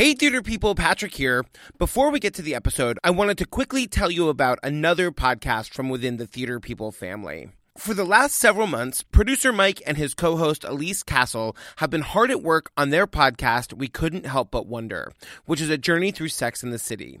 Hey, 0.00 0.14
theater 0.14 0.40
people, 0.40 0.74
Patrick 0.74 1.12
here. 1.12 1.44
Before 1.76 2.10
we 2.10 2.20
get 2.20 2.32
to 2.36 2.40
the 2.40 2.54
episode, 2.54 2.98
I 3.04 3.10
wanted 3.10 3.36
to 3.36 3.44
quickly 3.44 3.86
tell 3.86 4.10
you 4.10 4.30
about 4.30 4.58
another 4.62 5.10
podcast 5.10 5.74
from 5.74 5.90
within 5.90 6.16
the 6.16 6.26
theater 6.26 6.58
people 6.58 6.90
family. 6.90 7.50
For 7.76 7.92
the 7.92 8.04
last 8.04 8.34
several 8.36 8.66
months, 8.66 9.02
producer 9.02 9.52
Mike 9.52 9.82
and 9.86 9.98
his 9.98 10.14
co 10.14 10.36
host 10.36 10.64
Elise 10.64 11.02
Castle 11.02 11.54
have 11.76 11.90
been 11.90 12.00
hard 12.00 12.30
at 12.30 12.42
work 12.42 12.70
on 12.78 12.88
their 12.88 13.06
podcast, 13.06 13.74
We 13.74 13.88
Couldn't 13.88 14.24
Help 14.24 14.50
But 14.50 14.66
Wonder, 14.66 15.12
which 15.44 15.60
is 15.60 15.68
a 15.68 15.76
journey 15.76 16.12
through 16.12 16.28
Sex 16.28 16.62
and 16.62 16.72
the 16.72 16.78
City. 16.78 17.20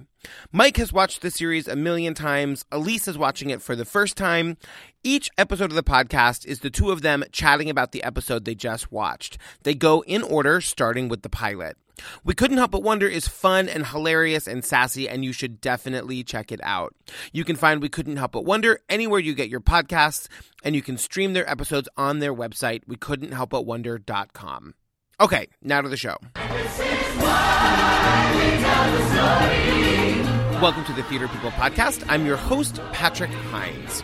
Mike 0.50 0.78
has 0.78 0.92
watched 0.92 1.20
the 1.20 1.30
series 1.30 1.68
a 1.68 1.76
million 1.76 2.14
times, 2.14 2.64
Elise 2.72 3.08
is 3.08 3.18
watching 3.18 3.50
it 3.50 3.60
for 3.62 3.76
the 3.76 3.84
first 3.84 4.16
time. 4.16 4.56
Each 5.02 5.30
episode 5.38 5.70
of 5.70 5.76
the 5.76 5.82
podcast 5.82 6.44
is 6.44 6.60
the 6.60 6.68
two 6.68 6.90
of 6.90 7.00
them 7.00 7.24
chatting 7.32 7.70
about 7.70 7.92
the 7.92 8.02
episode 8.02 8.44
they 8.44 8.54
just 8.54 8.92
watched. 8.92 9.38
They 9.62 9.74
go 9.74 10.02
in 10.02 10.22
order, 10.22 10.60
starting 10.60 11.08
with 11.08 11.22
the 11.22 11.30
pilot. 11.30 11.78
We 12.22 12.34
Couldn't 12.34 12.58
Help 12.58 12.72
But 12.72 12.82
Wonder 12.82 13.08
is 13.08 13.26
fun 13.26 13.66
and 13.66 13.86
hilarious 13.86 14.46
and 14.46 14.62
sassy, 14.62 15.08
and 15.08 15.24
you 15.24 15.32
should 15.32 15.62
definitely 15.62 16.22
check 16.22 16.52
it 16.52 16.60
out. 16.62 16.94
You 17.32 17.46
can 17.46 17.56
find 17.56 17.80
We 17.80 17.88
Couldn't 17.88 18.18
Help 18.18 18.32
But 18.32 18.44
Wonder 18.44 18.80
anywhere 18.90 19.20
you 19.20 19.34
get 19.34 19.48
your 19.48 19.62
podcasts, 19.62 20.28
and 20.62 20.74
you 20.74 20.82
can 20.82 20.98
stream 20.98 21.32
their 21.32 21.48
episodes 21.48 21.88
on 21.96 22.18
their 22.18 22.34
website, 22.34 22.82
we 22.86 22.96
couldn't 22.96 23.32
help 23.32 23.50
but 23.50 23.64
wonder.com. 23.64 24.74
Okay, 25.18 25.48
now 25.62 25.80
to 25.80 25.88
the 25.88 25.96
show. 25.96 26.16
Welcome 30.60 30.84
to 30.84 30.92
the 30.92 31.04
Theater 31.04 31.26
People 31.28 31.52
Podcast. 31.52 32.04
I'm 32.06 32.26
your 32.26 32.36
host, 32.36 32.82
Patrick 32.92 33.30
Hinds. 33.30 34.02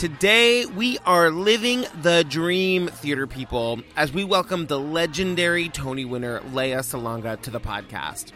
Today, 0.00 0.64
we 0.64 0.96
are 1.04 1.30
living 1.30 1.84
the 2.00 2.24
dream, 2.26 2.88
theater 2.88 3.26
people, 3.26 3.82
as 3.98 4.14
we 4.14 4.24
welcome 4.24 4.66
the 4.66 4.80
legendary 4.80 5.68
Tony 5.68 6.06
winner, 6.06 6.40
Lea 6.54 6.76
Salonga, 6.76 7.38
to 7.42 7.50
the 7.50 7.60
podcast. 7.60 8.32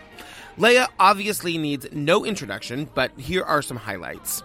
Lea 0.58 0.84
obviously 1.00 1.56
needs 1.56 1.86
no 1.91 2.27
introduction, 2.27 2.91
but 2.92 3.19
here 3.19 3.42
are 3.45 3.62
some 3.62 3.78
highlights. 3.78 4.41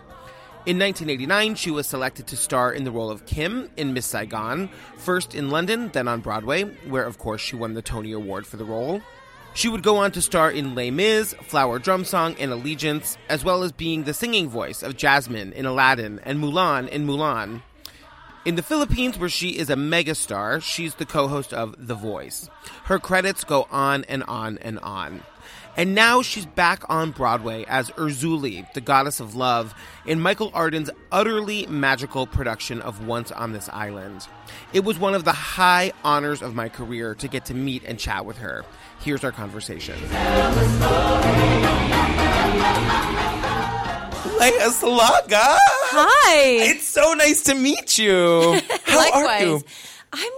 In 0.66 0.80
1989, 0.80 1.56
she 1.56 1.72
was 1.72 1.88
selected 1.88 2.26
to 2.28 2.38
star 2.38 2.72
in 2.72 2.86
the 2.86 2.92
role 2.92 3.12
of 3.12 3.26
Kim 3.26 3.70
in 3.76 3.94
Miss 3.94 4.06
Saigon, 4.06 4.70
first 4.96 5.36
in 5.36 5.50
London, 5.50 5.90
then 5.90 6.08
on 6.08 6.22
Broadway, 6.22 6.64
where 6.88 7.04
of 7.04 7.18
course 7.18 7.42
she 7.42 7.58
won 7.58 7.74
the 7.74 7.82
Tony 7.82 8.14
Award 8.14 8.48
for 8.48 8.56
the 8.56 8.64
role. 8.64 9.02
She 9.54 9.68
would 9.68 9.84
go 9.84 9.98
on 9.98 10.12
to 10.12 10.22
star 10.22 10.52
in 10.52 10.76
Les 10.76 10.92
Mis, 10.92 11.34
Flower 11.44 11.80
Drum 11.80 12.06
Song, 12.06 12.36
and 12.40 12.52
Allegiance, 12.52 13.18
as 13.28 13.44
well 13.44 13.64
as 13.64 13.72
being 13.72 14.04
the 14.04 14.14
singing 14.14 14.48
voice 14.48 14.84
of 14.84 14.96
Jasmine 14.96 15.54
in 15.54 15.66
Aladdin 15.66 16.20
and 16.24 16.40
Mulan 16.40 16.88
in 16.88 17.06
Mulan. 17.06 17.62
In 18.46 18.56
the 18.56 18.64
Philippines, 18.64 19.18
where 19.18 19.28
she 19.28 19.58
is 19.58 19.70
a 19.70 19.76
megastar, 19.76 20.62
she's 20.62 20.96
the 20.96 21.06
co 21.06 21.28
host 21.28 21.54
of 21.54 21.76
The 21.78 21.96
Voice. 21.96 22.50
Her 22.86 22.98
credits 22.98 23.44
go 23.44 23.68
on 23.70 24.06
and 24.06 24.24
on 24.24 24.58
and 24.60 24.80
on. 24.80 25.24
And 25.80 25.96
now 25.96 26.22
she's 26.22 26.46
back 26.46 26.84
on 26.90 27.12
Broadway 27.12 27.64
as 27.70 27.90
Erzulie, 27.92 28.70
the 28.74 28.82
goddess 28.82 29.22
of 29.22 29.34
love, 29.34 29.74
in 30.06 30.20
Michael 30.20 30.52
Arden's 30.54 30.90
utterly 31.10 31.66
magical 31.68 32.28
production 32.28 32.82
of 32.82 33.08
Once 33.08 33.32
on 33.32 33.54
This 33.54 33.70
Island. 33.70 34.28
It 34.74 34.84
was 34.84 35.00
one 35.00 35.14
of 35.14 35.24
the 35.24 35.32
high 35.32 35.94
honors 36.04 36.42
of 36.42 36.54
my 36.54 36.68
career 36.68 37.16
to 37.16 37.30
get 37.30 37.46
to 37.46 37.54
meet 37.54 37.86
and 37.86 37.98
chat 37.98 38.26
with 38.26 38.40
her. 38.40 38.66
Here's 39.00 39.24
our 39.24 39.32
conversation. 39.32 39.96
Lea 40.02 40.10
Salonga. 44.76 45.30
Hi. 45.32 46.42
It's 46.72 46.90
so 46.90 47.14
nice 47.14 47.44
to 47.44 47.56
meet 47.56 47.98
you. 47.98 48.60
How 48.84 48.98
Likewise. 48.98 49.42
are 49.44 49.46
you? 49.46 49.64
I'm 50.12 50.32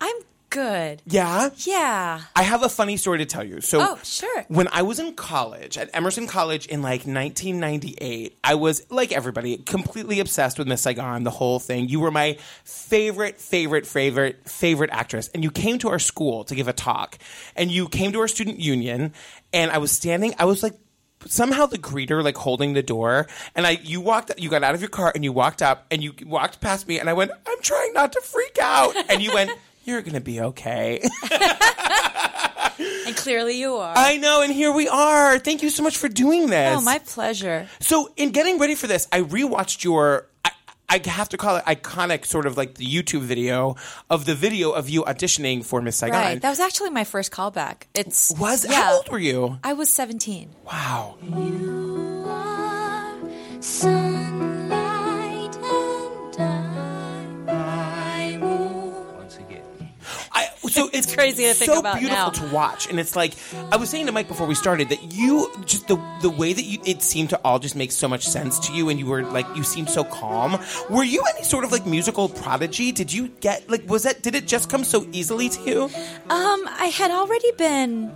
I'm 0.00 0.16
good. 0.50 1.02
Yeah. 1.06 1.50
Yeah. 1.58 2.20
I 2.34 2.42
have 2.42 2.62
a 2.62 2.68
funny 2.68 2.96
story 2.96 3.18
to 3.18 3.26
tell 3.26 3.44
you. 3.44 3.60
So, 3.60 3.80
Oh, 3.80 3.98
sure. 4.02 4.44
When 4.48 4.68
I 4.72 4.82
was 4.82 4.98
in 4.98 5.14
college 5.14 5.76
at 5.78 5.90
Emerson 5.94 6.26
College 6.26 6.66
in 6.66 6.82
like 6.82 7.06
1998, 7.06 8.38
I 8.42 8.54
was 8.54 8.86
like 8.90 9.12
everybody, 9.12 9.56
completely 9.58 10.20
obsessed 10.20 10.58
with 10.58 10.68
Miss 10.68 10.82
Saigon, 10.82 11.24
the 11.24 11.30
whole 11.30 11.58
thing. 11.58 11.88
You 11.88 12.00
were 12.00 12.10
my 12.10 12.38
favorite, 12.64 13.40
favorite, 13.40 13.86
favorite, 13.86 14.48
favorite 14.48 14.90
actress, 14.92 15.28
and 15.34 15.42
you 15.44 15.50
came 15.50 15.78
to 15.80 15.88
our 15.88 15.98
school 15.98 16.44
to 16.44 16.54
give 16.54 16.68
a 16.68 16.72
talk, 16.72 17.18
and 17.56 17.70
you 17.70 17.88
came 17.88 18.12
to 18.12 18.20
our 18.20 18.28
student 18.28 18.58
union, 18.60 19.12
and 19.52 19.70
I 19.70 19.78
was 19.78 19.92
standing. 19.92 20.34
I 20.38 20.44
was 20.44 20.62
like. 20.62 20.74
Somehow 21.26 21.66
the 21.66 21.78
greeter 21.78 22.22
like 22.22 22.36
holding 22.36 22.74
the 22.74 22.82
door, 22.82 23.26
and 23.56 23.66
I 23.66 23.70
you 23.82 24.00
walked 24.00 24.30
you 24.38 24.48
got 24.48 24.62
out 24.62 24.76
of 24.76 24.80
your 24.80 24.88
car 24.88 25.10
and 25.12 25.24
you 25.24 25.32
walked 25.32 25.62
up 25.62 25.84
and 25.90 26.00
you 26.00 26.14
walked 26.24 26.60
past 26.60 26.86
me 26.86 27.00
and 27.00 27.10
I 27.10 27.12
went 27.12 27.32
I'm 27.44 27.60
trying 27.60 27.92
not 27.92 28.12
to 28.12 28.20
freak 28.20 28.56
out 28.62 28.94
and 29.10 29.20
you 29.20 29.34
went 29.34 29.50
you're 29.88 30.02
gonna 30.02 30.20
be 30.20 30.40
okay. 30.40 31.02
And 33.08 33.16
clearly 33.16 33.58
you 33.58 33.74
are. 33.74 33.94
I 33.96 34.18
know, 34.18 34.42
and 34.42 34.52
here 34.52 34.70
we 34.70 34.86
are. 34.86 35.38
Thank 35.38 35.62
you 35.62 35.70
so 35.70 35.82
much 35.82 35.96
for 35.96 36.08
doing 36.08 36.48
this. 36.48 36.76
oh, 36.76 36.82
my 36.82 36.98
pleasure. 36.98 37.66
So, 37.80 38.10
in 38.18 38.32
getting 38.32 38.58
ready 38.58 38.74
for 38.74 38.86
this, 38.86 39.08
I 39.10 39.22
rewatched 39.22 39.82
your. 39.82 40.28
I, 40.44 40.50
I 40.90 41.00
have 41.08 41.30
to 41.30 41.38
call 41.38 41.56
it 41.56 41.64
iconic, 41.64 42.26
sort 42.26 42.44
of 42.44 42.58
like 42.58 42.74
the 42.74 42.86
YouTube 42.86 43.22
video 43.22 43.76
of 44.10 44.26
the 44.26 44.34
video 44.34 44.72
of 44.72 44.90
you 44.90 45.04
auditioning 45.04 45.64
for 45.64 45.80
Miss 45.80 45.96
Saigon. 45.96 46.20
Right. 46.20 46.40
That 46.40 46.50
was 46.50 46.60
actually 46.60 46.90
my 46.90 47.04
first 47.04 47.32
callback. 47.32 47.84
It's 47.94 48.30
was 48.38 48.66
yeah. 48.68 48.74
how 48.74 48.96
old 48.96 49.08
were 49.08 49.18
you? 49.18 49.58
I 49.64 49.72
was 49.72 49.88
17. 49.88 50.50
Wow. 50.64 51.16
So 60.68 60.88
it's, 60.92 61.14
crazy 61.14 61.44
to 61.44 61.54
think 61.54 61.70
so 61.70 61.80
about 61.80 61.98
beautiful 61.98 62.16
now. 62.16 62.30
to 62.30 62.54
watch, 62.54 62.88
and 62.88 63.00
it's 63.00 63.16
like 63.16 63.34
I 63.72 63.76
was 63.76 63.90
saying 63.90 64.06
to 64.06 64.12
Mike 64.12 64.28
before 64.28 64.46
we 64.46 64.54
started 64.54 64.90
that 64.90 65.12
you 65.12 65.50
just 65.64 65.88
the 65.88 65.96
the 66.22 66.30
way 66.30 66.52
that 66.52 66.62
you 66.62 66.80
it 66.84 67.02
seemed 67.02 67.30
to 67.30 67.40
all 67.44 67.58
just 67.58 67.76
make 67.76 67.92
so 67.92 68.08
much 68.08 68.26
sense 68.26 68.58
to 68.68 68.72
you, 68.72 68.88
and 68.88 68.98
you 68.98 69.06
were 69.06 69.22
like 69.22 69.46
you 69.56 69.62
seemed 69.62 69.90
so 69.90 70.04
calm. 70.04 70.58
Were 70.90 71.04
you 71.04 71.22
any 71.34 71.44
sort 71.44 71.64
of 71.64 71.72
like 71.72 71.86
musical 71.86 72.28
prodigy? 72.28 72.92
Did 72.92 73.12
you 73.12 73.28
get 73.28 73.68
like 73.68 73.88
was 73.88 74.04
that 74.04 74.22
did 74.22 74.34
it 74.34 74.46
just 74.46 74.70
come 74.70 74.84
so 74.84 75.06
easily 75.12 75.48
to 75.48 75.60
you? 75.62 75.82
Um, 75.84 76.68
I 76.68 76.92
had 76.94 77.10
already 77.10 77.52
been 77.52 78.12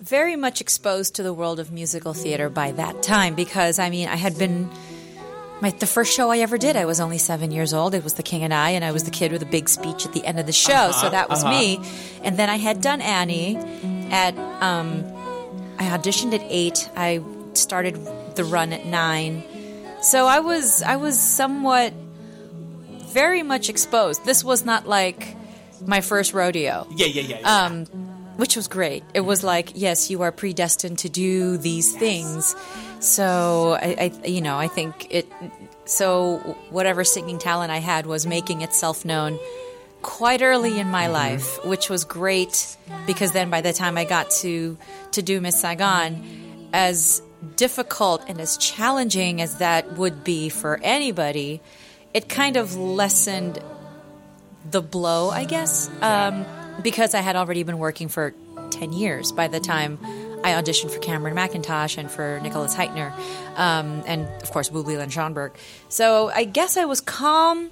very 0.00 0.36
much 0.36 0.60
exposed 0.60 1.14
to 1.16 1.22
the 1.22 1.32
world 1.32 1.60
of 1.60 1.72
musical 1.72 2.14
theater 2.14 2.48
by 2.48 2.72
that 2.72 3.02
time 3.02 3.34
because 3.34 3.78
I 3.78 3.90
mean 3.90 4.08
I 4.08 4.16
had 4.16 4.38
been 4.38 4.70
my 5.60 5.70
the 5.70 5.86
first 5.86 6.14
show 6.14 6.30
I 6.30 6.38
ever 6.38 6.58
did 6.58 6.76
I 6.76 6.84
was 6.84 7.00
only 7.00 7.18
seven 7.18 7.50
years 7.50 7.74
old 7.74 7.94
it 7.94 8.04
was 8.04 8.14
The 8.14 8.22
King 8.22 8.42
and 8.44 8.54
I 8.54 8.70
and 8.70 8.84
I 8.84 8.92
was 8.92 9.04
the 9.04 9.10
kid 9.10 9.32
with 9.32 9.42
a 9.42 9.46
big 9.46 9.68
speech 9.68 10.06
at 10.06 10.12
the 10.12 10.24
end 10.24 10.38
of 10.38 10.46
the 10.46 10.52
show 10.52 10.92
so 10.92 11.10
that 11.10 11.28
was 11.28 11.44
me 11.44 11.80
and 12.22 12.36
then 12.38 12.48
I 12.48 12.56
had 12.56 12.80
done 12.80 13.00
Annie 13.00 13.56
at 14.10 14.36
um, 14.62 15.04
I 15.78 15.84
auditioned 15.84 16.34
at 16.34 16.42
eight 16.48 16.88
I 16.96 17.22
started 17.54 17.96
the 18.36 18.44
run 18.44 18.72
at 18.72 18.86
nine 18.86 19.42
so 20.00 20.26
I 20.26 20.40
was 20.40 20.82
I 20.82 20.96
was 20.96 21.18
somewhat 21.20 21.92
very 23.12 23.42
much 23.42 23.68
exposed 23.68 24.24
this 24.24 24.44
was 24.44 24.64
not 24.64 24.86
like 24.86 25.34
my 25.86 26.00
first 26.00 26.34
rodeo 26.34 26.86
Yeah, 26.90 27.06
yeah, 27.06 27.22
yeah. 27.22 27.38
yeah. 27.40 27.64
um, 27.66 27.84
which 28.36 28.54
was 28.54 28.68
great. 28.68 29.02
It 29.14 29.22
was 29.22 29.42
like, 29.42 29.72
yes, 29.74 30.10
you 30.12 30.22
are 30.22 30.30
predestined 30.30 30.98
to 31.00 31.08
do 31.08 31.56
these 31.56 31.92
things. 31.96 32.54
So 33.00 33.78
I, 33.80 34.12
I, 34.22 34.26
you 34.26 34.40
know, 34.40 34.58
I 34.58 34.68
think 34.68 35.08
it. 35.10 35.30
So 35.84 36.38
whatever 36.70 37.04
singing 37.04 37.38
talent 37.38 37.70
I 37.70 37.78
had 37.78 38.06
was 38.06 38.26
making 38.26 38.62
itself 38.62 39.04
known 39.04 39.38
quite 40.02 40.42
early 40.42 40.78
in 40.78 40.88
my 40.88 41.08
life, 41.08 41.64
which 41.64 41.88
was 41.88 42.04
great 42.04 42.76
because 43.06 43.32
then 43.32 43.50
by 43.50 43.60
the 43.60 43.72
time 43.72 43.96
I 43.96 44.04
got 44.04 44.30
to 44.42 44.76
to 45.12 45.22
do 45.22 45.40
Miss 45.40 45.60
Saigon, 45.60 46.68
as 46.72 47.22
difficult 47.56 48.24
and 48.28 48.40
as 48.40 48.56
challenging 48.56 49.40
as 49.40 49.58
that 49.58 49.96
would 49.96 50.24
be 50.24 50.48
for 50.48 50.78
anybody, 50.82 51.60
it 52.12 52.28
kind 52.28 52.56
of 52.56 52.76
lessened 52.76 53.58
the 54.70 54.82
blow, 54.82 55.30
I 55.30 55.44
guess, 55.44 55.88
um, 56.02 56.44
because 56.82 57.14
I 57.14 57.20
had 57.20 57.36
already 57.36 57.62
been 57.62 57.78
working 57.78 58.08
for 58.08 58.34
10 58.70 58.92
years 58.92 59.32
by 59.32 59.48
the 59.48 59.60
time 59.60 59.98
I 60.44 60.52
auditioned 60.52 60.90
for 60.90 60.98
Cameron 61.00 61.34
Mackintosh 61.34 61.98
and 61.98 62.10
for 62.10 62.40
Nicholas 62.42 62.74
Hytner, 62.74 63.12
um, 63.56 64.02
and 64.06 64.26
of 64.42 64.50
course, 64.50 64.70
Boublil 64.70 65.00
and 65.00 65.10
Schönberg. 65.12 65.52
So 65.88 66.28
I 66.28 66.44
guess 66.44 66.76
I 66.76 66.84
was 66.84 67.00
calm 67.00 67.70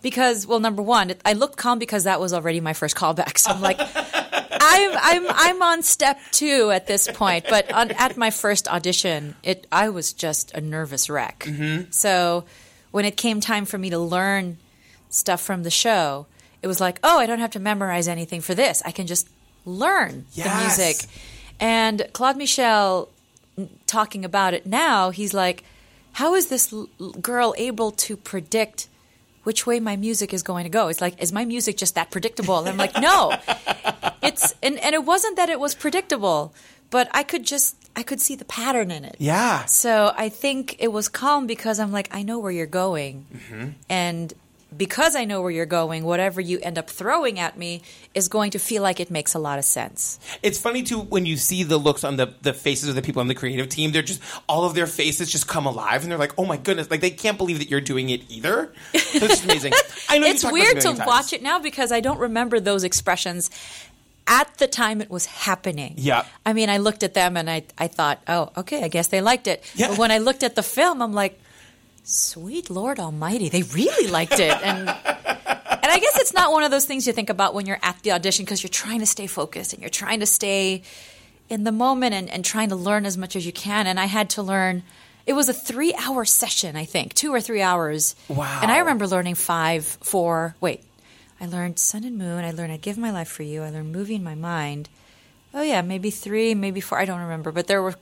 because, 0.00 0.46
well, 0.46 0.60
number 0.60 0.82
one, 0.82 1.12
I 1.24 1.32
looked 1.34 1.56
calm 1.56 1.78
because 1.78 2.04
that 2.04 2.20
was 2.20 2.32
already 2.32 2.60
my 2.60 2.72
first 2.72 2.96
callback. 2.96 3.36
So 3.42 3.50
I'm 3.52 3.60
like, 3.60 3.78
I'm, 3.80 4.96
I'm, 5.00 5.26
I'm 5.28 5.62
on 5.62 5.82
step 5.82 6.18
two 6.30 6.70
at 6.70 6.86
this 6.86 7.08
point. 7.10 7.46
But 7.48 7.72
on, 7.72 7.90
at 7.92 8.16
my 8.16 8.30
first 8.30 8.68
audition, 8.68 9.34
it, 9.42 9.66
I 9.72 9.88
was 9.88 10.12
just 10.12 10.52
a 10.54 10.60
nervous 10.60 11.10
wreck. 11.10 11.46
So 11.90 12.44
when 12.92 13.04
it 13.04 13.16
came 13.16 13.40
time 13.40 13.64
for 13.64 13.76
me 13.78 13.90
to 13.90 13.98
learn 13.98 14.58
stuff 15.10 15.40
from 15.42 15.62
the 15.64 15.70
show, 15.70 16.26
it 16.62 16.68
was 16.68 16.80
like, 16.80 17.00
oh, 17.02 17.18
I 17.18 17.26
don't 17.26 17.40
have 17.40 17.50
to 17.52 17.60
memorize 17.60 18.06
anything 18.08 18.40
for 18.40 18.54
this. 18.54 18.82
I 18.84 18.92
can 18.92 19.06
just 19.08 19.28
learn 19.64 20.26
Yes. 20.32 20.46
the 20.76 20.82
music. 20.84 21.10
And 21.62 22.08
Claude 22.12 22.36
Michel 22.36 23.08
talking 23.86 24.24
about 24.24 24.52
it 24.52 24.66
now, 24.66 25.10
he's 25.10 25.32
like, 25.32 25.62
how 26.14 26.34
is 26.34 26.48
this 26.48 26.72
l- 26.72 26.88
girl 27.20 27.54
able 27.56 27.92
to 27.92 28.16
predict 28.16 28.88
which 29.44 29.64
way 29.64 29.78
my 29.78 29.94
music 29.94 30.34
is 30.34 30.42
going 30.42 30.64
to 30.64 30.70
go? 30.70 30.88
It's 30.88 31.00
like, 31.00 31.22
is 31.22 31.32
my 31.32 31.44
music 31.44 31.76
just 31.76 31.94
that 31.94 32.10
predictable? 32.10 32.58
And 32.58 32.68
I'm 32.68 32.76
like, 32.76 33.00
no. 33.00 33.32
It's 34.24 34.54
and, 34.62 34.78
and 34.78 34.94
it 34.94 35.04
wasn't 35.04 35.34
that 35.36 35.48
it 35.50 35.58
was 35.58 35.74
predictable, 35.74 36.54
but 36.90 37.08
I 37.12 37.24
could 37.24 37.44
just 37.44 37.74
I 37.96 38.04
could 38.04 38.20
see 38.20 38.36
the 38.36 38.44
pattern 38.44 38.92
in 38.92 39.04
it. 39.04 39.16
Yeah. 39.18 39.64
So 39.64 40.14
I 40.16 40.28
think 40.28 40.76
it 40.78 40.92
was 40.92 41.08
calm 41.08 41.48
because 41.48 41.80
I'm 41.80 41.90
like, 41.90 42.08
I 42.14 42.22
know 42.22 42.38
where 42.38 42.52
you're 42.52 42.66
going. 42.66 43.26
Mm-hmm. 43.34 43.68
And 43.88 44.32
because 44.76 45.14
I 45.16 45.24
know 45.24 45.42
where 45.42 45.50
you're 45.50 45.66
going, 45.66 46.04
whatever 46.04 46.40
you 46.40 46.58
end 46.60 46.78
up 46.78 46.88
throwing 46.88 47.38
at 47.38 47.58
me 47.58 47.82
is 48.14 48.28
going 48.28 48.52
to 48.52 48.58
feel 48.58 48.82
like 48.82 49.00
it 49.00 49.10
makes 49.10 49.34
a 49.34 49.38
lot 49.38 49.58
of 49.58 49.64
sense. 49.64 50.18
It's 50.42 50.58
funny 50.58 50.82
too 50.82 51.00
when 51.00 51.26
you 51.26 51.36
see 51.36 51.62
the 51.62 51.78
looks 51.78 52.04
on 52.04 52.16
the, 52.16 52.34
the 52.42 52.52
faces 52.52 52.88
of 52.88 52.94
the 52.94 53.02
people 53.02 53.20
on 53.20 53.28
the 53.28 53.34
creative 53.34 53.68
team. 53.68 53.92
They're 53.92 54.02
just 54.02 54.20
all 54.48 54.64
of 54.64 54.74
their 54.74 54.86
faces 54.86 55.30
just 55.30 55.48
come 55.48 55.66
alive, 55.66 56.02
and 56.02 56.10
they're 56.10 56.18
like, 56.18 56.38
"Oh 56.38 56.44
my 56.44 56.56
goodness!" 56.56 56.90
Like 56.90 57.00
they 57.00 57.10
can't 57.10 57.38
believe 57.38 57.58
that 57.58 57.68
you're 57.68 57.80
doing 57.80 58.10
it 58.10 58.22
either. 58.30 58.72
That's 58.92 59.44
amazing. 59.44 59.72
I 60.08 60.18
know 60.18 60.26
It's 60.26 60.44
weird 60.44 60.80
to 60.80 60.88
million 60.88 61.06
watch 61.06 61.32
it 61.32 61.42
now 61.42 61.58
because 61.58 61.92
I 61.92 62.00
don't 62.00 62.18
remember 62.18 62.60
those 62.60 62.84
expressions 62.84 63.50
at 64.26 64.56
the 64.58 64.66
time 64.66 65.00
it 65.00 65.10
was 65.10 65.26
happening. 65.26 65.94
Yeah. 65.96 66.24
I 66.46 66.52
mean, 66.52 66.70
I 66.70 66.78
looked 66.78 67.02
at 67.02 67.14
them 67.14 67.36
and 67.36 67.50
I, 67.50 67.64
I 67.76 67.88
thought, 67.88 68.20
oh, 68.28 68.50
okay, 68.56 68.84
I 68.84 68.88
guess 68.88 69.08
they 69.08 69.20
liked 69.20 69.46
it. 69.46 69.64
Yeah. 69.74 69.88
But 69.88 69.98
when 69.98 70.10
I 70.10 70.18
looked 70.18 70.42
at 70.42 70.54
the 70.54 70.62
film, 70.62 71.02
I'm 71.02 71.12
like, 71.12 71.38
sweet 72.02 72.70
Lord 72.70 72.98
Almighty, 72.98 73.48
they 73.48 73.62
really 73.62 74.10
liked 74.10 74.38
it. 74.38 74.52
And 74.62 74.88
and 74.88 75.90
I 75.90 75.98
guess 75.98 76.18
it's 76.20 76.34
not 76.34 76.52
one 76.52 76.62
of 76.62 76.70
those 76.70 76.84
things 76.84 77.06
you 77.06 77.12
think 77.12 77.30
about 77.30 77.54
when 77.54 77.66
you're 77.66 77.80
at 77.82 78.00
the 78.02 78.12
audition 78.12 78.44
because 78.44 78.62
you're 78.62 78.70
trying 78.70 79.00
to 79.00 79.06
stay 79.06 79.26
focused 79.26 79.72
and 79.72 79.82
you're 79.82 79.90
trying 79.90 80.20
to 80.20 80.26
stay 80.26 80.82
in 81.48 81.64
the 81.64 81.72
moment 81.72 82.14
and, 82.14 82.30
and 82.30 82.44
trying 82.44 82.68
to 82.68 82.76
learn 82.76 83.04
as 83.04 83.18
much 83.18 83.36
as 83.36 83.44
you 83.44 83.52
can. 83.52 83.86
And 83.86 83.98
I 83.98 84.06
had 84.06 84.30
to 84.30 84.42
learn. 84.42 84.82
It 85.26 85.34
was 85.34 85.48
a 85.48 85.52
three 85.52 85.94
hour 85.94 86.24
session, 86.24 86.76
I 86.76 86.84
think, 86.84 87.14
two 87.14 87.32
or 87.32 87.40
three 87.40 87.62
hours. 87.62 88.16
Wow. 88.28 88.60
And 88.62 88.70
I 88.70 88.78
remember 88.78 89.06
learning 89.06 89.36
five, 89.36 89.84
four, 89.84 90.56
wait. 90.60 90.82
I 91.40 91.46
learned 91.46 91.78
Sun 91.78 92.04
and 92.04 92.16
Moon. 92.18 92.44
I 92.44 92.52
learned 92.52 92.72
I'd 92.72 92.82
Give 92.82 92.96
My 92.96 93.10
Life 93.10 93.28
for 93.28 93.42
You. 93.42 93.62
I 93.62 93.70
learned 93.70 93.92
Movie 93.92 94.14
in 94.14 94.22
My 94.22 94.36
Mind. 94.36 94.88
Oh, 95.52 95.62
yeah, 95.62 95.82
maybe 95.82 96.10
three, 96.10 96.54
maybe 96.54 96.80
four. 96.80 96.98
I 96.98 97.04
don't 97.04 97.20
remember. 97.20 97.50
But 97.50 97.66
there 97.66 97.82
were, 97.82 97.94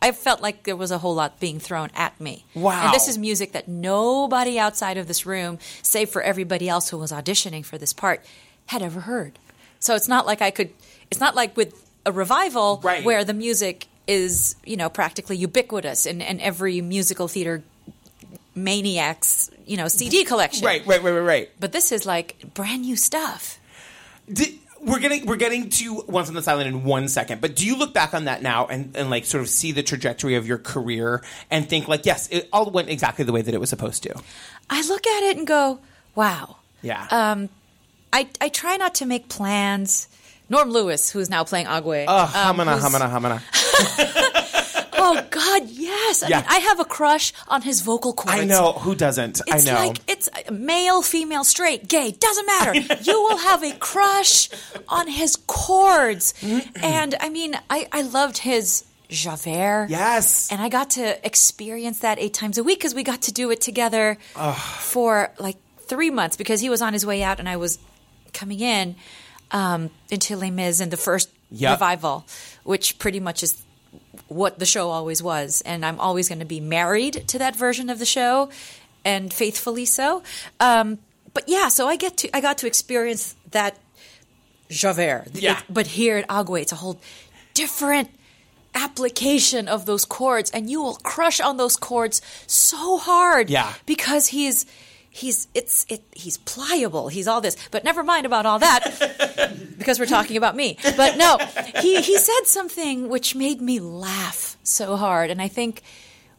I 0.00 0.12
felt 0.12 0.40
like 0.40 0.62
there 0.64 0.76
was 0.76 0.90
a 0.90 0.98
whole 0.98 1.14
lot 1.14 1.40
being 1.40 1.58
thrown 1.58 1.90
at 1.94 2.18
me. 2.20 2.44
Wow. 2.54 2.84
And 2.86 2.94
this 2.94 3.08
is 3.08 3.18
music 3.18 3.52
that 3.52 3.66
nobody 3.68 4.58
outside 4.58 4.96
of 4.96 5.08
this 5.08 5.26
room, 5.26 5.58
save 5.82 6.10
for 6.10 6.22
everybody 6.22 6.68
else 6.68 6.90
who 6.90 6.98
was 6.98 7.10
auditioning 7.12 7.64
for 7.64 7.76
this 7.76 7.92
part, 7.92 8.24
had 8.66 8.82
ever 8.82 9.00
heard. 9.00 9.38
So 9.80 9.94
it's 9.94 10.08
not 10.08 10.26
like 10.26 10.40
I 10.40 10.50
could, 10.50 10.70
it's 11.10 11.20
not 11.20 11.34
like 11.34 11.56
with 11.56 11.74
a 12.06 12.12
revival 12.12 12.80
Right. 12.82 13.04
where 13.04 13.24
the 13.24 13.34
music 13.34 13.86
is, 14.06 14.56
you 14.64 14.76
know, 14.76 14.88
practically 14.88 15.36
ubiquitous 15.36 16.06
in, 16.06 16.20
in 16.20 16.40
every 16.40 16.80
musical 16.80 17.26
theater 17.28 17.62
maniac's, 18.54 19.50
you 19.66 19.76
know, 19.76 19.88
CD 19.88 20.24
collection. 20.24 20.64
Right, 20.64 20.86
right, 20.86 21.02
right, 21.02 21.10
right, 21.12 21.20
right. 21.20 21.50
But 21.58 21.72
this 21.72 21.92
is 21.92 22.06
like 22.06 22.54
brand 22.54 22.82
new 22.82 22.96
stuff. 22.96 23.58
Did, 24.32 24.54
we're 24.84 24.98
getting 25.00 25.26
we're 25.26 25.36
getting 25.36 25.70
to 25.70 26.04
Once 26.06 26.28
on 26.28 26.34
the 26.34 26.44
Island 26.46 26.68
in 26.68 26.84
one 26.84 27.08
second, 27.08 27.40
but 27.40 27.56
do 27.56 27.66
you 27.66 27.76
look 27.76 27.94
back 27.94 28.14
on 28.14 28.24
that 28.26 28.42
now 28.42 28.66
and, 28.66 28.96
and 28.96 29.10
like 29.10 29.24
sort 29.24 29.42
of 29.42 29.48
see 29.48 29.72
the 29.72 29.82
trajectory 29.82 30.34
of 30.34 30.46
your 30.46 30.58
career 30.58 31.22
and 31.50 31.68
think 31.68 31.88
like, 31.88 32.06
yes, 32.06 32.28
it 32.30 32.48
all 32.52 32.70
went 32.70 32.88
exactly 32.88 33.24
the 33.24 33.32
way 33.32 33.42
that 33.42 33.54
it 33.54 33.60
was 33.60 33.70
supposed 33.70 34.02
to? 34.04 34.14
I 34.70 34.86
look 34.86 35.06
at 35.06 35.22
it 35.24 35.36
and 35.36 35.46
go, 35.46 35.80
wow. 36.14 36.56
Yeah. 36.82 37.06
Um, 37.10 37.48
I, 38.12 38.28
I 38.40 38.48
try 38.48 38.76
not 38.76 38.94
to 38.96 39.06
make 39.06 39.28
plans. 39.28 40.08
Norm 40.50 40.70
Lewis, 40.70 41.10
who's 41.10 41.30
now 41.30 41.42
playing 41.42 41.66
Agwe. 41.66 42.04
oh, 42.06 42.22
um, 42.22 42.56
hamana, 42.56 42.78
hamana, 42.78 43.10
hamana. 43.10 44.30
Oh, 45.06 45.26
God, 45.30 45.62
yes. 45.68 46.22
I 46.22 46.28
Yeah. 46.28 46.36
mean, 46.40 46.46
I 46.48 46.58
have 46.58 46.80
a 46.80 46.84
crush 46.84 47.32
on 47.48 47.62
his 47.62 47.80
vocal 47.82 48.12
cords. 48.14 48.40
I 48.40 48.44
know 48.44 48.72
who 48.72 48.94
doesn't. 48.94 49.40
I 49.50 49.56
know. 49.56 49.58
It's 49.58 49.66
like 49.66 49.98
it's 50.08 50.28
male, 50.50 51.02
female, 51.02 51.44
straight, 51.44 51.88
gay, 51.88 52.10
doesn't 52.12 52.46
matter. 52.46 52.74
You 53.02 53.20
will 53.22 53.36
have 53.38 53.62
a 53.62 53.72
crush 53.72 54.48
on 54.88 55.08
his 55.08 55.36
chords. 55.46 56.34
and 56.82 57.14
I 57.20 57.28
mean, 57.28 57.54
I, 57.68 57.88
I 57.92 58.02
loved 58.02 58.38
his 58.38 58.84
Javert. 59.10 59.88
yes. 59.90 60.50
And 60.50 60.60
I 60.60 60.68
got 60.68 60.90
to 60.90 61.24
experience 61.24 61.98
that 62.00 62.18
eight 62.18 62.34
times 62.34 62.56
a 62.58 62.64
week 62.64 62.78
because 62.78 62.94
we 62.94 63.02
got 63.02 63.22
to 63.22 63.32
do 63.32 63.50
it 63.50 63.60
together 63.60 64.16
for 64.80 65.30
like 65.38 65.56
three 65.80 66.10
months 66.10 66.36
because 66.36 66.60
he 66.60 66.70
was 66.70 66.80
on 66.82 66.92
his 66.92 67.04
way 67.04 67.22
out 67.22 67.38
and 67.38 67.48
I 67.48 67.56
was 67.56 67.78
coming 68.32 68.60
in 68.60 68.96
um, 69.50 69.90
into 70.10 70.36
Les 70.36 70.50
Mis 70.50 70.80
in 70.80 70.88
the 70.90 70.96
first 70.96 71.28
Yep. 71.50 71.72
revival, 71.72 72.26
which 72.64 72.98
pretty 72.98 73.20
much 73.20 73.42
is 73.44 73.62
what 74.28 74.58
the 74.58 74.66
show 74.66 74.90
always 74.90 75.22
was. 75.22 75.62
And 75.66 75.84
I'm 75.84 75.98
always 76.00 76.28
going 76.28 76.40
to 76.40 76.44
be 76.44 76.60
married 76.60 77.28
to 77.28 77.38
that 77.38 77.56
version 77.56 77.90
of 77.90 77.98
the 77.98 78.06
show 78.06 78.50
and 79.04 79.32
faithfully 79.32 79.84
so. 79.84 80.22
Um, 80.60 80.98
but 81.32 81.44
yeah, 81.48 81.68
so 81.68 81.88
I 81.88 81.96
get 81.96 82.16
to 82.18 82.36
I 82.36 82.40
got 82.40 82.58
to 82.58 82.66
experience 82.66 83.34
that 83.50 83.76
Javert. 84.68 85.26
Yeah. 85.34 85.58
It- 85.58 85.64
but 85.68 85.86
here 85.88 86.18
at 86.18 86.28
Agwe, 86.28 86.62
it's 86.62 86.72
a 86.72 86.76
whole 86.76 87.00
different 87.54 88.08
application 88.74 89.68
of 89.68 89.86
those 89.86 90.04
chords, 90.04 90.50
and 90.50 90.68
you 90.68 90.82
will 90.82 90.96
crush 90.96 91.40
on 91.40 91.56
those 91.56 91.76
chords 91.76 92.20
so 92.46 92.98
hard. 92.98 93.48
Yeah. 93.50 93.72
Because 93.86 94.28
he's 94.28 94.66
he's 95.14 95.46
it's 95.54 95.86
it 95.88 96.02
he's 96.12 96.38
pliable. 96.38 97.08
He's 97.08 97.28
all 97.28 97.40
this. 97.40 97.56
But 97.70 97.84
never 97.84 98.02
mind 98.02 98.26
about 98.26 98.44
all 98.46 98.58
that. 98.58 98.82
because 99.78 99.98
we're 99.98 100.06
talking 100.06 100.36
about 100.36 100.56
me. 100.56 100.76
But 100.96 101.16
no, 101.16 101.38
he 101.80 102.02
he 102.02 102.18
said 102.18 102.46
something 102.46 103.08
which 103.08 103.34
made 103.34 103.60
me 103.60 103.78
laugh 103.80 104.56
so 104.64 104.96
hard. 104.96 105.30
And 105.30 105.40
I 105.40 105.48
think 105.48 105.82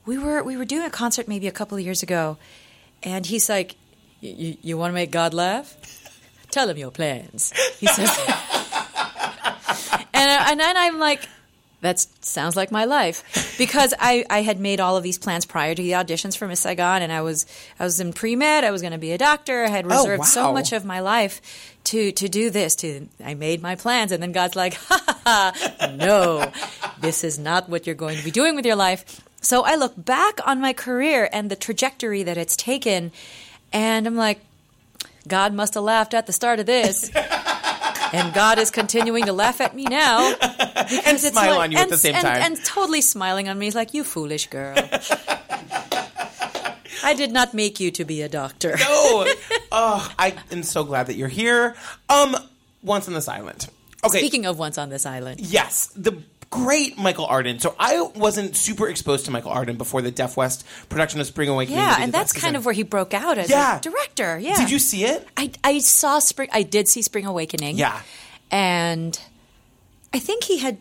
we 0.06 0.18
were 0.18 0.44
we 0.44 0.57
were 0.57 0.66
doing 0.66 0.86
a 0.86 0.89
concert 0.89 1.27
maybe 1.27 1.48
a 1.48 1.51
couple 1.51 1.77
of 1.77 1.83
years 1.83 2.04
ago, 2.04 2.38
and 3.01 3.25
he's 3.25 3.50
like, 3.50 3.75
"You 4.19 4.57
you 4.62 4.78
want 4.78 4.92
to 4.92 4.95
make 4.95 5.10
God 5.10 5.33
laugh? 5.33 5.75
Tell 6.51 6.69
him 6.69 6.78
your 6.78 6.92
plans." 6.92 7.54
He 7.80 7.88
says, 7.88 8.12
and 10.13 10.30
and 10.30 10.60
then 10.60 10.78
I'm 10.78 11.00
like. 11.00 11.28
That 11.85 11.99
sounds 12.21 12.55
like 12.55 12.71
my 12.71 12.85
life 12.85 13.55
because 13.59 13.93
I, 13.99 14.25
I 14.29 14.41
had 14.41 14.59
made 14.59 14.79
all 14.79 14.97
of 14.97 15.03
these 15.03 15.19
plans 15.19 15.45
prior 15.45 15.75
to 15.75 15.81
the 15.81 15.91
auditions 15.91 16.35
for 16.35 16.47
Miss 16.47 16.59
Saigon, 16.61 17.01
and 17.03 17.11
I 17.13 17.21
was 17.21 17.45
I 17.79 17.83
was 17.83 17.99
in 17.99 18.11
pre 18.11 18.35
med. 18.35 18.63
I 18.63 18.71
was 18.71 18.81
going 18.81 18.93
to 18.93 18.97
be 18.97 19.11
a 19.11 19.17
doctor. 19.17 19.63
I 19.65 19.69
had 19.69 19.85
Oh, 19.85 19.89
reserved 19.99 20.21
wow. 20.21 20.25
so 20.25 20.53
much 20.53 20.73
of 20.73 20.83
my 20.83 20.99
life 20.99 21.41
to 21.85 22.11
to 22.13 22.27
do 22.27 22.49
this. 22.49 22.75
To 22.77 23.07
I 23.23 23.35
made 23.35 23.61
my 23.61 23.75
plans, 23.75 24.11
and 24.11 24.21
then 24.23 24.31
God's 24.31 24.55
like, 24.55 24.73
ha, 24.73 24.99
ha, 25.05 25.19
ha, 25.79 25.93
no, 25.95 26.51
this 26.99 27.23
is 27.23 27.37
not 27.37 27.69
what 27.69 27.85
you're 27.85 27.95
going 27.95 28.17
to 28.17 28.23
be 28.23 28.31
doing 28.31 28.55
with 28.55 28.65
your 28.65 28.75
life. 28.75 29.21
So 29.41 29.63
I 29.63 29.75
look 29.75 29.93
back 29.95 30.39
on 30.47 30.59
my 30.59 30.73
career 30.73 31.29
and 31.31 31.51
the 31.51 31.55
trajectory 31.55 32.23
that 32.23 32.37
it's 32.37 32.55
taken, 32.55 33.11
and 33.71 34.07
I'm 34.07 34.15
like, 34.15 34.39
God 35.27 35.53
must 35.53 35.75
have 35.75 35.83
laughed 35.83 36.13
at 36.15 36.25
the 36.25 36.33
start 36.33 36.59
of 36.59 36.65
this. 36.65 37.11
And 38.13 38.34
God 38.34 38.60
is 38.60 38.72
continuing 38.72 39.25
to 39.25 39.34
laugh 39.34 39.62
at 39.62 39.75
me 39.75 39.84
now. 39.84 40.34
and 41.06 41.19
smile 41.19 41.60
on 41.60 41.72
you 41.72 41.78
at 41.78 41.90
the 41.90 41.98
same 41.98 42.16
and- 42.16 42.24
time. 42.24 42.42
And 42.42 42.63
totally 42.66 43.02
smiling 43.02 43.50
on 43.50 43.57
me. 43.57 43.66
He's 43.66 43.75
like, 43.75 43.94
you 43.94 44.04
foolish 44.04 44.47
girl. 44.47 44.76
I 47.04 47.14
did 47.14 47.31
not 47.31 47.54
make 47.54 47.80
you 47.80 47.92
to 47.92 48.06
be 48.06 48.21
a 48.21 48.30
doctor. 48.30 48.76
oh, 48.80 49.35
oh, 49.71 50.14
I 50.18 50.33
am 50.52 50.64
so 50.64 50.83
glad 50.83 51.07
that 51.07 51.16
you're 51.16 51.28
here. 51.28 51.76
Um, 52.09 52.35
Once 52.81 53.07
on 53.07 53.14
this 53.14 53.28
island. 53.28 53.68
Okay. 54.04 54.19
Speaking 54.19 54.45
of 54.45 54.59
once 54.59 54.78
on 54.78 54.90
this 54.90 55.06
island. 55.06 55.40
Yes, 55.40 55.88
the 55.95 56.21
great 56.49 56.97
Michael 56.97 57.25
Arden. 57.25 57.59
So 57.59 57.75
I 57.80 58.02
wasn't 58.16 58.56
super 58.56 58.87
exposed 58.87 59.25
to 59.25 59.31
Michael 59.31 59.52
Arden 59.52 59.75
before 59.78 60.02
the 60.02 60.11
Deaf 60.11 60.37
West 60.37 60.66
production 60.90 61.19
of 61.19 61.28
Spring 61.28 61.49
Awakening. 61.49 61.80
Yeah, 61.80 61.97
and 61.99 62.14
that's 62.14 62.31
kind 62.31 62.42
season. 62.42 62.56
of 62.56 62.66
where 62.66 62.73
he 62.73 62.83
broke 62.83 63.14
out 63.14 63.37
as 63.37 63.49
Yeah. 63.49 63.78
a 63.78 63.81
director. 63.81 64.40
Yeah. 64.40 64.56
Did 64.57 64.71
you 64.71 64.80
see 64.80 65.04
it? 65.06 65.28
I, 65.35 65.52
I 65.64 65.80
saw 65.80 66.19
Spring. 66.19 66.49
I 66.54 66.64
did 66.64 66.87
see 66.87 67.02
Spring 67.02 67.25
Awakening. 67.25 67.78
Yeah. 67.78 68.02
and 68.52 69.19
I 70.14 70.19
think 70.19 70.44
he 70.45 70.59
had. 70.59 70.78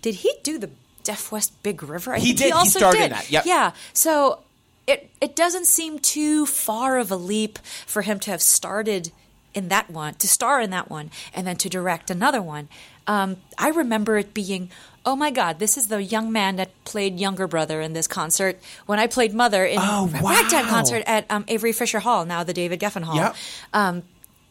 Did 0.00 0.16
he 0.16 0.32
do 0.42 0.58
the 0.58 0.70
Deaf 1.02 1.30
West 1.32 1.62
Big 1.62 1.82
River? 1.82 2.14
I 2.14 2.18
He 2.18 2.26
think 2.28 2.38
did. 2.38 2.44
He 2.46 2.52
also 2.52 2.78
starred 2.78 2.94
in 2.96 3.02
did. 3.02 3.12
that. 3.12 3.30
Yep. 3.30 3.44
Yeah. 3.46 3.72
So 3.92 4.40
it 4.86 5.10
it 5.20 5.36
doesn't 5.36 5.66
seem 5.66 5.98
too 5.98 6.46
far 6.46 6.96
of 6.98 7.10
a 7.10 7.16
leap 7.16 7.58
for 7.86 8.02
him 8.02 8.18
to 8.20 8.30
have 8.30 8.40
started 8.40 9.10
in 9.54 9.68
that 9.68 9.90
one, 9.90 10.14
to 10.14 10.28
star 10.28 10.60
in 10.60 10.70
that 10.70 10.88
one, 10.88 11.10
and 11.34 11.46
then 11.46 11.56
to 11.56 11.68
direct 11.68 12.10
another 12.10 12.40
one. 12.40 12.68
Um, 13.06 13.36
I 13.58 13.68
remember 13.70 14.16
it 14.16 14.32
being. 14.32 14.70
Oh 15.08 15.16
my 15.16 15.30
God! 15.30 15.58
This 15.58 15.78
is 15.78 15.88
the 15.88 16.02
young 16.02 16.30
man 16.32 16.56
that 16.56 16.68
played 16.84 17.18
younger 17.18 17.46
brother 17.46 17.80
in 17.80 17.94
this 17.94 18.06
concert 18.06 18.58
when 18.84 18.98
I 18.98 19.06
played 19.06 19.32
mother 19.32 19.64
in 19.64 19.78
Oh, 19.80 20.04
a 20.04 20.22
ragtime 20.22 20.66
concert 20.66 21.02
at 21.06 21.24
um, 21.30 21.46
Avery 21.48 21.72
Fisher 21.72 21.98
Hall, 21.98 22.26
now 22.26 22.44
the 22.44 22.52
David 22.52 22.78
Geffen 22.78 23.04
Hall. 23.04 23.16
Yep. 23.16 23.36
Um, 23.72 24.02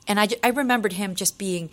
and 0.07 0.19
I, 0.19 0.29
I 0.41 0.49
remembered 0.49 0.93
him 0.93 1.13
just 1.13 1.37
being 1.37 1.69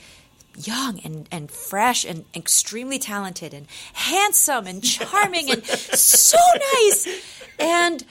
young 0.59 1.01
and, 1.03 1.27
and 1.33 1.51
fresh 1.51 2.05
and 2.05 2.27
extremely 2.37 2.99
talented 2.99 3.55
and 3.55 3.67
handsome 3.95 4.67
and 4.67 4.85
charming 4.85 5.51
and 5.51 5.65
so 5.67 6.37
nice. 6.75 7.09
And 7.59 8.05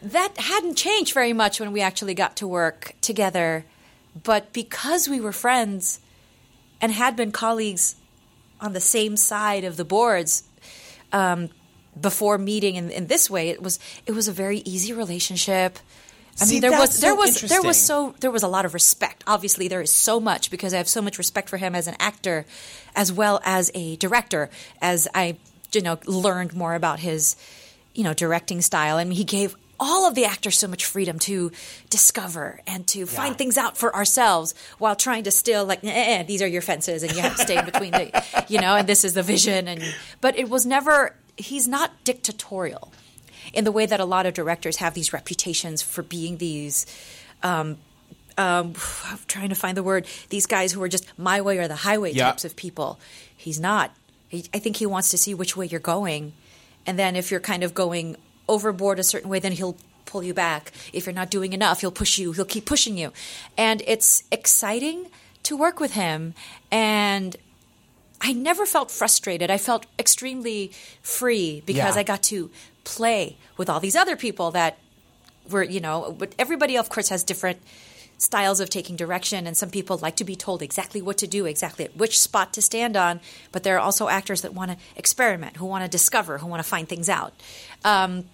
that 0.00 0.38
hadn't 0.38 0.76
changed 0.76 1.12
very 1.12 1.34
much 1.34 1.60
when 1.60 1.70
we 1.70 1.82
actually 1.82 2.14
got 2.14 2.34
to 2.36 2.48
work 2.48 2.94
together. 3.02 3.66
But 4.22 4.54
because 4.54 5.06
we 5.06 5.20
were 5.20 5.32
friends 5.32 6.00
and 6.80 6.92
had 6.92 7.14
been 7.14 7.30
colleagues 7.30 7.96
on 8.64 8.72
the 8.72 8.80
same 8.80 9.16
side 9.16 9.64
of 9.64 9.76
the 9.76 9.84
boards 9.84 10.42
um, 11.12 11.50
before 12.00 12.38
meeting 12.38 12.76
in, 12.76 12.90
in 12.90 13.06
this 13.06 13.30
way, 13.30 13.50
it 13.50 13.62
was 13.62 13.78
it 14.06 14.12
was 14.12 14.26
a 14.26 14.32
very 14.32 14.58
easy 14.58 14.92
relationship. 14.92 15.78
I 16.40 16.46
See, 16.46 16.54
mean, 16.54 16.62
there 16.62 16.72
was 16.72 17.00
there 17.00 17.12
so 17.12 17.16
was 17.16 17.40
there 17.42 17.62
was 17.62 17.80
so 17.80 18.14
there 18.20 18.30
was 18.30 18.42
a 18.42 18.48
lot 18.48 18.64
of 18.64 18.74
respect. 18.74 19.22
Obviously, 19.26 19.68
there 19.68 19.80
is 19.80 19.92
so 19.92 20.18
much 20.18 20.50
because 20.50 20.74
I 20.74 20.78
have 20.78 20.88
so 20.88 21.00
much 21.00 21.18
respect 21.18 21.48
for 21.48 21.58
him 21.58 21.76
as 21.76 21.86
an 21.86 21.94
actor, 22.00 22.46
as 22.96 23.12
well 23.12 23.40
as 23.44 23.70
a 23.74 23.96
director. 23.96 24.50
As 24.80 25.06
I 25.14 25.36
you 25.74 25.80
know, 25.82 25.98
learned 26.06 26.54
more 26.54 26.74
about 26.74 27.00
his, 27.00 27.36
you 27.94 28.04
know, 28.04 28.14
directing 28.14 28.60
style. 28.60 28.96
I 28.96 29.04
mean, 29.04 29.16
he 29.16 29.24
gave 29.24 29.56
all 29.80 30.06
of 30.06 30.14
the 30.14 30.24
actors 30.24 30.58
so 30.58 30.68
much 30.68 30.84
freedom 30.84 31.18
to 31.20 31.50
discover 31.90 32.60
and 32.66 32.86
to 32.88 33.06
find 33.06 33.36
things 33.36 33.56
out 33.58 33.76
for 33.76 33.94
ourselves 33.94 34.54
while 34.78 34.96
trying 34.96 35.24
to 35.24 35.30
still 35.30 35.64
like, 35.64 35.82
eh, 35.84 35.90
eh, 36.18 36.22
these 36.22 36.42
are 36.42 36.46
your 36.46 36.62
fences 36.62 37.02
and 37.02 37.12
you 37.14 37.20
have 37.20 37.36
to 37.36 37.42
stay 37.42 37.58
in 37.58 37.64
between 37.64 37.90
the, 37.92 38.44
you 38.48 38.60
know, 38.60 38.76
and 38.76 38.88
this 38.88 39.04
is 39.04 39.14
the 39.14 39.22
vision. 39.22 39.68
And, 39.68 39.82
but 40.20 40.38
it 40.38 40.48
was 40.48 40.64
never, 40.64 41.14
he's 41.36 41.66
not 41.68 41.90
dictatorial 42.04 42.92
in 43.52 43.64
the 43.64 43.72
way 43.72 43.86
that 43.86 44.00
a 44.00 44.04
lot 44.04 44.26
of 44.26 44.34
directors 44.34 44.76
have 44.76 44.94
these 44.94 45.12
reputations 45.12 45.82
for 45.82 46.02
being 46.02 46.38
these, 46.38 46.86
um, 47.42 47.76
um, 48.36 48.74
I'm 49.06 49.18
trying 49.28 49.50
to 49.50 49.54
find 49.54 49.76
the 49.76 49.82
word. 49.82 50.06
These 50.30 50.46
guys 50.46 50.72
who 50.72 50.82
are 50.82 50.88
just 50.88 51.16
my 51.18 51.40
way 51.40 51.58
or 51.58 51.68
the 51.68 51.76
highway 51.76 52.12
Yeah. 52.12 52.26
types 52.30 52.44
of 52.44 52.56
people. 52.56 52.98
He's 53.36 53.60
not. 53.60 53.94
He, 54.28 54.46
I 54.52 54.58
think 54.58 54.76
he 54.78 54.86
wants 54.86 55.10
to 55.10 55.18
see 55.18 55.34
which 55.34 55.56
way 55.56 55.66
you're 55.66 55.78
going, 55.78 56.32
and 56.84 56.98
then 56.98 57.14
if 57.14 57.30
you're 57.30 57.38
kind 57.38 57.62
of 57.62 57.74
going 57.74 58.16
overboard 58.48 58.98
a 58.98 59.04
certain 59.04 59.30
way, 59.30 59.38
then 59.38 59.52
he'll 59.52 59.76
pull 60.06 60.22
you 60.22 60.34
back. 60.34 60.72
If 60.92 61.06
you're 61.06 61.14
not 61.14 61.30
doing 61.30 61.52
enough, 61.52 61.80
he'll 61.80 61.90
push 61.90 62.18
you. 62.18 62.32
He'll 62.32 62.44
keep 62.44 62.66
pushing 62.66 62.96
you, 62.98 63.12
and 63.56 63.82
it's 63.86 64.24
exciting 64.30 65.06
to 65.44 65.56
work 65.56 65.80
with 65.80 65.92
him. 65.92 66.34
And 66.70 67.36
I 68.20 68.32
never 68.32 68.64
felt 68.64 68.90
frustrated. 68.90 69.50
I 69.50 69.58
felt 69.58 69.86
extremely 69.98 70.72
free 71.02 71.62
because 71.66 71.96
Yeah. 71.96 72.00
I 72.00 72.02
got 72.04 72.22
to 72.24 72.50
play 72.84 73.36
with 73.56 73.68
all 73.68 73.80
these 73.80 73.96
other 73.96 74.16
people 74.16 74.50
that 74.52 74.78
were, 75.50 75.62
you 75.62 75.80
know, 75.80 76.14
but 76.18 76.34
everybody, 76.38 76.78
of 76.78 76.88
course, 76.88 77.10
has 77.10 77.22
different 77.22 77.60
styles 78.16 78.60
of 78.60 78.70
taking 78.70 78.96
direction. 78.96 79.46
And 79.46 79.56
some 79.56 79.68
people 79.70 79.98
like 79.98 80.16
to 80.16 80.24
be 80.24 80.36
told 80.36 80.62
exactly 80.62 81.02
what 81.02 81.18
to 81.18 81.26
do, 81.26 81.44
exactly 81.44 81.84
at 81.84 81.96
which 81.96 82.18
spot 82.18 82.54
to 82.54 82.62
stand 82.62 82.96
on. 82.96 83.20
But 83.52 83.62
there 83.62 83.76
are 83.76 83.80
also 83.80 84.08
actors 84.08 84.40
that 84.40 84.54
want 84.54 84.70
to 84.70 84.78
experiment, 84.96 85.58
who 85.58 85.66
want 85.66 85.84
to 85.84 85.90
discover, 85.90 86.38
who 86.38 86.46
want 86.46 86.62
to 86.62 86.68
find 86.68 86.88
things 86.88 87.10
out. 87.10 87.34
Um, 87.84 88.24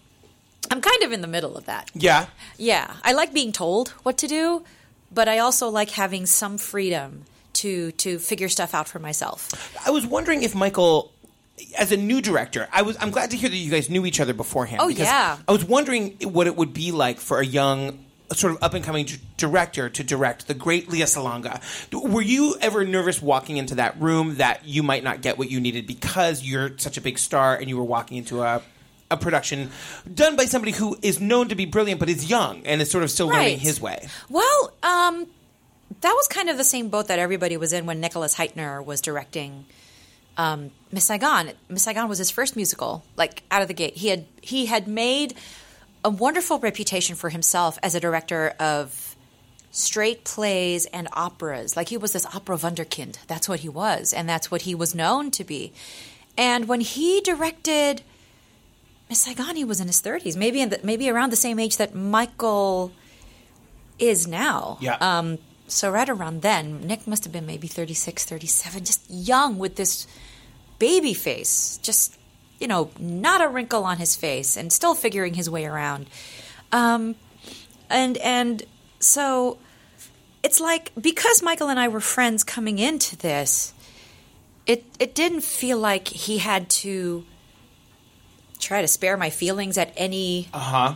I'm 0.71 0.81
kind 0.81 1.03
of 1.03 1.13
in 1.13 1.21
the 1.21 1.27
middle 1.27 1.57
of 1.57 1.67
that. 1.67 1.91
Yeah. 1.95 2.27
Yeah, 2.59 2.95
I 3.03 3.13
like 3.13 3.33
being 3.33 3.53
told 3.53 3.91
what 4.03 4.19
to 4.19 4.27
do, 4.27 4.65
but 5.13 5.29
I 5.29 5.39
also 5.39 5.69
like 5.69 5.91
having 5.91 6.27
some 6.27 6.59
freedom 6.59 7.25
to 7.55 7.93
to 7.93 8.19
figure 8.19 8.49
stuff 8.49 8.75
out 8.75 8.89
for 8.89 8.99
myself. 8.99 9.49
I 9.87 9.91
was 9.91 10.07
wondering 10.07 10.43
if 10.43 10.55
Michael, 10.55 11.13
as 11.79 11.93
a 11.93 11.97
new 11.97 12.21
director, 12.21 12.69
I 12.73 12.83
was. 12.83 12.97
I'm 13.01 13.11
glad 13.11 13.31
to 13.31 13.37
hear 13.37 13.49
that 13.49 13.57
you 13.57 13.71
guys 13.71 13.91
knew 13.91 14.07
each 14.07 14.21
other 14.21 14.33
beforehand. 14.35 14.81
Oh, 14.83 14.89
because 14.89 15.07
yeah. 15.07 15.39
I 15.49 15.53
was 15.53 15.65
wondering 15.65 16.17
what 16.23 16.47
it 16.47 16.57
would 16.57 16.73
be 16.73 16.93
like 16.93 17.19
for 17.19 17.41
a 17.41 17.45
young, 17.45 18.05
sort 18.33 18.53
of 18.53 18.63
up 18.63 18.75
and 18.75 18.85
coming 18.85 19.07
d- 19.07 19.17
director 19.37 19.89
to 19.89 20.05
direct 20.05 20.47
the 20.47 20.55
great 20.55 20.89
Lea 20.89 21.01
Salonga. 21.01 21.61
Were 21.93 22.23
you 22.23 22.57
ever 22.61 22.85
nervous 22.85 23.21
walking 23.21 23.57
into 23.57 23.75
that 23.77 24.01
room 24.01 24.37
that 24.37 24.65
you 24.65 24.83
might 24.83 25.03
not 25.03 25.21
get 25.23 25.39
what 25.39 25.51
you 25.51 25.61
needed 25.61 25.87
because 25.87 26.45
you're 26.45 26.79
such 26.79 26.97
a 26.97 27.01
big 27.01 27.19
star 27.19 27.57
and 27.57 27.69
you 27.69 27.77
were 27.77 27.85
walking 27.85 28.17
into 28.17 28.43
a 28.43 28.63
a 29.11 29.17
production 29.17 29.71
done 30.13 30.37
by 30.37 30.45
somebody 30.45 30.73
who 30.73 30.97
is 31.03 31.21
known 31.21 31.49
to 31.49 31.55
be 31.55 31.67
brilliant 31.67 32.01
but 32.01 32.09
is 32.09 32.31
young 32.31 32.65
and 32.67 32.81
is 32.81 32.91
sort 32.91 33.05
of 33.05 33.11
still 33.11 33.29
learning 33.29 33.59
his 33.59 33.81
way. 33.81 34.09
Well, 34.29 34.73
um, 34.83 35.27
that 36.01 36.13
was 36.13 36.29
kind 36.29 36.49
of 36.49 36.57
the 36.57 36.65
same 36.65 36.89
boat 36.89 37.09
that 37.09 37.19
everybody 37.19 37.57
was 37.57 37.73
in 37.73 37.87
when 37.87 38.01
Nicholas 38.01 38.37
Hytner 38.37 38.85
was 38.85 39.01
directing 39.01 39.67
um, 40.37 40.71
Miss 40.93 41.05
Saigon. 41.05 41.53
Miss 41.69 41.83
Saigon 41.83 42.09
was 42.09 42.19
his 42.19 42.31
first 42.31 42.57
musical, 42.57 43.05
like 43.17 43.43
out 43.51 43.63
of 43.63 43.69
the 43.69 43.75
gate. 43.75 43.97
He 43.97 44.09
had 44.09 44.25
he 44.41 44.67
had 44.67 44.89
made 44.89 45.35
a 46.05 46.11
wonderful 46.11 46.59
reputation 46.59 47.15
for 47.17 47.29
himself 47.29 47.79
as 47.83 47.95
a 47.95 48.01
director 48.01 48.55
of 48.59 49.17
straight 49.71 50.25
plays 50.25 50.87
and 50.87 51.09
operas. 51.13 51.77
Like 51.77 51.89
he 51.89 51.97
was 51.97 52.13
this 52.13 52.27
opera 52.27 52.57
wunderkind. 52.57 53.19
That's 53.27 53.49
what 53.49 53.61
he 53.61 53.69
was, 53.69 54.13
and 54.13 54.29
that's 54.29 54.51
what 54.51 54.63
he 54.63 54.75
was 54.75 54.95
known 54.95 55.31
to 55.33 55.45
be. 55.45 55.73
And 56.39 56.69
when 56.69 56.81
he 56.81 57.21
directed 57.21 58.03
Miss 59.11 59.23
Saigon, 59.23 59.57
he 59.57 59.65
was 59.65 59.81
in 59.81 59.89
his 59.89 60.01
thirties, 60.01 60.37
maybe 60.37 60.61
in 60.61 60.69
the, 60.69 60.79
maybe 60.85 61.11
around 61.11 61.31
the 61.33 61.37
same 61.37 61.59
age 61.59 61.79
that 61.79 61.97
Michael 61.97 62.93
is 63.99 64.29
now. 64.29 64.79
Yeah. 64.81 64.97
Um, 65.01 65.39
so 65.67 65.91
right 65.91 66.09
around 66.09 66.43
then, 66.43 66.87
Nick 66.87 67.09
must 67.09 67.25
have 67.25 67.33
been 67.33 67.45
maybe 67.45 67.67
36, 67.67 68.25
37, 68.25 68.85
just 68.85 69.03
young 69.11 69.59
with 69.59 69.75
this 69.75 70.07
baby 70.79 71.13
face, 71.13 71.79
just 71.83 72.17
you 72.61 72.69
know, 72.69 72.91
not 73.01 73.41
a 73.41 73.49
wrinkle 73.49 73.85
on 73.85 73.97
his 73.97 74.15
face, 74.15 74.57
and 74.57 74.73
still 74.73 74.95
figuring 74.95 75.35
his 75.35 75.51
way 75.51 75.65
around. 75.65 76.09
Um, 76.71 77.17
and 77.89 78.17
and 78.19 78.63
so 79.01 79.59
it's 80.45 80.61
like 80.61 80.93
because 81.01 81.43
Michael 81.43 81.69
and 81.69 81.81
I 81.81 81.89
were 81.89 82.01
friends 82.01 82.45
coming 82.45 82.79
into 82.79 83.17
this, 83.17 83.75
it 84.67 84.85
it 85.01 85.17
didn't 85.17 85.41
feel 85.41 85.79
like 85.79 86.07
he 86.07 86.39
had 86.39 86.71
to 86.71 87.25
try 88.61 88.83
to 88.83 88.89
spare 88.89 89.17
my 89.17 89.31
feelings 89.31 89.77
at 89.79 89.93
any 89.97 90.49
Uh 90.53 90.59
huh. 90.59 90.95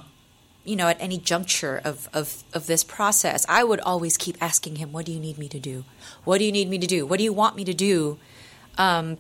you 0.65 0.77
know, 0.77 0.89
at 0.89 0.97
any 1.01 1.19
juncture 1.19 1.81
of, 1.85 2.09
of, 2.15 2.43
of 2.55 2.67
this 2.67 2.83
process, 2.85 3.45
I 3.49 3.65
would 3.65 3.81
always 3.81 4.17
keep 4.17 4.37
asking 4.41 4.77
him, 4.77 4.93
What 4.93 5.05
do 5.07 5.13
you 5.13 5.21
need 5.21 5.37
me 5.39 5.49
to 5.49 5.59
do? 5.61 5.85
What 6.25 6.39
do 6.39 6.45
you 6.45 6.53
need 6.53 6.69
me 6.69 6.79
to 6.79 6.87
do? 6.87 7.05
What 7.07 7.19
do 7.19 7.25
you 7.25 7.33
want 7.33 7.57
me 7.57 7.65
to 7.65 7.75
do? 7.75 8.19
Um, 8.79 9.19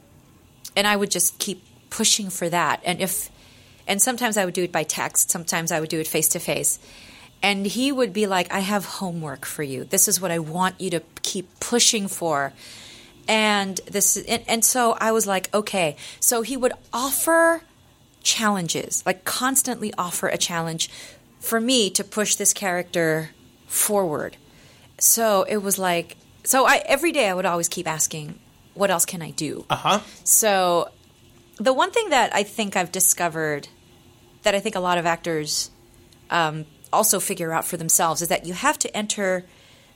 and 0.77 0.87
I 0.87 0.97
would 0.97 1.11
just 1.11 1.39
keep 1.39 1.63
pushing 1.91 2.31
for 2.31 2.49
that. 2.49 2.81
And 2.85 3.01
if, 3.01 3.31
and 3.87 4.01
sometimes 4.03 4.37
I 4.37 4.45
would 4.45 4.55
do 4.55 4.65
it 4.65 4.73
by 4.73 4.83
text, 4.83 5.31
sometimes 5.31 5.71
I 5.71 5.81
would 5.81 5.91
do 5.91 6.01
it 6.01 6.07
face 6.09 6.29
to 6.31 6.41
face. 6.41 6.79
And 7.43 7.67
he 7.67 7.93
would 7.93 8.13
be 8.13 8.27
like, 8.27 8.53
I 8.53 8.61
have 8.61 8.85
homework 8.87 9.45
for 9.45 9.63
you. 9.63 9.85
This 9.85 10.09
is 10.09 10.21
what 10.21 10.31
I 10.31 10.39
want 10.39 10.81
you 10.81 10.91
to 10.91 11.03
keep 11.23 11.61
pushing 11.61 12.09
for. 12.09 12.53
And 13.29 13.77
this, 13.87 14.17
and, 14.17 14.43
and 14.49 14.65
so 14.65 14.97
I 14.99 15.13
was 15.13 15.27
like, 15.27 15.55
okay. 15.55 15.97
So 16.21 16.43
he 16.43 16.57
would 16.57 16.73
offer 16.93 17.63
challenges, 18.25 19.04
like 19.07 19.25
constantly 19.25 19.95
offer 19.97 20.26
a 20.26 20.37
challenge 20.37 20.90
for 21.38 21.61
me 21.61 21.90
to 21.90 22.02
push 22.02 22.35
this 22.35 22.52
character 22.52 23.31
forward. 23.66 24.37
So 24.99 25.45
it 25.45 25.59
was 25.59 25.78
like, 25.78 26.16
so 26.43 26.66
I 26.66 26.83
every 26.87 27.12
day 27.12 27.28
I 27.28 27.35
would 27.35 27.47
always 27.47 27.69
keep 27.69 27.87
asking, 27.87 28.38
what 28.75 28.90
else 28.90 29.04
can 29.04 29.23
I 29.23 29.31
do? 29.31 29.64
Uh 29.71 29.76
huh. 29.76 30.00
So 30.25 30.90
the 31.59 31.73
one 31.73 31.90
thing 31.93 32.09
that 32.11 32.35
I 32.35 32.43
think 32.43 32.76
I've 32.76 32.90
discovered 32.90 33.69
that 34.43 34.54
I 34.54 34.61
think 34.61 34.75
a 34.75 34.81
lot 34.81 34.99
of 34.99 35.07
actors 35.07 35.71
um, 36.31 36.66
also 36.93 37.21
figure 37.21 37.52
out 37.52 37.64
for 37.64 37.76
themselves 37.76 38.23
is 38.23 38.28
that 38.28 38.47
you 38.47 38.54
have 38.54 38.78
to 38.81 38.97
enter 38.97 39.45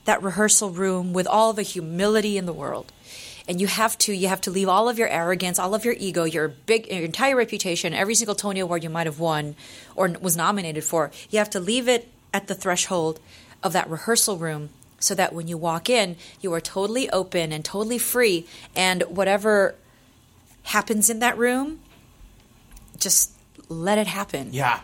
that 0.04 0.22
rehearsal 0.22 0.70
room 0.70 1.12
with 1.12 1.26
all 1.26 1.52
the 1.52 1.62
humility 1.62 2.38
in 2.38 2.46
the 2.46 2.52
world. 2.52 2.92
And 3.48 3.60
you 3.60 3.66
have 3.66 3.96
to 3.98 4.12
you 4.12 4.28
have 4.28 4.42
to 4.42 4.50
leave 4.50 4.68
all 4.68 4.88
of 4.88 4.98
your 4.98 5.08
arrogance, 5.08 5.58
all 5.58 5.74
of 5.74 5.84
your 5.84 5.94
ego, 5.98 6.24
your 6.24 6.48
big 6.48 6.86
your 6.88 7.04
entire 7.04 7.34
reputation, 7.34 7.94
every 7.94 8.14
single 8.14 8.34
Tony 8.34 8.60
Award 8.60 8.84
you 8.84 8.90
might 8.90 9.06
have 9.06 9.18
won 9.18 9.56
or 9.96 10.08
was 10.20 10.36
nominated 10.36 10.84
for. 10.84 11.10
You 11.30 11.38
have 11.38 11.50
to 11.50 11.60
leave 11.60 11.88
it 11.88 12.08
at 12.34 12.46
the 12.46 12.54
threshold 12.54 13.20
of 13.62 13.72
that 13.72 13.88
rehearsal 13.88 14.36
room 14.36 14.68
so 15.00 15.14
that 15.14 15.32
when 15.32 15.48
you 15.48 15.56
walk 15.56 15.88
in, 15.88 16.16
you 16.40 16.52
are 16.52 16.60
totally 16.60 17.08
open 17.10 17.52
and 17.52 17.64
totally 17.64 17.98
free 17.98 18.46
and 18.76 19.02
whatever 19.04 19.74
happens 20.64 21.08
in 21.08 21.20
that 21.20 21.38
room, 21.38 21.80
just 22.98 23.32
let 23.68 23.98
it 23.98 24.06
happen. 24.06 24.48
Yeah. 24.52 24.80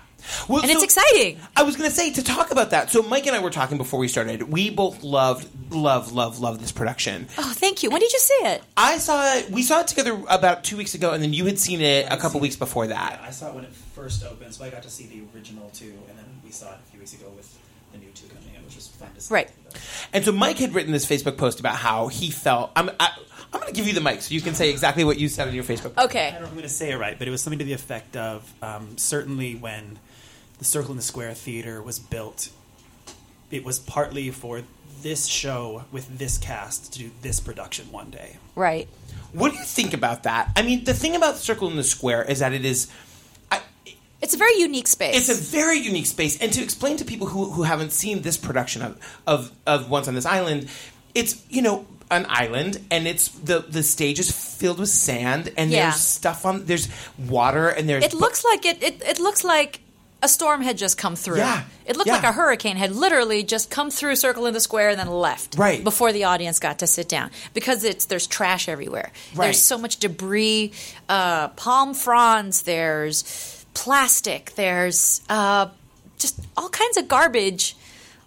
Well, 0.49 0.62
And 0.62 0.71
it's 0.71 0.83
exciting. 0.83 1.38
I 1.57 1.62
was 1.62 1.76
going 1.76 1.88
to 1.88 1.95
say 1.95 2.12
to 2.12 2.23
talk 2.23 2.50
about 2.50 2.71
that. 2.71 2.90
So 2.90 3.02
Mike 3.02 3.26
and 3.26 3.37
I 3.37 3.40
were 3.40 3.50
talking 3.50 3.78
before 3.78 3.99
we 4.00 4.09
started. 4.09 4.43
We 4.45 4.71
both 4.71 5.02
loved, 5.02 5.47
love, 5.73 6.12
love, 6.12 6.40
love 6.40 6.61
this 6.61 6.73
production. 6.73 7.28
Oh, 7.38 7.52
thank 7.54 7.83
you. 7.83 7.90
When 7.90 8.00
did 8.00 8.12
you 8.12 8.19
see 8.19 8.35
it? 8.35 8.62
I 8.76 8.99
saw 8.99 9.35
it. 9.37 9.50
We 9.50 9.62
saw 9.62 9.81
it 9.81 9.87
together 9.87 10.21
about 10.28 10.64
two 10.64 10.76
weeks 10.76 10.95
ago, 10.95 11.12
and 11.12 11.23
then 11.23 11.33
you 11.33 11.45
had 11.47 11.59
seen 11.59 11.81
it 11.81 12.07
a 12.11 12.16
couple 12.16 12.40
weeks 12.40 12.57
before 12.57 12.87
that. 12.88 13.21
I 13.23 13.31
saw 13.31 13.49
it 13.49 13.54
when 13.54 13.64
it 13.64 13.73
first 13.73 14.25
opened, 14.25 14.54
so 14.54 14.64
I 14.64 14.71
got 14.71 14.83
to 14.83 14.90
see 14.90 15.07
the 15.07 15.23
original 15.37 15.71
two, 15.75 15.93
and 16.09 16.19
then 16.19 16.25
we 16.45 16.50
saw 16.50 16.71
it 16.73 16.78
a 16.87 16.90
few 16.90 17.00
weeks 17.00 17.12
ago 17.14 17.26
with 17.37 17.57
the 17.93 17.99
new 17.99 18.09
two 18.14 18.26
coming 18.28 18.54
in, 18.57 18.64
which 18.64 18.76
was 18.76 18.88
fun 18.88 19.09
to 19.14 19.21
see. 19.21 19.33
Right. 19.35 19.50
And 20.12 20.25
so 20.25 20.33
Mike 20.33 20.59
had 20.59 20.75
written 20.75 20.93
this 20.93 21.07
Facebook 21.07 21.37
post 21.37 21.61
about 21.61 21.76
how 21.76 22.09
he 22.09 22.31
felt. 22.31 22.73
I'm, 22.76 22.88
I, 22.99 23.11
I'm 23.52 23.61
going 23.61 23.73
to 23.73 23.76
give 23.76 23.87
you 23.87 23.93
the 23.95 24.00
mic 24.00 24.23
so 24.23 24.35
you 24.35 24.40
can 24.40 24.54
say 24.54 24.71
exactly 24.71 25.04
what 25.04 25.19
you 25.19 25.28
said 25.28 25.47
on 25.49 25.54
your 25.54 25.64
Facebook. 25.64 25.93
I 25.97 26.04
Okay. 26.04 26.31
don't 26.33 26.40
know 26.40 26.47
if 26.47 26.50
I'm 26.50 26.57
going 26.57 26.62
to 26.62 26.69
say 26.69 26.90
it 26.90 26.97
right, 26.97 27.16
but 27.19 27.28
it 27.28 27.31
was 27.31 27.40
something 27.43 27.59
to 27.61 27.64
the 27.64 27.73
effect 27.73 28.16
of 28.16 28.52
um, 28.62 28.97
certainly 28.99 29.54
when 29.54 29.99
the 30.58 30.64
Circle 30.64 30.90
in 30.92 30.96
the 30.96 31.02
Square 31.02 31.34
Theater 31.34 31.82
was 31.82 31.99
built, 31.99 32.50
it 33.50 33.64
was 33.64 33.78
partly 33.78 34.30
for 34.30 34.62
this 35.02 35.26
show 35.26 35.84
with 35.92 36.18
this 36.18 36.38
cast 36.38 36.92
to 36.94 36.99
do 36.99 37.11
this 37.23 37.40
production 37.40 37.90
one 37.92 38.11
day. 38.11 38.38
Right. 38.54 38.88
What 39.32 39.52
do 39.52 39.58
you 39.58 39.64
think 39.64 39.92
about 39.92 40.23
that? 40.23 40.50
I 40.56 40.62
mean, 40.62 40.84
the 40.84 40.94
thing 40.94 41.14
about 41.16 41.37
Circle 41.37 41.68
in 41.70 41.76
the 41.76 41.84
Square 41.84 42.25
is 42.25 42.38
that 42.38 42.52
it 42.52 42.64
is. 42.64 42.88
I, 43.50 43.61
It's 44.23 44.32
a 44.34 44.38
very 44.38 44.54
unique 44.58 44.87
space. 44.87 45.16
It's 45.16 45.28
a 45.28 45.42
very 45.56 45.78
unique 45.78 46.06
space, 46.06 46.40
and 46.40 46.52
to 46.52 46.62
explain 46.62 46.96
to 46.99 47.04
people 47.04 47.26
who, 47.26 47.50
who 47.50 47.62
haven't 47.64 47.92
seen 47.92 48.23
this 48.23 48.37
production 48.37 48.82
of, 48.82 48.96
of 49.26 49.52
of 49.66 49.90
Once 49.90 50.08
on 50.08 50.14
This 50.14 50.25
Island, 50.26 50.68
it's 51.14 51.44
you 51.50 51.62
know 51.62 51.87
an 52.11 52.26
island, 52.28 52.80
and 52.90 53.06
it's 53.06 53.28
the 53.28 53.58
the 53.68 53.82
stage 53.82 54.18
is 54.20 54.30
filled 54.30 54.78
with 54.78 54.88
sand, 54.88 55.52
and 55.56 55.70
Yeah. 55.70 55.90
there's 55.90 56.00
stuff 56.00 56.46
on 56.46 56.64
there's 56.66 56.88
water, 57.18 57.68
and 57.68 57.88
there's 57.88 58.04
it 58.04 58.14
looks 58.14 58.44
like 58.44 58.64
it, 58.64 58.82
it. 58.82 59.02
It 59.02 59.18
looks 59.18 59.42
like 59.44 59.80
a 60.25 60.28
storm 60.28 60.62
had 60.62 60.78
just 60.78 60.97
come 60.97 61.16
through. 61.16 61.37
Yeah, 61.37 61.64
It 61.85 61.97
looked 61.97 62.09
yeah. 62.09 62.14
like 62.14 62.25
a 62.25 62.33
hurricane 62.33 62.76
had 62.78 62.93
literally 62.93 63.43
just 63.43 63.71
come 63.71 63.90
through, 63.90 64.16
circle 64.16 64.47
in 64.47 64.54
the 64.54 64.61
square, 64.61 64.88
and 64.88 64.99
then 64.99 65.09
left. 65.09 65.57
Right. 65.59 65.85
Before 65.85 66.12
the 66.12 66.25
audience 66.25 66.59
got 66.59 66.78
to 66.78 66.87
sit 66.87 67.11
down. 67.11 67.31
Because 67.52 67.85
it's 67.85 68.07
there's 68.07 68.26
trash 68.26 68.66
everywhere. 68.66 69.12
Right. 69.35 69.45
There's 69.47 69.61
so 69.61 69.76
much 69.76 69.99
debris, 69.99 70.73
uh, 71.11 71.49
palm 71.49 71.93
fronds, 71.93 72.62
there's 72.62 73.66
plastic, 73.75 74.54
there's 74.57 75.21
uh, 75.28 75.69
just 76.19 76.40
all 76.57 76.71
kinds 76.71 76.97
of 76.97 77.07
garbage 77.07 77.76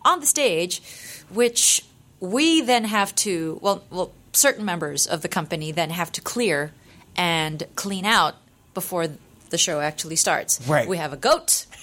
on 0.06 0.20
the 0.20 0.28
stage, 0.28 0.82
which 1.30 1.84
we 2.20 2.62
then 2.62 2.84
have 2.84 3.16
to, 3.16 3.58
well, 3.62 3.84
well, 3.90 4.12
certain 4.34 4.66
members 4.66 5.08
of 5.08 5.24
the 5.24 5.28
company 5.28 5.72
then 5.72 5.90
have 5.90 6.12
to 6.12 6.22
clear 6.22 6.72
and 7.16 7.64
clean 7.74 8.06
out 8.06 8.36
before 8.76 9.08
the 9.50 9.58
show 9.58 9.80
actually 9.80 10.16
starts. 10.16 10.66
Right. 10.68 10.88
We 10.88 10.98
have 10.98 11.14
a 11.14 11.18
goat. 11.18 11.66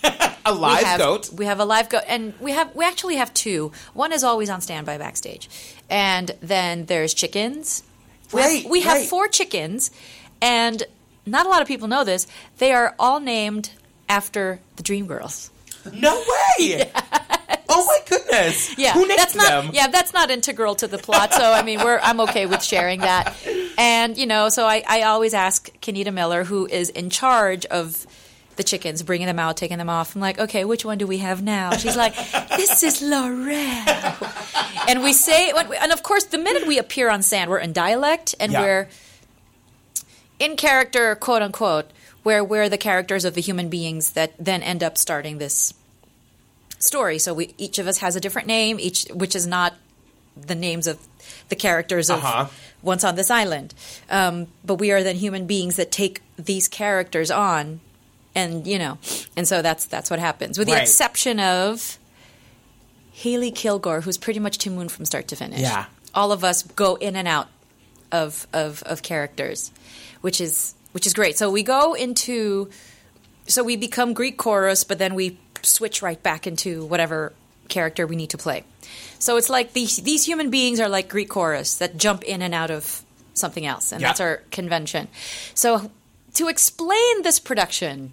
A 0.46 0.52
live 0.52 0.80
we 0.80 0.84
have, 0.84 0.98
goat. 0.98 1.30
We 1.32 1.46
have 1.46 1.58
a 1.58 1.64
live 1.64 1.88
goat, 1.88 2.02
and 2.06 2.34
we 2.38 2.52
have 2.52 2.74
we 2.76 2.84
actually 2.84 3.16
have 3.16 3.32
two. 3.32 3.72
One 3.94 4.12
is 4.12 4.22
always 4.22 4.50
on 4.50 4.60
standby 4.60 4.98
backstage, 4.98 5.48
and 5.88 6.30
then 6.42 6.84
there's 6.84 7.14
chickens. 7.14 7.82
We 8.30 8.42
have- 8.42 8.50
Right, 8.50 8.68
we 8.68 8.80
have 8.82 9.06
four 9.08 9.26
chickens, 9.28 9.90
and 10.42 10.82
not 11.24 11.46
a 11.46 11.48
lot 11.48 11.62
of 11.62 11.68
people 11.68 11.88
know 11.88 12.04
this. 12.04 12.26
They 12.58 12.72
are 12.72 12.94
all 12.98 13.20
named 13.20 13.70
after 14.06 14.60
the 14.76 14.82
Dream 14.82 15.06
Girls. 15.06 15.50
No 15.94 16.22
way! 16.58 16.90
Oh 17.68 17.84
my 17.86 17.98
goodness! 18.08 18.76
Yeah, 18.78 18.92
Who 18.92 19.06
named 19.06 19.18
that's 19.18 19.34
not. 19.34 19.48
them? 19.64 19.70
Yeah, 19.74 19.88
that's 19.88 20.12
not 20.12 20.30
integral 20.30 20.74
to 20.76 20.86
the 20.86 20.98
plot. 20.98 21.32
So 21.32 21.42
I 21.52 21.62
mean, 21.62 21.80
we're 21.82 21.98
I'm 22.02 22.20
okay 22.20 22.46
with 22.46 22.62
sharing 22.62 23.00
that. 23.00 23.34
And 23.78 24.16
you 24.16 24.26
know, 24.26 24.48
so 24.48 24.64
I, 24.66 24.82
I 24.88 25.02
always 25.02 25.34
ask 25.34 25.70
Kenita 25.80 26.12
Miller, 26.12 26.44
who 26.44 26.66
is 26.66 26.90
in 26.90 27.10
charge 27.10 27.64
of 27.66 28.06
the 28.56 28.62
chickens, 28.62 29.02
bringing 29.02 29.26
them 29.26 29.40
out, 29.40 29.56
taking 29.56 29.78
them 29.78 29.88
off. 29.90 30.14
I'm 30.14 30.20
like, 30.20 30.38
okay, 30.38 30.64
which 30.64 30.84
one 30.84 30.98
do 30.98 31.08
we 31.08 31.18
have 31.18 31.42
now? 31.42 31.72
She's 31.76 31.96
like, 31.96 32.14
this 32.56 32.84
is 32.84 33.02
Laurel. 33.02 34.14
And 34.86 35.02
we 35.02 35.12
say, 35.12 35.50
and 35.50 35.90
of 35.90 36.04
course, 36.04 36.24
the 36.24 36.38
minute 36.38 36.68
we 36.68 36.78
appear 36.78 37.10
on 37.10 37.22
sand, 37.22 37.50
we're 37.50 37.58
in 37.58 37.72
dialect 37.72 38.36
and 38.38 38.52
Yeah. 38.52 38.60
we're 38.60 38.88
in 40.38 40.56
character, 40.56 41.14
quote 41.16 41.42
unquote, 41.42 41.90
where 42.22 42.44
we're 42.44 42.68
the 42.68 42.78
characters 42.78 43.24
of 43.24 43.34
the 43.34 43.40
human 43.40 43.68
beings 43.68 44.12
that 44.12 44.34
then 44.38 44.62
end 44.62 44.82
up 44.84 44.96
starting 44.98 45.38
this 45.38 45.74
story. 46.84 47.18
So 47.18 47.34
we 47.34 47.54
each 47.58 47.78
of 47.78 47.86
us 47.86 47.98
has 47.98 48.16
a 48.16 48.20
different 48.20 48.46
name, 48.48 48.78
each 48.78 49.06
which 49.12 49.34
is 49.34 49.46
not 49.46 49.74
the 50.36 50.54
names 50.54 50.86
of 50.86 50.98
the 51.48 51.56
characters 51.56 52.10
of 52.10 52.18
Uh-huh. 52.18 52.46
Once 52.82 53.02
on 53.04 53.14
This 53.16 53.30
Island. 53.30 53.72
Um, 54.10 54.48
but 54.64 54.74
we 54.76 54.90
are 54.92 55.02
then 55.02 55.16
human 55.16 55.46
beings 55.46 55.76
that 55.76 55.90
take 55.90 56.20
these 56.36 56.68
characters 56.68 57.30
on, 57.30 57.80
and 58.34 58.66
you 58.66 58.78
know, 58.78 58.98
and 59.36 59.46
so 59.48 59.62
that's 59.62 59.84
that's 59.86 60.10
what 60.10 60.18
happens. 60.18 60.58
With 60.58 60.66
the 60.68 60.74
Right. 60.74 60.82
exception 60.82 61.40
of 61.40 61.98
Hailey 63.12 63.50
Kilgore, 63.50 64.00
who's 64.02 64.18
pretty 64.18 64.40
much 64.40 64.58
Ti 64.58 64.70
Moune 64.70 64.88
from 64.88 65.04
start 65.04 65.28
to 65.28 65.36
finish. 65.36 65.60
Yeah. 65.60 65.86
all 66.14 66.30
of 66.30 66.44
us 66.44 66.62
go 66.62 66.94
in 66.96 67.16
and 67.16 67.26
out 67.26 67.48
of 68.12 68.46
of 68.52 68.82
of 68.86 69.02
characters, 69.02 69.72
which 70.20 70.40
is 70.40 70.74
which 70.92 71.06
is 71.06 71.12
great. 71.14 71.36
So 71.38 71.50
we 71.50 71.62
go 71.62 71.94
into 71.94 72.70
so 73.46 73.62
we 73.64 73.76
become 73.76 74.12
Greek 74.14 74.36
chorus, 74.36 74.84
but 74.84 74.98
then 74.98 75.14
we 75.14 75.38
switch 75.64 76.02
right 76.02 76.22
back 76.22 76.46
into 76.46 76.84
whatever 76.84 77.32
character 77.68 78.06
we 78.06 78.16
need 78.16 78.30
to 78.30 78.38
play. 78.38 78.64
So 79.18 79.36
it's 79.36 79.48
like 79.48 79.72
these 79.72 79.96
these 79.98 80.24
human 80.26 80.50
beings 80.50 80.80
are 80.80 80.88
like 80.88 81.08
Greek 81.08 81.28
chorus 81.30 81.76
that 81.78 81.96
jump 81.96 82.22
in 82.24 82.42
and 82.42 82.54
out 82.54 82.70
of 82.70 83.02
something 83.32 83.64
else, 83.66 83.90
and 83.92 84.00
Yeah. 84.00 84.08
that's 84.08 84.20
our 84.20 84.36
convention. 84.50 85.08
So 85.54 85.90
to 86.34 86.48
explain 86.48 87.22
this 87.22 87.38
production 87.38 88.12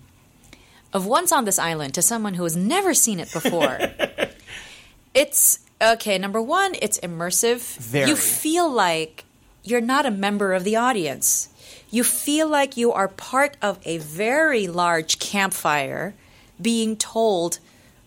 of 0.93 1.05
Once 1.05 1.31
on 1.31 1.45
This 1.45 1.59
Island 1.59 1.93
to 1.95 2.01
someone 2.01 2.33
who 2.35 2.43
has 2.43 2.55
never 2.55 2.93
seen 2.93 3.19
it 3.19 3.31
before, 3.33 3.77
it's 5.13 5.59
okay. 5.81 6.17
Number 6.17 6.41
one, 6.41 6.75
it's 6.81 6.99
immersive. 6.99 7.77
Very. 7.77 8.09
You 8.09 8.15
feel 8.15 8.69
like 8.71 9.25
you're 9.63 9.81
not 9.81 10.05
a 10.05 10.11
member 10.11 10.53
of 10.53 10.63
the 10.63 10.75
audience. 10.75 11.49
You 11.89 12.03
feel 12.03 12.47
like 12.47 12.77
you 12.77 12.91
are 12.93 13.07
part 13.07 13.57
of 13.61 13.77
a 13.85 13.97
very 13.97 14.67
large 14.67 15.19
campfire 15.19 16.13
being 16.61 16.95
told 16.95 17.59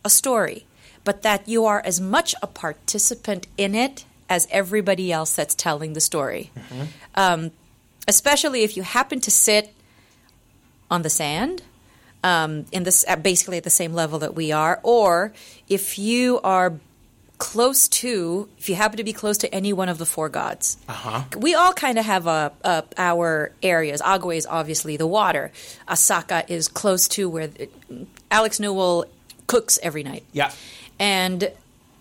a 0.04 0.10
story, 0.10 0.66
but 1.04 1.22
that 1.22 1.48
you 1.48 1.64
are 1.64 1.82
as 1.84 2.00
much 2.00 2.34
a 2.42 2.46
participant 2.46 3.46
in 3.56 3.74
it 3.74 4.04
as 4.28 4.48
everybody 4.50 5.12
else 5.12 5.34
that's 5.34 5.54
telling 5.54 5.92
the 5.92 6.00
story. 6.00 6.50
Um, 7.14 7.50
especially 8.08 8.62
if 8.62 8.76
you 8.76 8.82
happen 8.82 9.20
to 9.20 9.30
sit 9.30 9.74
on 10.90 11.02
the 11.02 11.10
sand 11.10 11.62
um, 12.22 12.64
in 12.72 12.84
this 12.84 13.04
at 13.06 13.22
basically 13.22 13.58
at 13.58 13.64
the 13.64 13.70
same 13.70 13.92
level 13.92 14.18
that 14.20 14.34
we 14.34 14.52
are, 14.52 14.80
or 14.82 15.32
if 15.68 15.98
you 15.98 16.40
are 16.42 16.74
close 17.44 17.88
to, 17.88 18.48
if 18.56 18.70
you 18.70 18.74
happen 18.74 18.96
to 18.96 19.04
be 19.04 19.12
close 19.12 19.36
to 19.36 19.54
any 19.54 19.70
one 19.70 19.90
of 19.90 19.98
the 19.98 20.06
four 20.06 20.30
gods. 20.30 20.78
Uh-huh. 20.88 21.24
We 21.36 21.54
all 21.54 21.74
kind 21.74 21.98
of 21.98 22.06
have 22.06 22.26
a, 22.26 22.52
a, 22.62 22.84
our 22.96 23.52
areas. 23.62 24.00
Agwe 24.00 24.36
is 24.36 24.46
obviously 24.46 24.96
the 24.96 25.06
water. 25.06 25.52
Asaka 25.86 26.48
is 26.48 26.68
close 26.68 27.06
to 27.08 27.28
where 27.28 27.50
Alex 28.30 28.58
Newell 28.58 29.04
cooks 29.46 29.78
every 29.82 30.02
night. 30.02 30.24
Yeah. 30.32 30.52
And, 30.98 31.52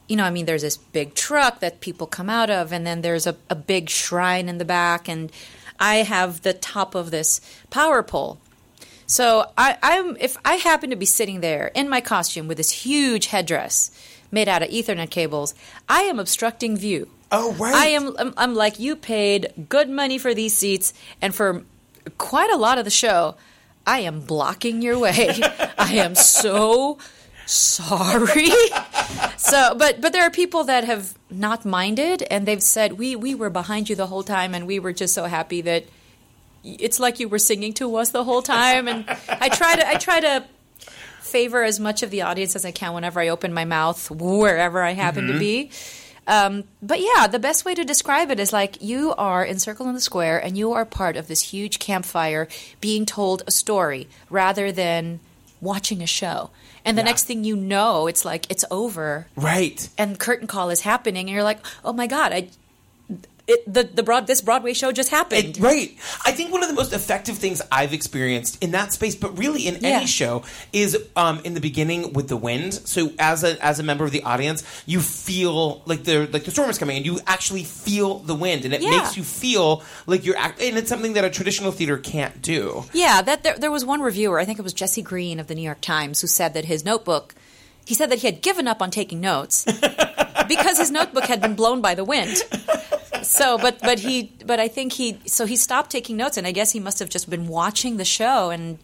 you 0.08 0.16
know, 0.16 0.24
I 0.24 0.30
mean, 0.30 0.46
there's 0.46 0.62
this 0.62 0.78
big 0.78 1.14
truck 1.14 1.60
that 1.60 1.82
people 1.82 2.08
come 2.08 2.30
out 2.30 2.50
of, 2.50 2.72
and 2.72 2.88
then 2.88 3.02
there's 3.02 3.28
a, 3.28 3.36
a 3.50 3.56
big 3.56 3.90
shrine 3.90 4.48
in 4.48 4.60
the 4.60 4.66
back, 4.66 5.10
and 5.10 5.30
I 5.78 5.96
have 5.96 6.44
the 6.44 6.54
top 6.54 6.96
of 6.96 7.12
this 7.12 7.42
power 7.70 8.02
pole. 8.02 8.40
So 9.08 9.52
I, 9.58 9.78
I'm 9.84 10.16
if 10.22 10.38
I 10.46 10.54
happen 10.56 10.90
to 10.92 10.96
be 10.96 11.06
sitting 11.06 11.42
there 11.42 11.70
in 11.76 11.90
my 11.90 12.00
costume 12.00 12.48
with 12.48 12.58
this 12.58 12.72
huge 12.72 13.26
headdress 13.28 13.92
made 14.34 14.50
out 14.50 14.64
of 14.64 14.70
Ethernet 14.70 15.10
cables, 15.10 15.56
I 15.88 16.02
am 16.04 16.20
obstructing 16.20 16.76
view. 16.76 17.10
Oh, 17.32 17.54
right. 17.54 17.74
I 17.74 17.86
am. 17.88 18.16
I'm, 18.18 18.34
I'm 18.38 18.56
like 18.56 18.80
you 18.80 18.96
paid 18.96 19.54
good 19.70 19.90
money 19.90 20.18
for 20.18 20.34
these 20.34 20.54
seats, 20.54 20.94
and 21.22 21.34
for 21.34 21.64
quite 22.18 22.52
a 22.52 22.58
lot 22.58 22.78
of 22.78 22.86
the 22.86 22.92
show, 22.92 23.36
I 23.88 24.00
am 24.00 24.22
blocking 24.22 24.82
your 24.82 25.00
way. 25.00 25.30
I 25.78 25.94
am 25.94 26.16
so 26.16 27.00
sorry. 27.46 28.52
so, 29.38 29.76
but 29.76 30.02
but 30.02 30.14
there 30.14 30.24
are 30.24 30.30
people 30.30 30.66
that 30.66 30.84
have 30.84 31.18
not 31.30 31.66
minded, 31.66 32.24
and 32.30 32.46
they've 32.46 32.62
said 32.62 32.94
we 32.94 33.16
we 33.16 33.34
were 33.34 33.50
behind 33.50 33.90
you 33.90 33.96
the 33.96 34.08
whole 34.08 34.24
time, 34.24 34.54
and 34.54 34.68
we 34.68 34.80
were 34.80 34.94
just 34.94 35.14
so 35.14 35.26
happy 35.26 35.62
that 35.62 35.86
it's 36.64 37.00
like 37.00 37.20
you 37.20 37.28
were 37.28 37.40
singing 37.40 37.74
to 37.74 37.96
us 37.96 38.12
the 38.12 38.24
whole 38.24 38.42
time. 38.42 38.88
And 38.88 39.06
I 39.28 39.50
try 39.50 39.76
to 39.76 39.88
I 39.88 39.96
try 39.96 40.20
to 40.20 40.46
favor 41.34 41.64
as 41.64 41.80
much 41.80 42.04
of 42.04 42.10
the 42.12 42.22
audience 42.22 42.56
as 42.56 42.64
I 42.64 42.72
can 42.72 42.94
whenever 42.94 43.20
I 43.20 43.28
open 43.30 43.54
my 43.54 43.66
mouth, 43.66 44.10
wherever 44.12 44.82
I 44.84 44.92
happen 44.94 45.28
to 45.28 45.38
be. 45.40 45.72
Um, 46.28 46.64
but 46.82 47.00
yeah, 47.02 47.28
the 47.28 47.40
best 47.40 47.66
way 47.66 47.74
to 47.76 47.84
describe 47.84 48.32
it 48.32 48.40
is 48.40 48.54
like 48.54 48.82
you 48.82 49.14
are 49.18 49.44
in 49.44 49.60
Circle 49.60 49.88
in 49.90 49.94
the 49.96 50.00
Square 50.02 50.40
and 50.46 50.58
you 50.58 50.72
are 50.72 50.86
part 50.86 51.18
of 51.18 51.28
this 51.28 51.42
huge 51.54 51.80
campfire 51.80 52.48
being 52.80 53.06
told 53.06 53.44
a 53.46 53.52
story 53.52 54.08
rather 54.30 54.72
than 54.72 55.20
watching 55.60 56.02
a 56.02 56.08
show. 56.08 56.50
And 56.86 56.98
the 56.98 57.02
Yeah. 57.02 57.06
next 57.12 57.24
thing 57.26 57.44
you 57.44 57.56
know, 57.58 58.08
it's 58.08 58.24
like 58.24 58.46
it's 58.50 58.64
over 58.72 59.28
Right. 59.36 59.90
and 59.98 60.18
curtain 60.20 60.48
call 60.48 60.70
is 60.70 60.82
happening 60.82 61.28
and 61.28 61.30
you're 61.34 61.44
like, 61.52 61.60
"Oh 61.84 61.94
my 61.94 62.08
god, 62.08 62.32
I 62.32 62.48
it, 63.48 63.72
the 63.72 63.84
the 63.84 64.04
broad 64.04 64.26
this 64.28 64.42
Broadway 64.42 64.74
show 64.74 64.92
just 64.92 65.10
happened." 65.10 65.58
It- 65.58 65.60
right. 65.60 65.96
I 66.26 66.32
think 66.32 66.52
one 66.52 66.64
of 66.64 66.70
the 66.70 66.76
most 66.76 66.94
effective 66.94 67.38
things 67.38 67.62
I've 67.72 67.94
experienced 67.94 68.64
in 68.64 68.72
that 68.72 68.94
space, 68.94 69.16
but 69.16 69.38
really 69.38 69.68
in 69.68 69.76
Yeah. 69.82 69.98
any 69.98 70.06
show, 70.06 70.44
is 70.72 70.98
um, 71.16 71.40
in 71.44 71.54
the 71.54 71.60
beginning 71.62 72.14
with 72.14 72.28
the 72.30 72.38
wind. 72.38 72.74
So 72.74 73.12
as 73.20 73.44
a 73.44 73.64
as 73.64 73.80
a 73.80 73.84
member 73.84 74.06
of 74.06 74.12
the 74.12 74.24
audience, 74.24 74.64
you 74.86 75.02
feel 75.02 75.82
like 75.86 76.04
the 76.04 76.28
like 76.32 76.46
the 76.46 76.52
storm 76.52 76.70
is 76.70 76.78
coming, 76.78 76.98
and 76.98 77.06
you 77.06 77.20
actually 77.28 77.64
feel 77.64 78.20
the 78.20 78.36
wind, 78.36 78.66
and 78.66 78.74
it 78.74 78.82
Yeah. 78.82 78.92
makes 78.92 79.18
you 79.18 79.24
feel 79.24 79.84
like 80.08 80.26
you're 80.26 80.38
act- 80.38 80.62
and 80.62 80.78
it's 80.78 80.90
something 80.90 81.14
that 81.14 81.26
a 81.26 81.30
traditional 81.30 81.72
theater 81.72 81.98
can't 81.98 82.42
do. 82.42 82.86
Yeah, 82.94 83.22
that 83.22 83.44
there, 83.44 83.58
there 83.58 83.72
was 83.72 83.84
one 83.84 84.02
reviewer, 84.02 84.40
I 84.40 84.46
think 84.46 84.60
it 84.60 84.62
was 84.64 84.74
Jesse 84.74 85.02
Green 85.02 85.40
of 85.40 85.48
the 85.48 85.56
New 85.56 85.62
York 85.62 85.82
Times, 85.82 86.22
who 86.22 86.28
said 86.28 86.54
that 86.54 86.66
his 86.66 86.86
notebook, 86.86 87.36
he 87.86 87.94
said 87.94 88.10
that 88.12 88.20
he 88.20 88.28
had 88.28 88.42
given 88.42 88.68
up 88.68 88.82
on 88.82 88.90
taking 88.92 89.20
notes 89.20 89.66
because 90.48 90.78
his 90.78 90.92
notebook 90.92 91.26
had 91.26 91.42
been 91.42 91.56
blown 91.56 91.82
by 91.82 91.94
the 91.96 92.04
wind. 92.04 92.42
So, 93.24 93.58
but 93.58 93.80
but 93.80 94.00
he 94.00 94.32
but 94.46 94.60
I 94.60 94.68
think 94.68 94.94
he 94.94 95.20
so 95.26 95.46
he 95.46 95.56
stopped 95.56 95.90
taking 95.92 96.18
notes, 96.18 96.38
and 96.38 96.46
I 96.48 96.52
guess 96.52 96.72
he 96.72 96.80
must 96.80 97.00
have 97.00 97.10
just 97.10 97.30
been 97.30 97.48
watching 97.48 97.98
the 97.98 98.06
show 98.06 98.50
and 98.50 98.78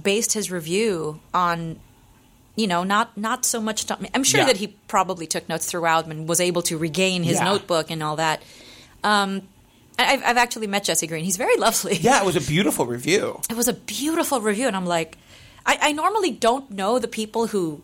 based 0.00 0.32
his 0.32 0.50
review 0.50 1.20
on. 1.34 1.78
You 2.54 2.66
know, 2.66 2.84
not 2.84 3.16
not 3.16 3.46
so 3.46 3.60
much. 3.62 3.86
I'm 4.14 4.24
sure 4.24 4.40
Yeah. 4.40 4.46
that 4.46 4.58
he 4.58 4.66
probably 4.86 5.26
took 5.26 5.48
notes 5.48 5.64
throughout 5.64 6.06
and 6.06 6.28
was 6.28 6.38
able 6.38 6.60
to 6.62 6.76
regain 6.76 7.22
his 7.22 7.38
Yeah. 7.38 7.44
notebook 7.44 7.90
and 7.90 8.02
all 8.02 8.16
that. 8.16 8.42
Um, 9.02 9.48
I- 9.98 10.12
I've, 10.12 10.22
I've 10.22 10.36
actually 10.36 10.66
met 10.66 10.84
Jesse 10.84 11.06
Green. 11.06 11.24
He's 11.24 11.38
very 11.38 11.56
lovely 11.56 11.96
Yeah, 11.96 12.20
it 12.20 12.26
was 12.26 12.36
a 12.36 12.42
beautiful 12.42 12.84
review. 12.84 13.40
it 13.48 13.56
was 13.56 13.68
a 13.68 13.72
beautiful 13.72 14.40
review 14.42 14.66
and 14.66 14.76
i'm 14.76 14.84
like 14.86 15.16
I, 15.64 15.78
I 15.80 15.92
normally 15.92 16.30
don't 16.30 16.70
know 16.70 16.98
the 16.98 17.08
people 17.08 17.46
who 17.48 17.80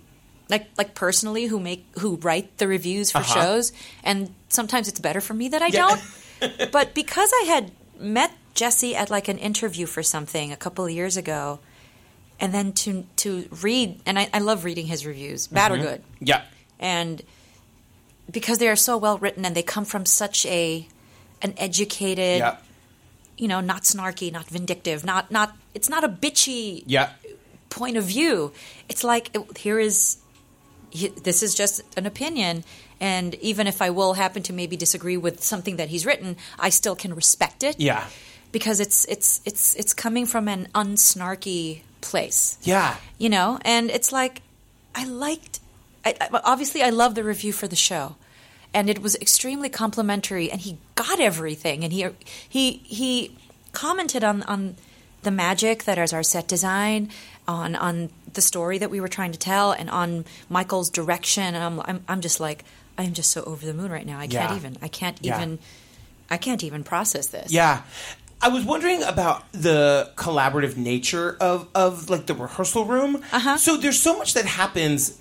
like 0.48 0.68
like 0.78 0.94
personally 0.94 1.46
who 1.46 1.58
make 1.60 1.84
who 1.98 2.16
write 2.16 2.56
the 2.58 2.66
reviews 2.68 3.10
for 3.10 3.18
Uh-huh. 3.18 3.34
shows 3.40 3.72
and 4.04 4.32
sometimes 4.48 4.88
it's 4.88 5.00
better 5.00 5.20
for 5.20 5.34
me 5.34 5.48
that 5.48 5.62
i 5.62 5.66
Yeah. 5.68 5.88
don't 5.88 6.70
but 6.72 6.94
because 6.94 7.30
i 7.42 7.44
had 7.46 7.70
met 7.98 8.30
jesse 8.54 8.94
at 8.96 9.10
like 9.10 9.28
an 9.28 9.38
interview 9.38 9.86
for 9.86 10.02
something 10.02 10.52
a 10.52 10.56
couple 10.56 10.84
of 10.84 10.90
years 10.90 11.16
ago 11.16 11.58
and 12.40 12.54
then 12.54 12.72
to 12.72 13.04
to 13.16 13.48
read 13.62 14.00
and 14.06 14.18
I, 14.18 14.28
I 14.32 14.38
love 14.38 14.64
reading 14.64 14.86
his 14.86 15.04
reviews, 15.04 15.48
bad 15.48 15.72
Mm-hmm. 15.72 15.80
or 15.82 15.84
good, 15.84 16.02
Yeah. 16.20 16.42
and 16.78 17.20
because 18.30 18.58
they 18.58 18.68
are 18.68 18.76
so 18.76 18.96
well 18.96 19.18
written 19.18 19.44
and 19.44 19.56
they 19.56 19.62
come 19.62 19.84
from 19.84 20.06
such 20.06 20.46
a 20.46 20.86
an 21.42 21.54
educated, 21.56 22.38
Yeah. 22.38 22.56
you 23.36 23.48
know, 23.48 23.60
not 23.60 23.82
snarky, 23.82 24.30
not 24.32 24.46
vindictive, 24.46 25.04
not 25.04 25.30
not 25.32 25.56
it's 25.74 25.88
not 25.88 26.04
a 26.04 26.08
bitchy 26.08 26.84
Yeah. 26.86 27.10
point 27.70 27.96
of 27.96 28.04
view. 28.04 28.52
It's 28.88 29.02
like 29.02 29.30
it- 29.34 29.58
here 29.58 29.80
is 29.80 30.18
he- 30.90 31.08
this 31.08 31.42
is 31.42 31.54
just 31.54 31.82
an 31.96 32.06
opinion, 32.06 32.64
and 33.00 33.34
even 33.36 33.66
if 33.66 33.80
I 33.82 33.90
will 33.90 34.14
happen 34.14 34.42
to 34.44 34.52
maybe 34.52 34.76
disagree 34.76 35.16
with 35.16 35.42
something 35.42 35.76
that 35.76 35.88
he's 35.88 36.04
written, 36.06 36.36
I 36.58 36.70
still 36.70 36.96
can 36.96 37.14
respect 37.14 37.62
it. 37.62 37.78
Yeah. 37.80 38.04
because 38.52 38.80
it's 38.80 39.04
it's 39.06 39.40
it's 39.44 39.74
it's 39.76 39.92
coming 39.94 40.24
from 40.26 40.48
an 40.48 40.68
unsnarky 40.74 41.82
place 42.00 42.56
Yeah. 42.62 42.96
you 43.18 43.28
know 43.28 43.58
and 43.62 43.90
it's 43.90 44.10
like 44.12 44.40
i 44.94 45.04
liked 45.04 45.60
I, 46.04 46.14
I, 46.20 46.28
obviously 46.44 46.82
i 46.82 46.88
love 46.90 47.14
the 47.14 47.24
review 47.24 47.52
for 47.52 47.68
the 47.68 47.76
show 47.76 48.16
and 48.72 48.88
it 48.88 49.02
was 49.02 49.16
extremely 49.16 49.68
complimentary 49.68 50.50
and 50.50 50.60
he 50.62 50.78
got 50.94 51.20
everything 51.20 51.84
and 51.84 51.92
he 51.92 52.06
he 52.48 52.80
he 52.84 53.36
commented 53.72 54.24
on 54.24 54.42
on 54.44 54.76
the 55.24 55.30
magic 55.30 55.84
that 55.84 55.98
is 55.98 56.12
our 56.14 56.22
set 56.22 56.48
design 56.48 57.10
on 57.46 57.76
on 57.76 58.08
the 58.34 58.40
story 58.42 58.78
that 58.78 58.90
we 58.90 59.00
were 59.00 59.08
trying 59.08 59.32
to 59.32 59.38
tell 59.38 59.72
and 59.72 59.88
on 59.90 60.24
michael's 60.48 60.90
direction 60.90 61.54
and 61.54 61.56
i'm 61.64 61.80
i'm, 61.80 62.04
I'm 62.08 62.20
just 62.20 62.40
like 62.40 62.64
i'm 62.96 63.12
just 63.14 63.30
so 63.30 63.42
over 63.44 63.64
the 63.64 63.74
moon 63.74 63.90
right 63.90 64.06
now 64.06 64.18
i 64.18 64.26
can't 64.26 64.50
Yeah. 64.50 64.56
even 64.56 64.76
i 64.82 64.88
can't 64.88 65.18
Yeah. 65.20 65.36
even 65.36 65.58
i 66.30 66.36
can't 66.36 66.62
even 66.64 66.84
process 66.84 67.26
this 67.28 67.50
Yeah. 67.52 67.82
I 68.40 68.50
was 68.50 68.64
wondering 68.64 69.02
about 69.02 69.50
the 69.50 70.12
collaborative 70.14 70.76
nature 70.76 71.36
of, 71.40 71.66
of 71.74 72.08
like 72.08 72.26
the 72.26 72.34
rehearsal 72.34 72.84
room. 72.84 73.16
Uh-huh. 73.32 73.56
So 73.56 73.76
there's 73.76 74.00
so 74.00 74.16
much 74.16 74.34
that 74.34 74.44
happens. 74.44 75.18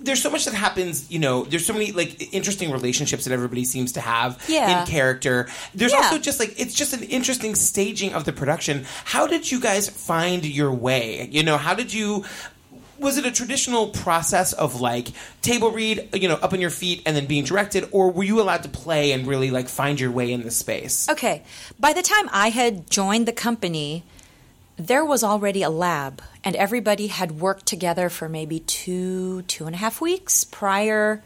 There's 0.00 0.22
so 0.22 0.30
much 0.30 0.44
that 0.44 0.54
happens. 0.54 1.10
You 1.10 1.18
know, 1.18 1.44
there's 1.44 1.64
so 1.66 1.72
many 1.72 1.92
like 1.92 2.32
interesting 2.34 2.70
relationships 2.70 3.24
that 3.24 3.32
everybody 3.32 3.64
seems 3.64 3.92
to 3.92 4.00
have 4.00 4.42
Yeah. 4.48 4.80
in 4.80 4.86
character. 4.86 5.48
There's 5.74 5.92
Yeah. 5.92 5.98
also 6.02 6.18
just 6.18 6.38
like 6.40 6.54
it's 6.58 6.74
just 6.74 6.92
an 6.92 7.02
interesting 7.04 7.54
staging 7.54 8.12
of 8.14 8.24
the 8.24 8.32
production. 8.32 8.86
How 9.04 9.26
did 9.26 9.50
you 9.50 9.60
guys 9.60 9.88
find 9.88 10.44
your 10.44 10.70
way? 10.72 11.28
You 11.32 11.42
know, 11.42 11.56
how 11.58 11.74
did 11.74 11.92
you? 11.92 12.24
Was 12.98 13.18
it 13.18 13.26
a 13.26 13.30
traditional 13.30 13.88
process 13.88 14.54
of 14.54 14.80
like 14.80 15.08
table 15.42 15.70
read, 15.70 16.08
you 16.14 16.28
know, 16.28 16.36
up 16.36 16.54
on 16.54 16.62
your 16.62 16.70
feet 16.70 17.02
and 17.04 17.14
then 17.14 17.26
being 17.26 17.44
directed, 17.44 17.86
or 17.90 18.10
were 18.10 18.24
you 18.24 18.40
allowed 18.40 18.62
to 18.62 18.70
play 18.70 19.12
and 19.12 19.26
really 19.26 19.50
like 19.50 19.68
find 19.68 20.00
your 20.00 20.10
way 20.10 20.32
in 20.32 20.44
the 20.44 20.50
space? 20.50 21.06
Okay. 21.10 21.42
By 21.78 21.92
the 21.92 22.00
time 22.02 22.30
I 22.32 22.48
had 22.48 22.90
joined 22.90 23.26
the 23.28 23.32
company, 23.34 24.02
there 24.76 25.04
was 25.04 25.24
already 25.24 25.62
a 25.62 25.70
lab, 25.70 26.20
and 26.44 26.54
everybody 26.56 27.06
had 27.06 27.40
worked 27.40 27.66
together 27.66 28.08
for 28.08 28.28
maybe 28.28 28.60
two, 28.60 29.42
two 29.42 29.66
and 29.66 29.74
a 29.74 29.78
half 29.78 30.00
weeks 30.00 30.44
prior 30.44 31.22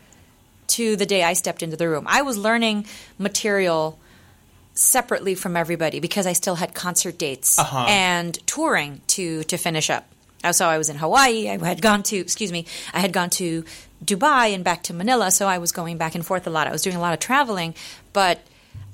to 0.69 0.95
the 0.97 1.07
day 1.07 1.25
I 1.25 1.33
stepped 1.33 1.63
into 1.63 1.77
the 1.77 1.89
room. 1.89 2.05
I 2.09 2.23
was 2.23 2.37
learning 2.39 2.87
material 3.19 3.99
separately 4.75 5.35
from 5.35 5.57
everybody 5.57 5.99
because 6.01 6.27
I 6.27 6.33
still 6.33 6.55
had 6.55 6.75
concert 6.75 7.19
dates 7.19 7.59
Uh-huh. 7.59 7.87
and 7.89 8.35
touring 8.47 9.01
to 9.09 9.43
to 9.45 9.57
finish 9.59 9.91
up. 9.91 10.07
Uh, 10.45 10.53
So 10.53 10.69
I 10.69 10.79
was 10.79 10.89
in 10.89 10.97
Hawaii. 10.97 11.49
I 11.51 11.59
had 11.59 11.83
gone 11.83 12.03
to 12.05 12.17
excuse 12.17 12.53
me. 12.53 12.65
I 12.95 13.01
had 13.01 13.13
gone 13.13 13.31
to 13.31 13.65
Dubai 14.03 14.55
and 14.55 14.63
back 14.65 14.83
to 14.85 14.95
Manila. 14.95 15.31
So 15.33 15.47
I 15.49 15.59
was 15.59 15.73
going 15.73 15.99
back 15.99 16.15
and 16.15 16.25
forth 16.25 16.47
a 16.47 16.51
lot. 16.51 16.67
I 16.69 16.73
was 16.73 16.83
doing 16.83 16.97
a 16.97 17.01
lot 17.01 17.13
of 17.13 17.19
traveling, 17.21 17.75
but 18.13 18.39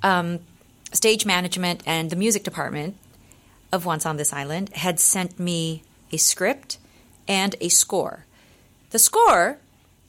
um, 0.03 0.41
stage 0.93 1.25
management 1.27 1.83
and 1.87 2.11
the 2.11 2.17
music 2.17 2.43
department 2.43 2.97
of 3.73 3.87
Once 3.87 4.07
on 4.07 4.17
This 4.17 4.33
Island 4.33 4.71
had 4.75 5.01
sent 5.01 5.39
me 5.39 5.83
a 6.13 6.17
script 6.17 6.79
and 7.29 7.55
a 7.61 7.69
score. 7.69 8.25
The 8.91 8.99
score, 8.99 9.59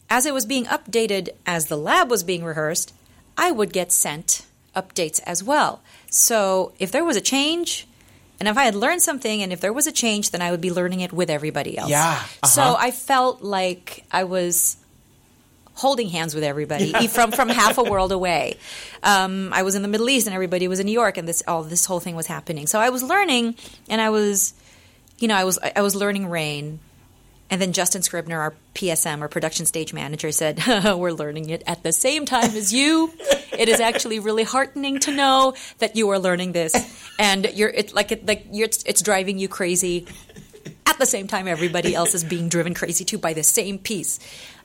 as 0.10 0.26
it 0.26 0.34
was 0.34 0.46
being 0.46 0.66
updated 0.66 1.30
as 1.46 1.66
the 1.66 1.78
lab 1.78 2.10
was 2.10 2.24
being 2.24 2.44
rehearsed, 2.44 2.94
I 3.38 3.52
would 3.52 3.74
get 3.74 3.92
sent 3.92 4.46
updates 4.76 5.20
as 5.26 5.44
well. 5.44 5.82
So 6.10 6.74
if 6.80 6.92
there 6.92 7.04
was 7.04 7.18
a 7.18 7.22
change, 7.22 7.88
and 8.40 8.48
if 8.48 8.58
I 8.58 8.64
had 8.64 8.76
learned 8.76 9.02
something, 9.02 9.42
and 9.42 9.52
if 9.52 9.60
there 9.60 9.74
was 9.74 9.88
a 9.88 9.92
change, 9.92 10.32
then 10.32 10.42
I 10.42 10.52
would 10.52 10.62
be 10.62 10.72
learning 10.72 11.02
it 11.02 11.12
with 11.12 11.30
everybody 11.30 11.78
else. 11.78 11.90
Yeah, 11.90 12.14
uh-huh. 12.14 12.48
So 12.48 12.76
I 12.78 12.92
felt 12.92 13.42
like 13.42 14.06
I 14.12 14.24
was 14.24 14.77
holding 15.78 16.10
hands 16.10 16.34
with 16.34 16.44
everybody 16.44 17.08
from 17.08 17.32
from 17.32 17.50
half 17.50 17.78
a 17.78 17.84
world 17.92 18.12
away. 18.12 18.58
Um, 19.04 19.54
I 19.54 19.62
was 19.62 19.76
in 19.76 19.84
the 19.84 19.88
Middle 19.88 20.10
East, 20.10 20.28
and 20.28 20.34
everybody 20.34 20.68
was 20.68 20.80
in 20.80 20.88
New 20.88 20.92
York, 20.92 21.18
and 21.18 21.28
this 21.28 21.44
all 21.48 21.64
this 21.64 21.86
whole 21.86 22.00
thing 22.00 22.16
was 22.16 22.28
happening. 22.28 22.68
So 22.68 22.80
I 22.80 22.90
was 22.90 23.04
learning, 23.04 23.56
and 23.88 24.02
I 24.02 24.10
was, 24.10 24.54
you 25.20 25.28
know, 25.28 25.36
I 25.36 25.44
was 25.44 25.60
I 25.76 25.82
was 25.82 25.96
learning 25.96 26.30
Rain, 26.30 26.80
and 27.50 27.62
then 27.62 27.74
Justin 27.74 28.02
Scribner, 28.02 28.40
our 28.40 28.56
PSM, 28.74 29.22
our 29.22 29.30
production 29.30 29.66
stage 29.68 29.94
manager, 29.94 30.32
said, 30.32 30.62
"We're 30.68 31.12
learning 31.12 31.52
it 31.52 31.64
at 31.68 31.84
the 31.84 31.94
same 31.94 32.26
time 32.26 32.56
as 32.56 32.74
you. 32.74 33.14
It 33.58 33.70
is 33.70 33.80
actually 33.80 34.20
really 34.20 34.44
heartening 34.44 35.00
to 35.02 35.12
know 35.12 35.54
that 35.78 35.96
you 35.96 36.10
are 36.10 36.20
learning 36.20 36.54
this, 36.54 36.74
and 37.20 37.46
you're 37.54 37.70
it 37.70 37.94
like 37.94 38.12
it 38.12 38.26
like 38.26 38.48
you're 38.52 38.66
it's, 38.66 38.84
it's 38.84 39.02
driving 39.02 39.38
you 39.38 39.48
crazy." 39.48 40.08
At 40.88 40.98
the 41.00 41.06
same 41.06 41.28
time, 41.28 41.48
everybody 41.48 41.94
else 41.94 42.16
is 42.16 42.24
being 42.24 42.50
driven 42.50 42.74
crazy 42.74 43.06
too 43.06 43.18
by 43.18 43.34
the 43.34 43.44
same 43.44 43.78
piece. 43.78 44.20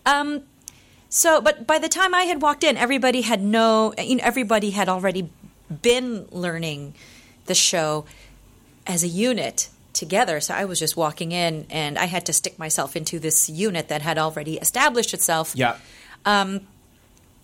Um, 0.07 0.43
so, 1.13 1.43
but 1.43 1.67
by 1.67 1.79
the 1.79 1.91
time 1.91 2.15
I 2.15 2.23
had 2.23 2.41
walked 2.41 2.65
in, 2.65 2.79
everybody 2.79 3.21
had 3.21 3.43
no, 3.43 3.93
you 3.99 4.17
know, 4.17 4.25
everybody 4.25 4.71
had 4.71 4.89
already 4.89 5.29
been 5.69 6.27
learning 6.31 6.95
the 7.45 7.55
show 7.55 8.07
as 8.87 9.05
a 9.05 9.09
unit 9.09 9.69
together. 9.93 10.41
So 10.41 10.55
I 10.55 10.65
was 10.65 10.79
just 10.79 10.97
walking 10.97 11.33
in, 11.33 11.67
and 11.69 11.99
I 11.99 12.07
had 12.07 12.25
to 12.27 12.33
stick 12.33 12.59
myself 12.59 12.97
into 12.97 13.19
this 13.19 13.51
unit 13.51 13.89
that 13.89 14.01
had 14.01 14.17
already 14.17 14.57
established 14.57 15.13
itself. 15.13 15.53
Yeah. 15.55 15.77
Um, 16.25 16.67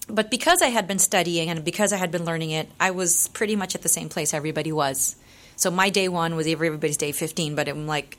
but 0.08 0.30
because 0.30 0.62
I 0.62 0.68
had 0.68 0.88
been 0.88 0.98
studying 0.98 1.50
and 1.50 1.62
because 1.62 1.92
I 1.92 1.98
had 1.98 2.10
been 2.10 2.24
learning 2.24 2.52
it, 2.52 2.70
I 2.80 2.92
was 2.92 3.28
pretty 3.28 3.54
much 3.54 3.74
at 3.74 3.82
the 3.82 3.90
same 3.90 4.08
place 4.08 4.32
everybody 4.32 4.72
was. 4.72 5.14
So 5.56 5.70
my 5.70 5.90
day 5.90 6.08
one 6.08 6.36
was 6.36 6.46
everybody's 6.46 6.96
day 6.96 7.12
fifteen, 7.12 7.54
but 7.54 7.68
I'm 7.68 7.86
like, 7.86 8.16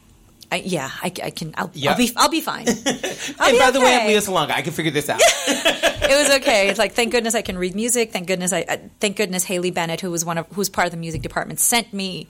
I, 0.51 0.57
yeah, 0.57 0.89
I, 1.03 1.11
I 1.23 1.29
can, 1.29 1.53
I'll, 1.57 1.69
Yeah. 1.73 1.91
I'll 1.91 1.97
be, 1.97 2.11
I'll 2.15 2.29
be 2.29 2.41
fine. 2.41 2.67
I'll 2.67 2.75
and 2.75 3.51
be 3.51 3.59
by 3.59 3.71
the 3.71 3.79
way, 3.79 3.93
I'm 3.93 4.01
okay. 4.01 4.15
Lea 4.15 4.21
Salonga. 4.21 4.51
I 4.51 4.61
can 4.61 4.73
figure 4.73 4.91
this 4.91 5.07
out. 5.09 5.19
it 5.47 6.27
was 6.27 6.37
okay. 6.41 6.69
It's 6.69 6.79
like 6.79 6.93
thank 6.93 7.11
goodness 7.11 7.35
I 7.35 7.41
can 7.43 7.57
read 7.57 7.75
music. 7.75 8.11
Thank 8.11 8.27
goodness 8.27 8.51
I, 8.51 8.65
I 8.67 8.81
thank 8.99 9.17
goodness 9.17 9.43
Haley 9.43 9.69
Bennett, 9.71 10.01
who 10.01 10.09
was 10.09 10.25
one 10.25 10.39
of 10.39 10.47
who's 10.53 10.69
part 10.69 10.85
of 10.85 10.91
the 10.91 10.97
music 10.97 11.21
department, 11.21 11.59
sent 11.59 11.93
me 11.93 12.27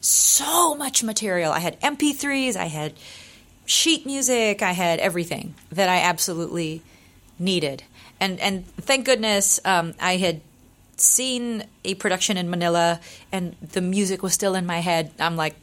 so 0.00 0.74
much 0.74 1.02
material. 1.02 1.52
I 1.52 1.58
had 1.58 1.78
MP3s, 1.80 2.56
I 2.56 2.66
had 2.66 2.94
sheet 3.66 4.06
music, 4.06 4.62
I 4.62 4.72
had 4.72 4.98
everything 5.00 5.54
that 5.70 5.88
I 5.88 5.98
absolutely 5.98 6.82
needed. 7.38 7.82
And 8.18 8.40
and 8.40 8.66
thank 8.76 9.04
goodness 9.04 9.60
um, 9.64 9.94
I 10.00 10.16
had 10.16 10.40
seen 10.96 11.64
a 11.84 11.94
production 11.96 12.36
in 12.36 12.48
Manila, 12.50 13.00
and 13.30 13.54
the 13.60 13.80
music 13.80 14.22
was 14.22 14.32
still 14.32 14.54
in 14.54 14.64
my 14.64 14.78
head. 14.78 15.12
I'm 15.18 15.36
like. 15.36 15.54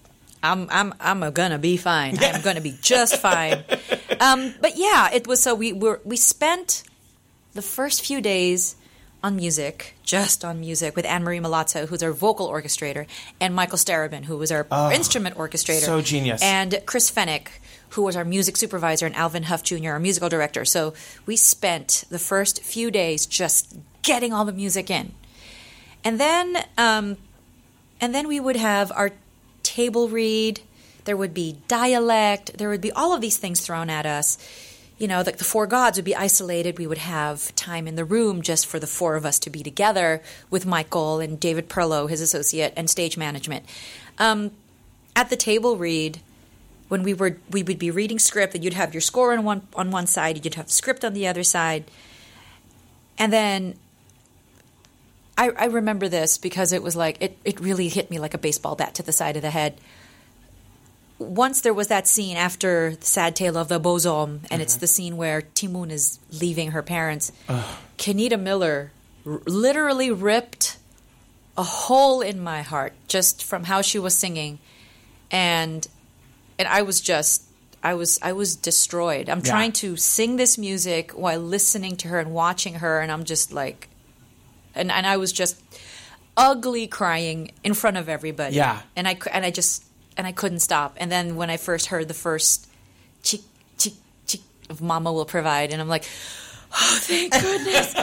I'm 0.52 0.68
I'm 0.70 0.94
I'm 1.00 1.32
gonna 1.34 1.60
be 1.60 1.78
fine. 1.78 2.18
I'm 2.22 2.42
gonna 2.48 2.62
be 2.62 2.76
just 2.82 3.18
fine. 3.18 3.64
Um, 4.20 4.54
but 4.62 4.78
yeah, 4.78 5.10
it 5.14 5.28
was 5.28 5.42
so 5.42 5.56
we 5.56 5.74
were 5.74 6.02
we 6.06 6.18
spent 6.18 6.84
the 7.54 7.62
first 7.62 8.06
few 8.06 8.22
days 8.22 8.76
on 9.24 9.36
music, 9.36 9.96
just 10.04 10.46
on 10.46 10.60
music, 10.60 10.96
with 10.96 11.04
AnnMarie 11.04 11.42
Milazzo, 11.42 11.88
who's 11.88 12.04
our 12.04 12.12
vocal 12.12 12.48
orchestrator, 12.48 13.08
and 13.42 13.56
Michael 13.56 13.78
Starobin, 13.80 14.24
who 14.26 14.38
was 14.38 14.52
our 14.52 14.68
instrument 14.94 15.36
orchestrator. 15.36 15.82
so 15.86 16.02
genius. 16.02 16.44
And 16.44 16.80
Chris 16.86 17.10
Fenwick, 17.10 17.52
who 17.90 18.04
was 18.04 18.16
our 18.16 18.24
music 18.26 18.56
supervisor, 18.56 19.08
and 19.08 19.16
Alvin 19.16 19.44
Hough 19.44 19.64
Jr., 19.64 19.92
our 19.92 20.00
musical 20.00 20.30
director. 20.30 20.64
So 20.64 20.94
we 21.26 21.38
spent 21.38 22.04
the 22.10 22.20
first 22.20 22.62
few 22.62 22.92
days 22.92 23.26
just 23.26 23.76
getting 24.04 24.32
all 24.32 24.46
the 24.46 24.54
music 24.54 24.92
in. 24.92 25.14
And 26.04 26.20
then 26.20 26.58
um, 26.78 27.18
and 28.00 28.14
then 28.14 28.28
we 28.28 28.40
would 28.40 28.58
have 28.58 28.92
our 28.92 29.12
table 29.76 30.08
read. 30.08 30.62
There 31.04 31.18
would 31.18 31.34
be 31.34 31.58
dialect. 31.68 32.58
There 32.58 32.70
would 32.70 32.82
be 32.82 32.94
all 32.94 33.14
of 33.14 33.20
these 33.20 33.38
things 33.38 33.60
thrown 33.60 33.90
at 33.90 34.06
us. 34.06 34.38
You 34.98 35.10
know, 35.10 35.22
like 35.26 35.38
the 35.38 35.44
four 35.44 35.68
gods 35.68 35.98
would 35.98 36.06
be 36.06 36.16
isolated. 36.16 36.80
We 36.80 36.88
would 36.88 37.00
have 37.00 37.54
time 37.56 37.86
in 37.86 37.96
the 37.96 38.06
room 38.06 38.42
just 38.42 38.66
for 38.66 38.80
the 38.80 38.88
four 38.88 39.18
of 39.18 39.26
us 39.26 39.38
to 39.40 39.50
be 39.50 39.62
together 39.62 40.22
with 40.50 40.66
Michael 40.66 41.20
and 41.20 41.38
David 41.38 41.68
Perlow, 41.68 42.10
his 42.10 42.22
associate, 42.22 42.72
and 42.78 42.90
stage 42.90 43.18
management. 43.18 43.66
Um, 44.18 44.52
at 45.14 45.30
the 45.30 45.36
table 45.36 45.76
read, 45.76 46.22
when 46.88 47.04
we 47.04 47.14
were 47.14 47.38
we 47.52 47.62
would 47.62 47.80
be 47.80 47.92
reading 47.92 48.20
script, 48.20 48.56
and 48.56 48.64
you'd 48.64 48.74
have 48.74 48.94
your 48.94 49.02
score 49.02 49.34
on 49.34 49.44
one 49.44 49.68
on 49.76 49.92
one 49.92 50.08
side, 50.08 50.46
you'd 50.46 50.56
have 50.56 50.72
script 50.72 51.04
on 51.04 51.14
the 51.14 51.28
other 51.28 51.44
side, 51.44 51.84
and 53.18 53.34
then 53.34 53.76
I, 55.38 55.50
I 55.50 55.66
remember 55.66 56.08
this 56.08 56.38
because 56.38 56.72
it 56.72 56.82
was 56.82 56.96
like 56.96 57.18
it, 57.22 57.38
it 57.44 57.60
really 57.60 57.90
hit 57.90 58.10
me 58.10 58.20
like 58.20 58.34
a 58.34 58.38
baseball 58.38 58.76
bat 58.76 58.96
to 58.96 59.04
the 59.04 59.12
side 59.12 59.36
of 59.36 59.42
the 59.42 59.50
head. 59.50 59.78
Once 61.18 61.62
there 61.62 61.74
was 61.74 61.88
that 61.88 62.08
scene 62.08 62.36
after 62.36 62.96
the 62.96 63.06
sad 63.06 63.36
tale 63.36 63.58
of 63.58 63.70
the 63.70 63.80
Beauxhommes, 63.80 64.42
and 64.52 64.62
it's 64.62 64.76
uh-huh. 64.76 64.82
the 64.82 64.88
scene 64.88 65.18
where 65.18 65.42
Ti 65.42 65.68
Moune 65.68 65.92
is 65.92 66.20
leaving 66.32 66.72
her 66.72 66.84
parents. 66.84 67.32
Kenita 67.98 68.40
Miller 68.40 68.92
r- 69.26 69.42
literally 69.46 70.12
ripped 70.12 70.78
a 71.58 71.64
hole 71.64 72.22
in 72.22 72.42
my 72.42 72.62
heart 72.64 72.94
just 73.08 73.44
from 73.44 73.64
how 73.64 73.82
she 73.82 73.98
was 73.98 74.16
singing, 74.16 74.60
and 75.32 75.88
and 76.60 76.68
I 76.68 76.82
was 76.82 77.00
just 77.00 77.44
I 77.82 77.94
was 77.94 78.20
I 78.22 78.34
was 78.34 78.56
destroyed. 78.56 79.30
I'm 79.30 79.40
Yeah. 79.40 79.52
trying 79.52 79.72
to 79.74 79.96
sing 79.96 80.36
this 80.36 80.58
music 80.58 81.12
while 81.12 81.40
listening 81.40 81.96
to 81.98 82.08
her 82.10 82.20
and 82.20 82.34
watching 82.34 82.76
her, 82.76 83.00
and 83.00 83.12
I'm 83.12 83.24
just 83.24 83.54
like, 83.54 83.88
and 84.76 84.92
and 84.92 85.06
I 85.08 85.18
was 85.18 85.32
just 85.32 85.58
ugly 86.38 86.88
crying 86.88 87.52
in 87.64 87.74
front 87.74 87.98
of 87.98 88.10
everybody. 88.10 88.56
Yeah. 88.56 88.82
and 88.96 89.08
I 89.08 89.18
and 89.32 89.46
I 89.46 89.52
just 89.52 89.84
and 90.18 90.26
I 90.28 90.32
couldn't 90.32 90.60
stop. 90.60 90.96
And 90.98 91.12
then 91.12 91.36
when 91.36 91.50
I 91.50 91.58
first 91.58 91.88
heard 91.88 92.08
the 92.08 92.14
first 92.14 92.68
chick 93.24 93.42
chick 93.78 93.94
chick 94.28 94.42
of 94.70 94.82
Mama 94.82 95.12
will 95.12 95.26
provide, 95.26 95.72
and 95.72 95.82
I'm 95.82 95.90
like, 95.90 96.06
oh, 96.72 96.98
thank 97.02 97.34
goodness. 97.42 97.94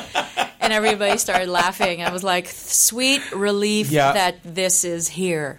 and 0.61 0.73
everybody 0.73 1.17
started 1.19 1.49
laughing. 1.49 2.03
I 2.03 2.13
was 2.13 2.23
like, 2.23 2.49
sweet 2.49 3.23
relief 3.33 3.91
Yeah. 3.91 4.13
that 4.13 4.37
this 4.45 4.85
is 4.85 5.09
here. 5.09 5.59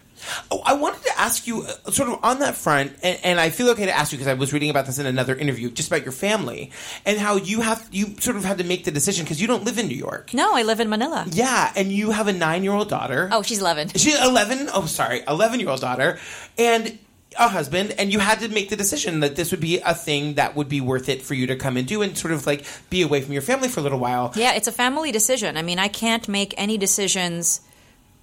Oh, 0.51 0.61
I 0.65 0.73
wanted 0.73 1.03
to 1.03 1.19
ask 1.19 1.47
you, 1.47 1.63
uh, 1.63 1.91
sort 1.91 2.09
of 2.09 2.19
on 2.23 2.39
that 2.39 2.55
front, 2.55 2.93
and, 3.03 3.19
and 3.23 3.39
I 3.39 3.49
feel 3.49 3.69
okay 3.69 3.85
to 3.85 3.91
ask 3.95 4.11
you 4.11 4.17
because 4.17 4.29
I 4.29 4.33
was 4.33 4.53
reading 4.53 4.69
about 4.69 4.85
this 4.85 4.99
in 4.99 5.05
another 5.05 5.35
interview, 5.35 5.69
just 5.71 5.89
about 5.89 6.03
your 6.03 6.11
family 6.11 6.71
and 7.05 7.17
how 7.17 7.35
you 7.35 7.61
have 7.61 7.87
you 7.91 8.15
sort 8.19 8.35
of 8.37 8.43
had 8.45 8.57
to 8.59 8.63
make 8.63 8.85
the 8.85 8.91
decision 8.91 9.25
because 9.25 9.41
you 9.41 9.47
don't 9.47 9.63
live 9.63 9.77
in 9.77 9.87
New 9.87 9.97
York. 9.97 10.33
No, 10.33 10.55
I 10.55 10.63
live 10.63 10.79
in 10.79 10.89
Manila. 10.89 11.25
Yeah, 11.31 11.71
and 11.75 11.91
you 11.91 12.11
have 12.11 12.27
a 12.27 12.33
nine-year-old 12.33 12.89
daughter. 12.89 13.29
Oh, 13.31 13.41
she's 13.41 13.59
11. 13.59 13.89
she's 13.89 14.19
eleven. 14.21 14.69
Oh, 14.73 14.85
sorry, 14.85 15.23
eleven-year-old 15.27 15.81
daughter, 15.81 16.19
and 16.57 16.97
a 17.37 17.47
husband, 17.47 17.95
and 17.97 18.13
you 18.13 18.19
had 18.19 18.39
to 18.41 18.47
make 18.49 18.69
the 18.69 18.75
decision 18.75 19.21
that 19.21 19.35
this 19.35 19.51
would 19.51 19.59
be 19.59 19.79
a 19.79 19.93
thing 19.93 20.35
that 20.35 20.55
would 20.55 20.69
be 20.69 20.81
worth 20.81 21.09
it 21.09 21.21
for 21.21 21.33
you 21.33 21.47
to 21.47 21.55
come 21.55 21.77
and 21.77 21.87
do, 21.87 22.01
and 22.01 22.17
sort 22.17 22.33
of 22.33 22.45
like 22.45 22.65
be 22.89 23.01
away 23.01 23.21
from 23.21 23.33
your 23.33 23.41
family 23.41 23.67
for 23.67 23.79
a 23.79 23.83
little 23.83 23.99
while. 23.99 24.31
Yeah, 24.35 24.53
it's 24.53 24.67
a 24.67 24.71
family 24.71 25.11
decision. 25.11 25.57
I 25.57 25.61
mean, 25.61 25.79
I 25.79 25.87
can't 25.87 26.27
make 26.27 26.53
any 26.57 26.77
decisions 26.77 27.61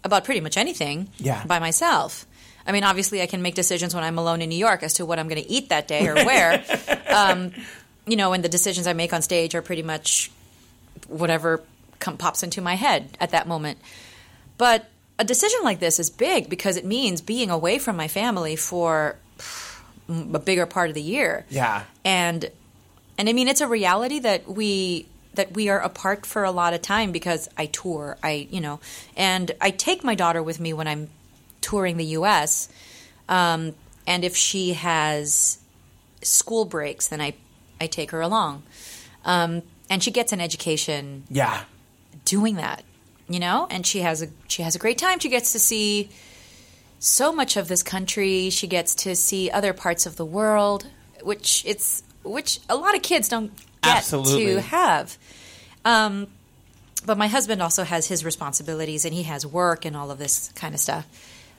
about 0.05 0.25
pretty 0.25 0.41
much 0.41 0.57
anything 0.57 1.09
Yeah. 1.19 1.45
by 1.45 1.59
myself. 1.59 2.27
I 2.67 2.73
mean, 2.73 2.85
obviously, 2.85 3.23
I 3.23 3.27
can 3.27 3.43
make 3.43 3.55
decisions 3.55 3.95
when 3.95 4.05
I'm 4.05 4.19
alone 4.19 4.43
in 4.43 4.49
New 4.49 4.59
York 4.59 4.83
as 4.83 4.95
to 4.95 5.07
what 5.07 5.19
I'm 5.19 5.29
going 5.29 5.43
to 5.43 5.51
eat 5.51 5.71
that 5.71 5.89
day 5.89 6.07
or 6.09 6.15
where. 6.15 6.63
um, 7.09 7.53
you 8.07 8.17
know, 8.17 8.33
and 8.33 8.45
the 8.45 8.49
decisions 8.49 8.87
I 8.87 8.93
make 8.93 9.13
on 9.13 9.23
stage 9.23 9.55
are 9.55 9.63
pretty 9.63 9.83
much 9.83 10.31
whatever 11.09 11.63
com- 11.99 12.17
pops 12.19 12.43
into 12.43 12.61
my 12.61 12.75
head 12.75 13.09
at 13.21 13.31
that 13.31 13.49
moment. 13.49 13.79
But 14.59 14.89
a 15.19 15.25
decision 15.25 15.61
like 15.65 15.81
this 15.81 15.99
is 15.99 16.11
big 16.11 16.49
because 16.49 16.77
it 16.77 16.85
means 16.85 17.21
being 17.21 17.51
away 17.51 17.79
from 17.79 17.97
my 17.97 18.09
family 18.09 18.57
for 18.57 19.17
a 20.09 20.39
bigger 20.39 20.67
part 20.67 20.89
of 20.89 20.95
the 20.95 21.03
year 21.03 21.45
Yeah. 21.51 21.85
and 22.05 22.51
and 23.17 23.29
I 23.29 23.33
mean 23.33 23.47
it's 23.49 23.61
a 23.61 23.69
reality 23.69 24.19
that 24.21 24.49
we 24.49 25.07
that 25.35 25.53
we 25.55 25.69
are 25.69 25.79
apart 25.81 26.27
for 26.27 26.45
a 26.45 26.51
lot 26.51 26.75
of 26.75 26.83
time 26.83 27.13
because 27.13 27.49
I 27.57 27.67
tour 27.67 28.19
I 28.23 28.49
you 28.51 28.61
know 28.61 28.81
and 29.17 29.53
I 29.61 29.71
take 29.71 30.03
my 30.05 30.15
daughter 30.15 30.43
with 30.43 30.59
me 30.61 30.73
when 30.73 30.89
I'm 30.89 31.09
touring 31.61 31.97
the 31.97 32.05
U.S. 32.19 32.69
Um, 33.29 33.75
and 34.07 34.25
if 34.25 34.35
she 34.37 34.73
has 34.73 35.59
school 36.23 36.65
breaks 36.65 37.09
then 37.09 37.21
I 37.21 37.35
I 37.81 37.87
take 37.87 38.11
her 38.11 38.21
along 38.21 38.63
um, 39.25 39.63
and 39.89 40.03
she 40.03 40.11
gets 40.11 40.33
an 40.33 40.41
education 40.41 41.25
Yeah. 41.31 41.65
doing 42.25 42.57
that 42.57 42.83
you 43.29 43.39
know 43.41 43.67
and 43.71 43.87
she 43.87 44.01
has 44.01 44.23
a 44.23 44.29
she 44.49 44.63
has 44.63 44.75
a 44.75 44.79
great 44.79 44.99
time 44.99 45.19
she 45.21 45.29
gets 45.29 45.53
to 45.53 45.59
see 45.59 46.09
so 46.99 47.33
much 47.33 47.57
of 47.57 47.69
this 47.69 47.83
country 47.83 48.51
she 48.51 48.67
gets 48.67 48.95
to 48.95 49.15
see 49.17 49.51
other 49.51 49.73
parts 49.73 50.05
of 50.07 50.17
the 50.17 50.25
world 50.27 50.87
which 51.23 51.65
it's 51.67 52.03
which 52.25 52.61
a 52.69 52.77
lot 52.77 52.95
of 52.95 53.01
kids 53.03 53.29
don't 53.29 53.53
get 53.83 53.97
Absolutely. 53.99 54.55
to 54.55 54.61
have 54.61 55.17
um, 55.85 56.27
but 57.07 57.17
my 57.17 57.29
husband 57.29 57.63
also 57.63 57.83
has 57.85 58.07
his 58.09 58.25
responsibilities 58.25 59.05
and 59.05 59.15
he 59.15 59.23
has 59.25 59.47
work 59.47 59.85
and 59.85 59.97
all 59.97 60.11
of 60.11 60.19
this 60.19 60.53
kind 60.55 60.75
of 60.75 60.81
stuff 60.81 61.07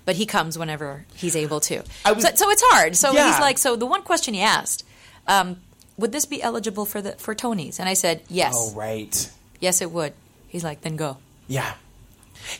but 0.06 0.16
he 0.16 0.26
comes 0.26 0.58
whenever 0.58 1.06
he's 1.16 1.36
able 1.36 1.60
to 1.60 1.84
I 2.06 2.12
was- 2.12 2.24
so, 2.24 2.30
so 2.36 2.50
it's 2.50 2.64
hard 2.66 2.96
so 2.96 3.12
Yeah. 3.12 3.32
he's 3.32 3.40
like 3.40 3.58
so 3.58 3.76
the 3.76 3.86
one 3.86 4.04
question 4.04 4.34
he 4.34 4.42
asked 4.42 4.86
um, 5.28 5.58
would 5.98 6.12
this 6.12 6.26
be 6.26 6.42
eligible 6.42 6.86
for 6.86 7.02
the 7.02 7.14
for 7.14 7.34
tony's 7.36 7.80
and 7.80 7.88
i 7.90 7.94
said 7.94 8.22
yes 8.30 8.54
Oh, 8.56 8.74
right. 8.76 9.32
Yes, 9.60 9.80
it 9.80 9.92
would. 9.92 10.14
He's 10.48 10.64
like, 10.64 10.82
then 10.82 10.96
go. 10.96 11.18
Yeah. 11.48 11.74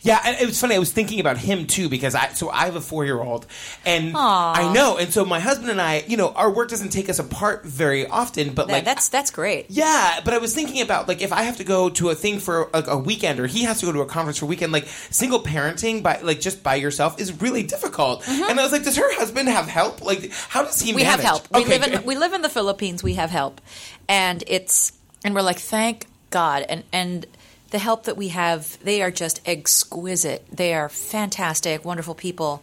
Yeah, 0.04 0.22
and 0.24 0.38
it 0.40 0.46
was 0.46 0.60
funny. 0.60 0.76
I 0.76 0.80
was 0.80 0.92
thinking 0.92 1.20
about 1.20 1.38
him 1.38 1.66
too 1.66 1.90
because 1.90 2.16
I 2.16 2.30
so 2.30 2.50
I 2.50 2.66
have 2.66 2.76
a 2.76 2.82
four 2.82 3.04
year 3.04 3.20
old, 3.20 3.46
and 3.86 4.16
Aw. 4.16 4.54
I 4.70 4.74
know, 4.74 4.98
and 4.98 5.12
so 5.12 5.26
my 5.26 5.40
husband 5.40 5.70
and 5.72 5.82
I, 5.82 6.04
you 6.08 6.18
know, 6.18 6.30
our 6.34 6.50
work 6.52 6.70
doesn't 6.70 6.90
take 6.90 7.10
us 7.10 7.20
apart 7.20 7.66
very 7.66 8.06
often, 8.08 8.54
but 8.54 8.68
like 8.68 8.86
that's 8.86 9.10
that's 9.10 9.32
great. 9.32 9.66
yeah, 9.70 10.20
but 10.24 10.34
I 10.34 10.38
was 10.38 10.54
thinking 10.54 10.82
about 10.82 11.08
like 11.08 11.22
if 11.22 11.34
I 11.34 11.44
have 11.44 11.58
to 11.58 11.64
go 11.64 11.90
to 11.90 12.10
a 12.10 12.16
thing 12.16 12.40
for 12.40 12.70
like 12.74 12.88
a 12.88 12.98
weekend, 12.98 13.40
or 13.40 13.48
he 13.48 13.64
has 13.64 13.80
to 13.80 13.86
go 13.88 13.92
to 13.92 14.02
a 14.02 14.06
conference 14.06 14.38
for 14.38 14.46
a 14.46 14.48
weekend, 14.48 14.72
like 14.72 14.86
single 14.88 15.40
parenting 15.42 16.04
by 16.04 16.20
like 16.22 16.40
just 16.40 16.64
by 16.64 16.76
yourself 16.76 17.20
is 17.20 17.42
really 17.42 17.64
difficult. 17.64 18.28
And 18.28 18.60
I 18.60 18.64
was 18.64 18.72
like, 18.72 18.84
does 18.84 18.98
her 18.98 19.16
husband 19.16 19.50
have 19.50 19.68
help? 19.68 20.02
Like, 20.02 20.32
how 20.32 20.64
does 20.64 20.80
he? 20.80 20.90
Mm-hmm. 20.92 20.96
We 20.98 21.04
have 21.04 21.20
manage? 21.24 21.26
help. 21.26 21.48
We 21.54 21.62
Okay, 21.62 21.80
live 21.80 21.94
in 21.94 22.06
we 22.06 22.16
live 22.16 22.34
in 22.34 22.42
the 22.44 22.50
Philippines. 22.50 23.04
We 23.04 23.16
have 23.16 23.30
help, 23.32 23.60
and 24.08 24.44
it's 24.48 24.94
and 25.26 25.34
we're 25.36 25.42
like, 25.42 25.60
thank 25.60 26.06
God. 26.30 26.64
And 26.70 26.84
and 26.94 27.26
the 27.72 27.80
help 27.80 28.04
that 28.04 28.16
we 28.18 28.30
have, 28.30 28.78
they 28.84 29.02
are 29.02 29.12
just 29.12 29.42
exquisite. 29.46 30.46
They 30.52 30.74
are 30.74 30.90
fantastic, 30.90 31.84
wonderful 31.84 32.16
people, 32.16 32.62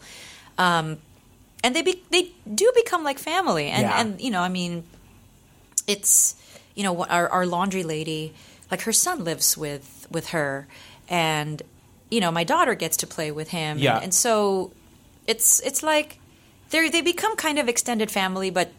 um, 0.57 0.99
and 1.65 1.75
they 1.75 1.83
be, 1.83 2.03
they 2.11 2.31
do 2.55 2.71
become 2.75 3.03
like 3.05 3.19
family. 3.19 3.69
And 3.69 3.83
Yeah. 3.83 4.01
and 4.01 4.21
you 4.21 4.31
know, 4.31 4.43
I 4.43 4.49
mean, 4.49 4.85
it's 5.87 6.35
you 6.75 6.83
know 6.83 7.05
our 7.05 7.29
our 7.29 7.47
laundry 7.47 7.83
lady, 7.83 8.35
like 8.71 8.83
her 8.83 8.93
son 8.93 9.25
lives 9.25 9.57
with 9.57 10.07
with 10.11 10.29
her, 10.29 10.67
and 11.09 11.63
you 12.11 12.21
know 12.21 12.31
my 12.31 12.45
daughter 12.45 12.75
gets 12.75 12.97
to 12.99 13.07
play 13.07 13.31
with 13.31 13.49
him. 13.49 13.79
Yeah. 13.79 13.97
and, 13.97 14.05
and 14.05 14.15
so 14.15 14.73
it's 15.27 15.61
it's 15.61 15.83
like 15.83 16.19
they 16.71 16.89
they 16.91 17.01
become 17.03 17.35
kind 17.37 17.59
of 17.59 17.69
extended 17.69 18.11
family, 18.11 18.51
but 18.51 18.71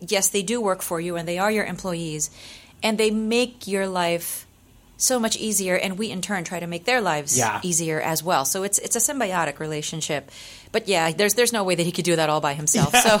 yes, 0.00 0.28
they 0.28 0.42
do 0.42 0.60
work 0.60 0.82
for 0.82 1.00
you 1.00 1.16
and 1.16 1.28
they 1.28 1.38
are 1.38 1.50
your 1.50 1.64
employees, 1.64 2.30
and 2.82 2.98
they 2.98 3.10
make 3.10 3.66
your 3.66 3.86
life 3.86 4.45
so 4.98 5.18
much 5.20 5.36
easier, 5.36 5.76
and 5.76 5.98
we 5.98 6.10
in 6.10 6.22
turn 6.22 6.44
try 6.44 6.58
to 6.60 6.66
make 6.66 6.84
their 6.84 7.00
lives 7.00 7.36
Yeah. 7.36 7.60
easier 7.62 8.00
as 8.00 8.22
well. 8.22 8.44
So 8.44 8.62
it's 8.62 8.78
it's 8.78 8.96
a 8.96 8.98
symbiotic 9.00 9.58
relationship. 9.58 10.30
But 10.72 10.88
yeah, 10.88 11.12
there's 11.12 11.34
there's 11.34 11.52
no 11.52 11.64
way 11.64 11.74
that 11.74 11.82
he 11.84 11.92
could 11.92 12.04
do 12.04 12.16
that 12.16 12.28
all 12.30 12.40
by 12.40 12.54
himself. 12.54 12.94
So 12.96 13.18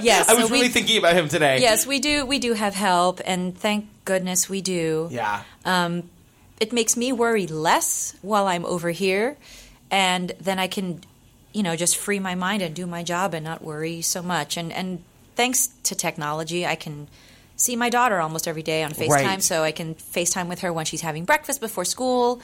yes, 0.00 0.28
I 0.28 0.34
was 0.34 0.44
so 0.44 0.52
we- 0.52 0.58
really 0.58 0.68
thinking 0.68 0.98
about 0.98 1.14
him 1.14 1.28
today. 1.28 1.60
Yes, 1.60 1.86
we 1.86 1.98
do. 1.98 2.24
We 2.26 2.38
do 2.38 2.52
have 2.54 2.74
help, 2.74 3.20
and 3.24 3.56
thank 3.56 3.86
goodness 4.04 4.48
we 4.48 4.60
do. 4.62 5.08
Yeah. 5.10 5.42
Um, 5.64 6.04
it 6.60 6.72
makes 6.72 6.96
me 6.96 7.12
worry 7.12 7.46
less 7.46 8.14
while 8.22 8.46
I'm 8.46 8.64
over 8.64 8.90
here, 8.90 9.36
and 9.90 10.32
then 10.40 10.58
I 10.58 10.68
can, 10.68 11.02
you 11.52 11.62
know, 11.62 11.76
just 11.76 11.96
free 11.96 12.18
my 12.20 12.34
mind 12.34 12.62
and 12.62 12.74
do 12.74 12.86
my 12.86 13.02
job 13.02 13.34
and 13.34 13.44
not 13.44 13.62
worry 13.62 14.02
so 14.02 14.22
much. 14.22 14.56
And 14.56 14.72
and 14.72 15.02
thanks 15.34 15.68
to 15.84 15.94
technology, 15.94 16.64
I 16.64 16.76
can 16.76 17.08
see 17.56 17.74
my 17.76 17.88
daughter 17.88 18.20
almost 18.20 18.46
every 18.46 18.62
day 18.62 18.82
on 18.82 18.92
FaceTime, 18.92 19.08
Right. 19.10 19.42
so 19.42 19.62
I 19.64 19.72
can 19.72 19.94
FaceTime 19.94 20.48
with 20.48 20.60
her 20.60 20.72
when 20.72 20.84
she's 20.84 21.00
having 21.00 21.24
breakfast 21.24 21.60
before 21.60 21.84
school, 21.84 22.40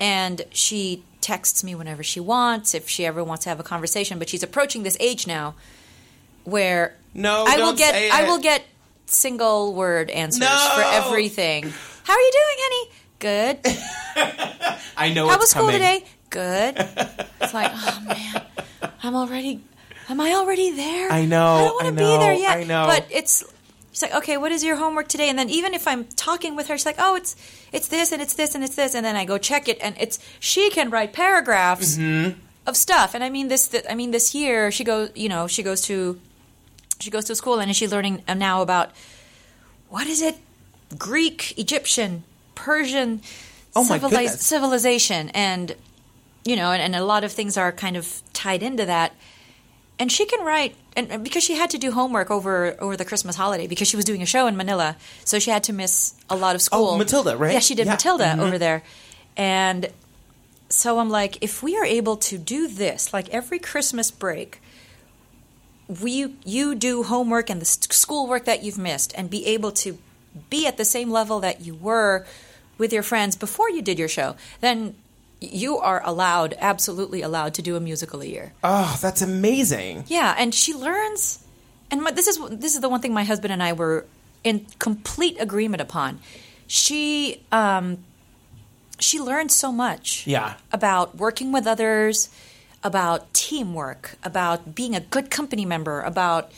and 0.00 0.42
she 0.50 1.02
texts 1.20 1.64
me 1.64 1.74
whenever 1.74 2.02
she 2.02 2.20
wants 2.20 2.74
if 2.74 2.88
she 2.88 3.04
ever 3.06 3.22
wants 3.24 3.44
to 3.44 3.48
have 3.50 3.58
a 3.60 3.62
conversation. 3.64 4.18
But 4.18 4.28
she's 4.28 4.42
approaching 4.42 4.82
this 4.82 4.96
age 5.00 5.26
now 5.26 5.54
where 6.44 6.96
No, 7.14 7.44
I 7.48 7.56
will 7.58 7.72
get 7.74 7.94
I 8.12 8.24
will 8.24 8.38
get 8.38 8.62
single 9.06 9.74
word 9.74 10.10
answers 10.10 10.40
No. 10.40 10.72
for 10.76 10.82
everything. 10.82 11.72
How 12.04 12.12
are 12.12 12.20
you 12.20 12.32
doing, 12.32 12.56
honey? 12.58 12.90
Good. 13.18 13.58
I 14.96 15.12
know. 15.14 15.26
How 15.28 15.34
it's 15.34 15.42
was 15.44 15.50
school 15.50 15.62
coming. 15.66 15.76
today? 15.80 16.04
Good. 16.30 16.76
It's 17.40 17.52
like, 17.52 17.70
oh 17.74 18.00
man, 18.08 18.42
I'm 19.02 19.14
already. 19.14 19.60
Am 20.08 20.18
I 20.20 20.32
already 20.32 20.70
there? 20.70 21.10
I 21.12 21.26
know, 21.26 21.54
I 21.54 21.58
don't 21.64 21.74
want 21.74 21.86
to 21.86 21.92
be 22.04 22.16
there 22.18 22.32
yet. 22.34 22.56
I 22.58 22.64
know. 22.64 22.86
But 22.86 23.06
it's. 23.10 23.44
She's 23.94 24.02
like, 24.02 24.14
okay, 24.16 24.36
what 24.36 24.50
is 24.50 24.64
your 24.64 24.74
homework 24.74 25.06
today? 25.06 25.28
And 25.30 25.38
then 25.38 25.48
even 25.48 25.72
if 25.72 25.86
I'm 25.86 26.04
talking 26.16 26.56
with 26.56 26.66
her, 26.66 26.76
she's 26.76 26.84
like, 26.84 26.96
oh, 26.98 27.14
it's 27.14 27.36
it's 27.72 27.86
this 27.88 28.10
and 28.10 28.20
it's 28.20 28.34
this 28.34 28.54
and 28.56 28.64
it's 28.64 28.74
this, 28.74 28.92
and 28.94 29.06
then 29.06 29.14
I 29.14 29.24
go 29.24 29.38
check 29.38 29.68
it, 29.68 29.78
and 29.80 29.94
it's 30.00 30.18
she 30.40 30.68
can 30.70 30.90
write 30.90 31.12
paragraphs 31.12 31.96
Mm-hmm. 31.96 32.40
of 32.66 32.76
stuff. 32.76 33.14
And 33.14 33.22
I 33.22 33.30
mean 33.30 33.46
this. 33.48 33.68
Th- 33.68 33.84
I 33.88 33.94
mean 33.94 34.10
this 34.10 34.34
year 34.34 34.72
she 34.72 34.82
goes. 34.82 35.10
You 35.14 35.28
know, 35.28 35.46
she 35.46 35.62
goes 35.62 35.80
to 35.82 36.18
she 37.00 37.08
goes 37.10 37.24
to 37.26 37.34
school 37.36 37.60
and 37.60 37.74
she's 37.76 37.92
learning 37.92 38.22
now 38.36 38.62
about 38.62 38.90
what 39.88 40.06
is 40.08 40.20
it? 40.22 40.36
Greek, 40.98 41.56
Egyptian, 41.58 42.24
Persian 42.56 43.20
Oh 43.76 43.84
civiliz- 43.84 44.38
civilization, 44.38 45.30
and 45.34 45.76
you 46.44 46.56
know, 46.56 46.72
and, 46.72 46.82
and 46.82 46.96
a 46.96 47.04
lot 47.04 47.22
of 47.24 47.30
things 47.32 47.56
are 47.56 47.70
kind 47.72 47.96
of 47.96 48.22
tied 48.32 48.62
into 48.62 48.84
that. 48.86 49.12
And 50.00 50.10
she 50.10 50.26
can 50.26 50.44
write, 50.44 50.74
and, 50.96 51.24
because 51.24 51.42
she 51.42 51.54
had 51.54 51.70
to 51.70 51.78
do 51.78 51.90
homework 51.90 52.30
over 52.30 52.76
over 52.80 52.96
the 52.96 53.04
Christmas 53.04 53.36
holiday 53.36 53.66
because 53.66 53.88
she 53.88 53.96
was 53.96 54.04
doing 54.04 54.22
a 54.22 54.26
show 54.26 54.46
in 54.46 54.56
Manila, 54.56 54.96
so 55.24 55.38
she 55.38 55.50
had 55.50 55.64
to 55.64 55.72
miss 55.72 56.14
a 56.30 56.36
lot 56.36 56.54
of 56.54 56.62
school. 56.62 56.90
Oh, 56.90 56.98
Matilda, 56.98 57.36
right? 57.36 57.52
Yeah, 57.52 57.58
she 57.58 57.74
did 57.74 57.86
Yeah. 57.86 57.96
Mm-hmm. 57.96 58.12
Matilda 58.18 58.42
over 58.42 58.58
there, 58.58 58.82
and 59.36 59.90
so 60.68 60.98
I'm 60.98 61.10
like, 61.10 61.42
if 61.42 61.62
we 61.62 61.76
are 61.76 61.84
able 61.84 62.16
to 62.16 62.38
do 62.38 62.68
this, 62.68 63.12
like 63.12 63.28
every 63.30 63.58
Christmas 63.58 64.10
break, 64.10 64.60
we 66.02 66.34
you 66.44 66.74
do 66.74 67.02
homework 67.02 67.50
and 67.50 67.60
the 67.60 67.66
schoolwork 67.66 68.44
that 68.44 68.62
you've 68.62 68.78
missed, 68.78 69.12
and 69.16 69.30
be 69.30 69.46
able 69.46 69.72
to 69.72 69.98
be 70.50 70.66
at 70.66 70.76
the 70.76 70.84
same 70.84 71.10
level 71.10 71.40
that 71.40 71.60
you 71.60 71.74
were 71.74 72.26
with 72.76 72.92
your 72.92 73.02
friends 73.02 73.36
before 73.36 73.70
you 73.70 73.82
did 73.82 73.98
your 73.98 74.08
show, 74.08 74.34
then 74.60 74.96
you 75.52 75.78
are 75.78 76.02
allowed, 76.04 76.54
absolutely 76.58 77.22
allowed, 77.22 77.54
to 77.54 77.62
do 77.62 77.76
a 77.76 77.80
musical 77.80 78.20
a 78.20 78.26
year. 78.26 78.52
Oh, 78.62 78.98
that's 79.00 79.22
amazing. 79.22 80.04
Yeah, 80.08 80.34
and 80.38 80.54
she 80.54 80.74
learns 80.74 81.44
and 81.90 82.02
my, 82.02 82.10
this 82.10 82.26
is 82.26 82.38
this 82.50 82.74
is 82.74 82.80
the 82.80 82.88
one 82.88 83.00
thing 83.00 83.12
my 83.14 83.24
husband 83.24 83.52
and 83.52 83.62
I 83.62 83.72
were 83.72 84.06
in 84.42 84.66
complete 84.78 85.36
agreement 85.40 85.80
upon. 85.80 86.18
She 86.66 87.42
um, 87.52 87.98
she 88.98 89.20
learned 89.20 89.52
so 89.52 89.70
much. 89.70 90.26
Yeah. 90.26 90.54
About 90.72 91.16
working 91.16 91.52
with 91.52 91.66
others, 91.66 92.30
about 92.82 93.32
teamwork, 93.32 94.16
about 94.24 94.74
being 94.74 94.94
a 94.96 95.00
good 95.00 95.30
company 95.30 95.64
member, 95.64 96.00
about 96.00 96.50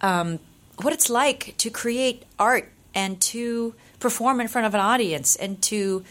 um, 0.00 0.38
what 0.80 0.92
it's 0.92 1.10
like 1.10 1.54
to 1.58 1.70
create 1.70 2.22
art 2.38 2.70
and 2.94 3.20
to 3.20 3.74
perform 3.98 4.40
in 4.40 4.48
front 4.48 4.66
of 4.66 4.74
an 4.74 4.80
audience 4.80 5.34
and 5.34 5.60
to 5.62 6.04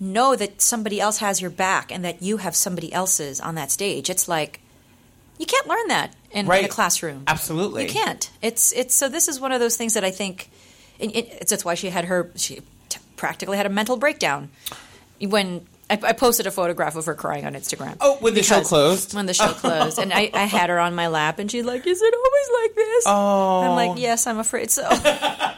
know 0.00 0.36
that 0.36 0.60
somebody 0.60 1.00
else 1.00 1.18
has 1.18 1.40
your 1.40 1.50
back 1.50 1.92
and 1.92 2.04
that 2.04 2.22
you 2.22 2.38
have 2.38 2.56
somebody 2.56 2.92
else's 2.92 3.40
on 3.40 3.54
that 3.54 3.70
stage. 3.70 4.10
It's 4.10 4.28
like 4.28 4.60
you 5.38 5.46
can't 5.46 5.66
learn 5.66 5.88
that 5.88 6.14
in, 6.30 6.50
in 6.50 6.64
a 6.64 6.68
classroom. 6.68 7.24
Absolutely. 7.26 7.84
You 7.84 7.88
can't. 7.90 8.30
It's 8.42 8.72
it's 8.72 8.94
so 8.94 9.08
this 9.08 9.28
is 9.28 9.40
one 9.40 9.52
of 9.52 9.60
those 9.60 9.76
things 9.76 9.94
that 9.94 10.04
I 10.04 10.10
think 10.10 10.50
it, 10.98 11.14
it, 11.14 11.38
it's 11.40 11.50
that's 11.50 11.64
why 11.64 11.74
she 11.74 11.90
had 11.90 12.06
her 12.06 12.30
she 12.36 12.60
t- 12.88 13.00
practically 13.16 13.56
had 13.56 13.66
a 13.66 13.70
mental 13.70 13.96
breakdown 13.96 14.50
when 15.20 15.66
I, 15.90 15.98
I 16.02 16.12
posted 16.12 16.46
a 16.46 16.50
photograph 16.50 16.96
of 16.96 17.06
her 17.06 17.14
crying 17.14 17.44
on 17.44 17.54
Instagram. 17.54 17.96
Oh, 18.00 18.16
when 18.20 18.34
the 18.34 18.42
show 18.42 18.62
closed? 18.62 19.14
When 19.14 19.26
the 19.26 19.34
show 19.34 19.48
closed, 19.52 19.98
and 19.98 20.12
I, 20.12 20.30
I 20.32 20.44
had 20.44 20.70
her 20.70 20.78
on 20.78 20.94
my 20.94 21.08
lap, 21.08 21.38
and 21.38 21.50
she's 21.50 21.64
like, 21.64 21.86
"Is 21.86 22.00
it 22.00 22.14
always 22.14 22.62
like 22.62 22.74
this?" 22.74 23.04
Oh. 23.06 23.60
I'm 23.62 23.88
like, 23.88 23.98
"Yes, 24.00 24.26
I'm 24.26 24.38
afraid 24.38 24.70
so." 24.70 24.82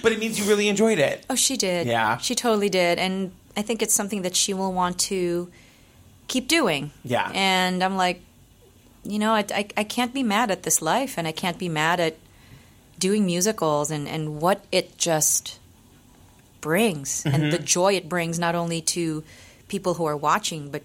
But 0.00 0.12
it 0.12 0.18
means 0.18 0.38
you 0.38 0.44
really 0.46 0.68
enjoyed 0.68 0.98
it. 0.98 1.26
oh, 1.28 1.34
she 1.34 1.56
did. 1.56 1.86
Yeah. 1.86 2.16
she 2.18 2.34
totally 2.34 2.68
did, 2.68 2.98
and 2.98 3.32
I 3.56 3.62
think 3.62 3.82
it's 3.82 3.94
something 3.94 4.22
that 4.22 4.34
she 4.36 4.54
will 4.54 4.72
want 4.72 4.98
to 5.10 5.50
keep 6.28 6.48
doing. 6.48 6.90
Yeah. 7.04 7.30
and 7.34 7.82
I'm 7.84 7.96
like, 7.96 8.22
you 9.04 9.18
know, 9.18 9.32
I, 9.32 9.44
I, 9.54 9.66
I 9.76 9.84
can't 9.84 10.14
be 10.14 10.22
mad 10.22 10.50
at 10.50 10.62
this 10.62 10.80
life, 10.80 11.18
and 11.18 11.26
I 11.28 11.32
can't 11.32 11.58
be 11.58 11.68
mad 11.68 12.00
at 12.00 12.16
doing 12.98 13.26
musicals 13.26 13.90
and, 13.90 14.06
and 14.08 14.40
what 14.40 14.64
it 14.70 14.96
just 14.96 15.58
brings, 16.60 17.24
Mm-hmm. 17.24 17.34
and 17.42 17.52
the 17.52 17.58
joy 17.58 17.94
it 17.94 18.08
brings 18.08 18.38
not 18.38 18.54
only 18.54 18.80
to 18.82 19.24
people 19.68 19.94
who 19.94 20.04
are 20.04 20.16
watching, 20.16 20.70
but 20.70 20.82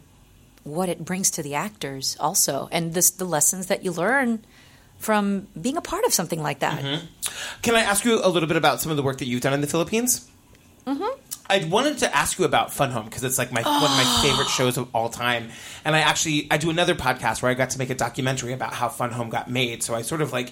what 0.64 0.90
it 0.90 1.06
brings 1.06 1.30
to 1.32 1.44
the 1.44 1.54
actors 1.56 2.18
also, 2.20 2.68
and 2.72 2.94
this 2.94 3.12
the 3.12 3.26
lessons 3.26 3.68
that 3.68 3.84
you 3.86 3.92
learn 3.92 4.44
from 4.98 5.48
being 5.60 5.78
a 5.78 5.82
part 5.82 6.06
of 6.06 6.14
something 6.14 6.42
like 6.42 6.60
that. 6.60 6.82
Mm-hmm. 6.82 7.06
Can 7.62 7.76
I 7.76 7.82
ask 7.82 8.06
you 8.06 8.20
a 8.24 8.30
little 8.30 8.48
bit 8.48 8.58
about 8.58 8.82
some 8.82 8.92
of 8.92 8.98
the 8.98 9.04
work 9.04 9.20
that 9.20 9.26
you've 9.28 9.42
done 9.42 9.54
in 9.54 9.62
the 9.62 9.68
Philippines? 9.68 10.30
Mm-hmm. 10.86 11.20
I 11.50 11.64
wanted 11.66 12.00
to 12.00 12.16
ask 12.16 12.38
you 12.40 12.46
about 12.46 12.74
Fun 12.74 12.92
Home 12.92 13.06
because 13.06 13.24
it's 13.24 13.38
like 13.38 13.52
my 13.52 13.62
one 13.62 13.84
of 13.84 13.98
my 13.98 14.20
favorite 14.24 14.48
shows 14.50 14.78
of 14.78 14.90
all 14.94 15.10
time, 15.10 15.50
and 15.86 15.96
I 15.96 16.00
actually 16.00 16.48
I 16.52 16.58
do 16.58 16.70
another 16.70 16.96
podcast 16.96 17.42
where 17.42 17.50
I 17.52 17.54
got 17.54 17.70
to 17.72 17.80
make 17.80 17.90
a 17.90 17.96
documentary 17.96 18.54
about 18.54 18.74
how 18.74 18.90
Fun 18.90 19.12
Home 19.12 19.30
got 19.30 19.50
made. 19.50 19.84
So 19.84 19.96
I 19.96 20.02
sort 20.02 20.22
of 20.22 20.32
like 20.34 20.52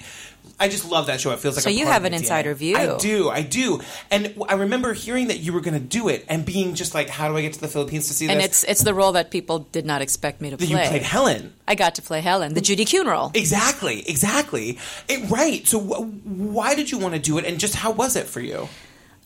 I 0.60 0.70
just 0.70 0.90
love 0.90 1.08
that 1.08 1.20
show. 1.20 1.32
It 1.32 1.40
feels 1.40 1.56
like 1.58 1.64
So 1.64 1.70
you 1.70 1.86
have 1.86 2.06
an 2.06 2.14
insider 2.14 2.54
DNA. 2.56 2.58
view. 2.58 2.78
I 2.78 2.98
do, 2.98 3.30
I 3.30 3.42
do, 3.42 3.82
and 4.12 4.34
I 4.48 4.54
remember 4.54 4.94
hearing 4.94 5.28
that 5.28 5.40
you 5.40 5.52
were 5.54 5.60
going 5.62 5.74
to 5.74 5.86
do 5.86 6.08
it 6.08 6.24
and 6.30 6.46
being 6.46 6.76
just 6.76 6.94
like, 6.94 7.10
how 7.10 7.28
do 7.30 7.36
I 7.36 7.42
get 7.42 7.54
to 7.54 7.62
the 7.62 7.68
Philippines 7.68 8.08
to 8.08 8.14
see 8.14 8.26
And 8.30 8.40
this? 8.40 8.44
And 8.44 8.46
it's 8.46 8.64
it's 8.64 8.84
the 8.84 8.94
role 8.94 9.12
that 9.14 9.32
people 9.32 9.60
did 9.72 9.86
not 9.86 10.02
expect 10.02 10.40
me 10.42 10.50
to 10.52 10.58
play. 10.58 10.68
you 10.68 10.76
played 10.78 11.02
Helen. 11.02 11.54
I 11.68 11.76
got 11.76 11.96
to 11.96 12.02
play 12.02 12.22
Helen, 12.22 12.54
the 12.54 12.62
Judy 12.62 12.86
Kuhn 12.86 13.08
role. 13.08 13.32
Exactly, 13.34 14.08
exactly. 14.08 14.78
It, 15.10 15.30
right. 15.30 15.66
So, 15.68 15.80
wh- 15.80 16.26
why 16.26 16.76
did 16.76 16.90
you 16.92 17.00
want 17.00 17.16
to 17.16 17.20
do 17.20 17.38
it, 17.38 17.44
and 17.46 17.60
just 17.60 17.76
how 17.76 17.92
was 17.92 18.16
it 18.16 18.28
for 18.28 18.40
you? 18.40 18.70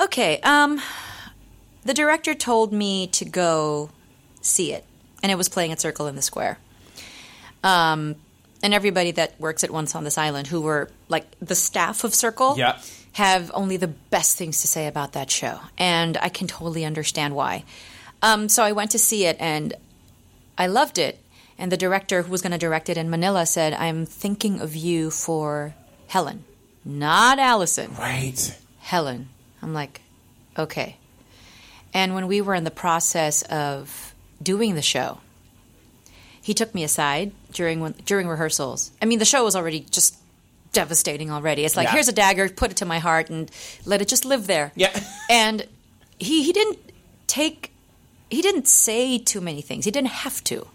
Okay. 0.01 0.39
Um, 0.41 0.82
the 1.89 1.93
director 1.95 2.36
told 2.36 2.71
me 2.71 3.08
to 3.08 3.25
go 3.25 3.89
see 4.41 4.71
it, 4.73 4.86
and 5.23 5.32
it 5.32 5.36
was 5.36 5.49
playing 5.49 5.71
at 5.71 5.82
Circle 5.82 6.06
in 6.06 6.15
the 6.15 6.21
Square. 6.21 6.60
Um, 7.63 8.15
and 8.62 8.75
everybody 8.75 9.10
that 9.10 9.41
works 9.41 9.63
at 9.63 9.71
Once 9.71 9.95
on 9.95 10.04
this 10.04 10.15
Island, 10.15 10.45
who 10.45 10.62
were 10.62 10.91
like 11.08 11.25
the 11.39 11.56
staff 11.56 12.04
of 12.04 12.13
Circle, 12.13 12.60
Yeah. 12.60 12.78
have 13.13 13.49
only 13.56 13.75
the 13.75 13.88
best 13.88 14.38
things 14.38 14.62
to 14.62 14.67
say 14.67 14.86
about 14.86 15.13
that 15.13 15.32
show, 15.32 15.62
and 15.80 16.15
I 16.17 16.30
can 16.30 16.47
totally 16.47 16.86
understand 16.86 17.34
why. 17.36 17.63
Um, 18.21 18.49
so 18.49 18.62
I 18.63 18.71
went 18.71 18.91
to 18.91 18.99
see 18.99 19.25
it, 19.25 19.36
and 19.39 19.73
I 20.60 20.67
loved 20.67 20.99
it. 20.99 21.17
And 21.58 21.71
the 21.71 21.78
director 21.78 22.21
who 22.21 22.32
was 22.32 22.43
going 22.43 22.52
to 22.52 22.60
direct 22.60 22.88
it 22.89 22.97
in 22.97 23.10
Manila 23.10 23.47
said, 23.47 23.73
"I'm 23.73 24.06
thinking 24.06 24.62
of 24.62 24.75
you 24.75 25.10
for 25.10 25.73
Helen, 26.08 26.43
not 26.86 27.39
Alison." 27.39 27.95
Right. 27.97 28.56
Helen. 28.80 29.30
I'm 29.63 29.73
like, 29.73 30.02
okay. 30.56 30.97
And 31.93 32.13
when 32.15 32.28
we 32.28 32.41
were 32.41 32.54
in 32.54 32.63
the 32.63 32.71
process 32.71 33.41
of 33.43 34.13
doing 34.41 34.75
the 34.75 34.82
show, 34.82 35.19
he 36.41 36.54
took 36.54 36.73
me 36.73 36.84
aside 36.84 37.32
during 37.52 37.80
when, 37.80 37.93
during 38.06 38.28
rehearsals. 38.28 38.91
I 39.02 39.06
mean, 39.06 39.19
the 39.19 39.25
show 39.25 39.43
was 39.43 39.56
already 39.56 39.82
just 39.82 40.15
devastating 40.71 41.32
already. 41.32 41.65
It's 41.65 41.75
like, 41.75 41.88
Yeah. 41.88 41.93
here's 41.93 42.08
a 42.08 42.13
dagger, 42.13 42.47
put 42.49 42.71
it 42.71 42.78
to 42.78 42.86
my 42.86 42.99
heart, 42.99 43.30
and 43.30 43.49
let 43.86 44.02
it 44.02 44.08
just 44.08 44.23
live 44.25 44.47
there. 44.47 44.71
Yeah. 44.75 44.97
And 45.30 45.65
he 46.19 46.43
he 46.43 46.52
didn't 46.54 46.80
take 47.28 47.71
he 48.30 48.41
didn't 48.41 48.67
say 48.67 49.17
too 49.17 49.41
many 49.41 49.62
things. 49.62 49.86
He 49.86 49.91
didn't 49.91 50.10
have 50.10 50.43
to 50.45 50.67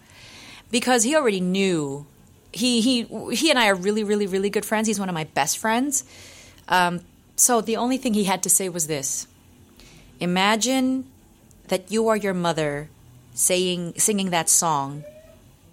because 0.71 1.03
he 1.03 1.15
already 1.15 1.39
knew. 1.39 2.05
He 2.51 2.81
he 2.81 3.03
he 3.35 3.49
and 3.49 3.59
I 3.59 3.67
are 3.67 3.75
really 3.75 4.03
really 4.03 4.27
really 4.27 4.49
good 4.49 4.65
friends. 4.65 4.87
He's 4.87 4.99
one 4.99 5.09
of 5.09 5.15
my 5.15 5.25
best 5.25 5.57
friends. 5.57 6.03
Um, 6.67 7.01
so 7.35 7.61
the 7.61 7.77
only 7.77 7.97
thing 7.97 8.13
he 8.13 8.23
had 8.25 8.43
to 8.43 8.49
say 8.49 8.69
was 8.69 8.87
this: 8.87 9.27
Imagine 10.19 11.05
that 11.67 11.91
you 11.91 12.07
are 12.07 12.15
your 12.17 12.33
mother 12.33 12.89
saying 13.33 13.93
singing 13.97 14.29
that 14.29 14.49
song 14.49 15.03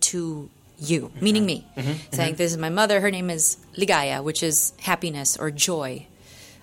to 0.01 0.51
you, 0.79 1.13
meaning 1.21 1.47
me, 1.47 1.67
mm-hmm. 1.77 1.81
Mm-hmm. 1.81 1.91
Mm-hmm. 1.91 2.17
saying, 2.17 2.35
"This 2.35 2.53
is 2.53 2.59
my 2.59 2.71
mother. 2.71 3.01
Her 3.01 3.11
name 3.11 3.31
is 3.31 3.57
Ligaya, 3.77 4.23
which 4.23 4.43
is 4.43 4.73
happiness 4.81 5.37
or 5.37 5.51
joy." 5.51 6.07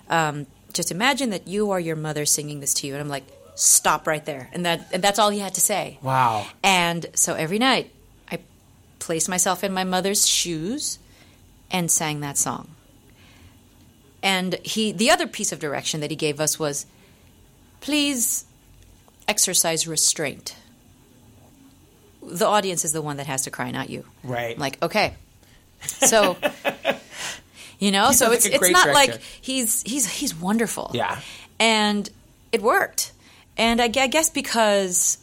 Um, 0.08 0.46
just 0.72 0.90
imagine 0.90 1.30
that 1.30 1.48
you 1.48 1.70
are 1.70 1.80
your 1.80 1.96
mother 1.96 2.26
singing 2.26 2.60
this 2.60 2.74
to 2.74 2.86
you, 2.86 2.92
and 2.92 3.00
I'm 3.00 3.08
like, 3.08 3.24
"Stop 3.54 4.06
right 4.06 4.24
there!" 4.24 4.50
And 4.52 4.66
that 4.66 4.88
and 4.92 5.02
that's 5.02 5.18
all 5.18 5.30
he 5.30 5.38
had 5.38 5.54
to 5.54 5.60
say. 5.60 5.98
Wow. 6.02 6.46
And 6.62 7.06
so 7.14 7.34
every 7.34 7.58
night, 7.58 7.92
I 8.30 8.40
placed 8.98 9.28
myself 9.28 9.64
in 9.64 9.72
my 9.72 9.84
mother's 9.84 10.26
shoes 10.26 10.98
and 11.70 11.90
sang 11.90 12.20
that 12.20 12.36
song. 12.36 12.68
And 14.22 14.54
he, 14.62 14.92
the 14.92 15.10
other 15.10 15.26
piece 15.26 15.52
of 15.52 15.58
direction 15.58 16.00
that 16.00 16.10
he 16.10 16.16
gave 16.16 16.40
us 16.40 16.58
was, 16.58 16.86
please 17.80 18.44
exercise 19.28 19.86
restraint. 19.86 20.54
The 22.22 22.46
audience 22.46 22.84
is 22.84 22.92
the 22.92 23.02
one 23.02 23.16
that 23.16 23.26
has 23.26 23.42
to 23.42 23.50
cry, 23.50 23.70
not 23.70 23.90
you. 23.90 24.04
Right. 24.22 24.54
I'm 24.54 24.60
like, 24.60 24.82
okay. 24.82 25.14
So, 25.82 26.36
you 27.78 27.90
know, 27.90 28.08
He 28.08 28.14
so 28.14 28.32
it's 28.32 28.44
like 28.44 28.54
it's 28.54 28.70
not 28.70 28.84
director. 28.86 29.12
like 29.12 29.20
he's 29.40 29.82
he's 29.82 30.08
he's 30.10 30.34
wonderful. 30.34 30.90
Yeah. 30.94 31.20
And 31.58 32.08
it 32.52 32.62
worked. 32.62 33.12
And 33.56 33.80
I, 33.80 33.84
I 33.84 34.06
guess 34.06 34.30
because 34.30 35.18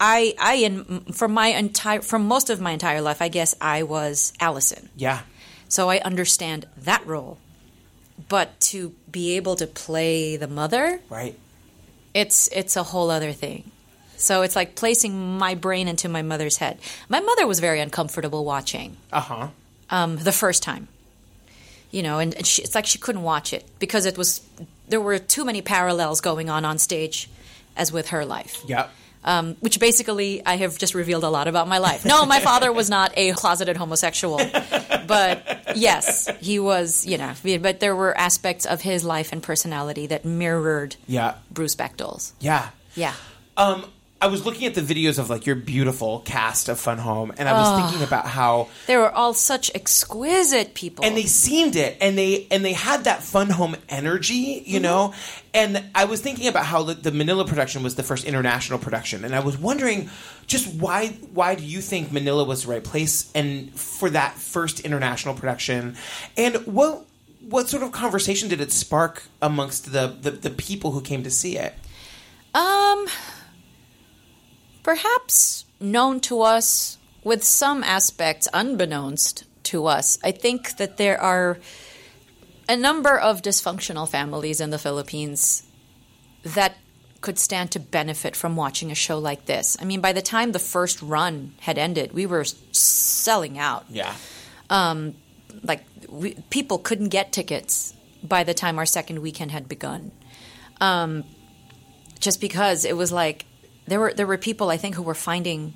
I 0.00 0.34
I 0.38 0.54
in 0.56 1.00
from 1.12 1.32
my 1.32 1.48
entire 1.48 2.02
from 2.02 2.26
most 2.26 2.50
of 2.50 2.60
my 2.60 2.72
entire 2.72 3.00
life, 3.00 3.22
I 3.22 3.28
guess 3.28 3.54
I 3.60 3.84
was 3.84 4.32
Alison. 4.40 4.88
Yeah. 4.96 5.20
So 5.68 5.88
I 5.88 5.98
understand 6.00 6.66
that 6.78 7.06
role. 7.06 7.38
But 8.28 8.58
to 8.60 8.94
be 9.16 9.36
able 9.38 9.56
to 9.62 9.66
play 9.66 10.36
the 10.36 10.46
mother, 10.60 11.00
Right. 11.18 11.34
it's 12.22 12.38
it's 12.60 12.74
a 12.76 12.82
whole 12.92 13.10
other 13.16 13.32
thing. 13.32 13.60
So 14.18 14.42
it's 14.44 14.56
like 14.60 14.70
placing 14.82 15.12
my 15.38 15.54
brain 15.54 15.88
into 15.88 16.08
my 16.08 16.22
mother's 16.22 16.56
head. 16.58 16.74
My 17.08 17.20
mother 17.20 17.46
was 17.46 17.58
very 17.60 17.80
uncomfortable 17.86 18.42
watching 18.44 18.96
Uh 19.12 19.20
huh. 19.30 19.48
um, 19.96 20.10
the 20.28 20.32
first 20.32 20.62
time. 20.62 20.84
You 21.90 22.02
know, 22.02 22.18
and, 22.18 22.34
and 22.38 22.46
she, 22.46 22.62
it's 22.62 22.74
like 22.74 22.86
she 22.86 22.98
couldn't 22.98 23.22
watch 23.22 23.52
it 23.56 23.64
because 23.78 24.04
it 24.10 24.16
was 24.18 24.40
there 24.88 25.00
were 25.00 25.18
too 25.18 25.44
many 25.44 25.62
parallels 25.62 26.20
going 26.20 26.48
on 26.50 26.64
on 26.64 26.78
stage, 26.78 27.28
as 27.76 27.92
with 27.92 28.08
her 28.08 28.24
life. 28.36 28.62
Yep. 28.68 28.90
Um, 29.24 29.56
which 29.58 29.80
basically 29.80 30.44
I 30.46 30.56
have 30.56 30.78
just 30.78 30.94
revealed 30.94 31.24
a 31.24 31.28
lot 31.28 31.48
about 31.48 31.66
my 31.66 31.78
life. 31.78 32.04
No, 32.04 32.24
my 32.26 32.38
father 32.38 32.72
was 32.72 32.88
not 32.88 33.12
a 33.16 33.32
closeted 33.32 33.76
homosexual, 33.76 34.36
but 35.06 35.72
yes, 35.74 36.28
he 36.40 36.58
was. 36.60 37.04
You 37.06 37.18
know, 37.18 37.34
but 37.60 37.80
there 37.80 37.96
were 37.96 38.16
aspects 38.16 38.66
of 38.66 38.82
his 38.82 39.02
life 39.04 39.32
and 39.32 39.42
personality 39.42 40.06
that 40.06 40.24
mirrored 40.24 40.96
Yeah. 41.08 41.34
Bruce 41.50 41.74
Bechdel's. 41.74 42.34
Yeah. 42.40 42.68
Yeah. 42.94 43.14
Um, 43.56 43.84
I 44.18 44.28
was 44.28 44.46
looking 44.46 44.66
at 44.66 44.74
the 44.74 44.80
videos 44.80 45.18
of 45.18 45.28
like 45.28 45.44
your 45.44 45.56
beautiful 45.56 46.20
cast 46.20 46.70
of 46.70 46.80
Fun 46.80 46.96
Home, 46.96 47.34
and 47.36 47.46
I 47.46 47.52
was 47.52 47.82
thinking 47.82 48.06
about 48.06 48.26
how 48.26 48.68
They 48.86 48.96
were 48.96 49.10
all 49.12 49.34
such 49.34 49.70
exquisite 49.74 50.72
people. 50.72 51.04
and 51.04 51.14
they 51.14 51.26
seemed 51.26 51.76
it 51.76 51.98
and 52.00 52.16
they 52.16 52.46
and 52.50 52.64
they 52.64 52.72
had 52.72 53.04
that 53.04 53.22
fun 53.22 53.50
home 53.50 53.76
energy 53.90 54.62
you 54.64 54.80
know? 54.80 55.12
And 55.52 55.84
i 55.94 56.06
was 56.06 56.20
thinking 56.20 56.48
about 56.48 56.64
how 56.66 56.82
the, 56.82 56.94
the 56.94 57.12
manila 57.12 57.46
production 57.46 57.82
was 57.82 57.94
the 57.94 58.02
first 58.02 58.24
international 58.24 58.78
production 58.78 59.24
and 59.24 59.34
i 59.34 59.40
was 59.40 59.56
wondering 59.58 60.08
just 60.46 60.74
why 60.74 61.08
why 61.32 61.54
do 61.54 61.64
you 61.64 61.80
think 61.80 62.10
manila 62.10 62.44
was 62.44 62.64
the 62.64 62.70
right 62.70 62.84
place 62.84 63.30
and 63.34 63.72
for 63.78 64.08
that 64.10 64.34
first 64.34 64.80
international 64.80 65.34
production? 65.34 65.96
And 66.36 66.56
what 66.66 67.04
what 67.48 67.68
sort 67.68 67.82
of 67.82 67.92
conversation 67.92 68.48
did 68.48 68.60
it 68.60 68.72
spark 68.72 69.24
amongst 69.42 69.92
the 69.92 70.16
the, 70.20 70.30
the 70.30 70.50
people 70.50 70.92
who 70.92 71.00
came 71.02 71.22
to 71.22 71.30
see 71.30 71.56
it? 71.58 71.74
Um, 72.54 73.06
perhaps 74.86 75.64
known 75.80 76.20
to 76.20 76.42
us 76.42 76.96
with 77.24 77.42
some 77.42 77.82
aspects 77.82 78.46
unbeknownst 78.54 79.42
to 79.64 79.84
us. 79.86 80.16
I 80.22 80.30
think 80.30 80.76
that 80.76 80.96
there 80.96 81.20
are 81.20 81.58
a 82.68 82.76
number 82.76 83.18
of 83.18 83.42
dysfunctional 83.42 84.08
families 84.08 84.60
in 84.60 84.70
the 84.70 84.78
Philippines 84.78 85.64
that 86.44 86.76
could 87.20 87.36
stand 87.36 87.72
to 87.72 87.80
benefit 87.80 88.36
from 88.36 88.54
watching 88.54 88.92
a 88.92 88.94
show 88.94 89.18
like 89.18 89.46
this. 89.46 89.76
I 89.80 89.84
mean, 89.84 90.00
by 90.00 90.12
the 90.12 90.22
time 90.22 90.52
the 90.52 90.60
first 90.60 91.02
run 91.02 91.54
had 91.58 91.78
ended, 91.78 92.12
we 92.12 92.24
were 92.24 92.44
selling 92.70 93.58
out. 93.58 93.86
Yeah. 93.90 94.14
Like 95.64 95.82
we, 96.08 96.34
people 96.50 96.78
couldn't 96.78 97.08
get 97.08 97.32
tickets 97.32 97.92
by 98.22 98.44
the 98.44 98.54
time 98.54 98.78
our 98.78 98.86
second 98.86 99.18
weekend 99.18 99.50
had 99.50 99.68
begun, 99.68 100.12
um, 100.80 101.24
just 102.20 102.40
because 102.40 102.84
it 102.84 102.96
was 102.96 103.10
like 103.10 103.46
there 103.86 104.00
were 104.00 104.12
there 104.12 104.26
were 104.26 104.38
people 104.38 104.70
I 104.70 104.76
think 104.76 104.94
who 104.94 105.02
were 105.02 105.14
finding 105.14 105.74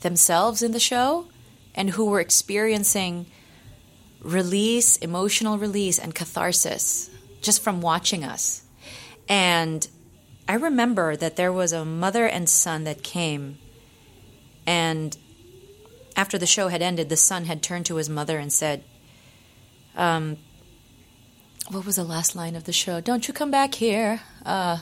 themselves 0.00 0.62
in 0.62 0.72
the 0.72 0.80
show 0.80 1.26
and 1.74 1.90
who 1.90 2.06
were 2.06 2.20
experiencing 2.20 3.26
release, 4.20 4.96
emotional 4.96 5.58
release, 5.58 5.98
and 5.98 6.14
catharsis 6.14 7.10
just 7.40 7.62
from 7.62 7.80
watching 7.80 8.24
us. 8.24 8.62
And 9.28 9.86
I 10.48 10.54
remember 10.54 11.16
that 11.16 11.36
there 11.36 11.52
was 11.52 11.72
a 11.72 11.84
mother 11.84 12.26
and 12.26 12.48
son 12.48 12.84
that 12.84 13.02
came, 13.02 13.58
and 14.66 15.16
after 16.16 16.38
the 16.38 16.46
show 16.46 16.68
had 16.68 16.82
ended, 16.82 17.08
the 17.08 17.16
son 17.16 17.46
had 17.46 17.62
turned 17.62 17.86
to 17.86 17.96
his 17.96 18.08
mother 18.08 18.38
and 18.38 18.52
said, 18.52 18.84
um, 19.96 20.36
What 21.70 21.86
was 21.86 21.96
the 21.96 22.04
last 22.04 22.36
line 22.36 22.54
of 22.54 22.64
the 22.64 22.72
show? 22.72 23.00
Don't 23.00 23.26
you 23.26 23.34
come 23.34 23.50
back 23.50 23.74
here. 23.74 24.20
Uh, 24.44 24.78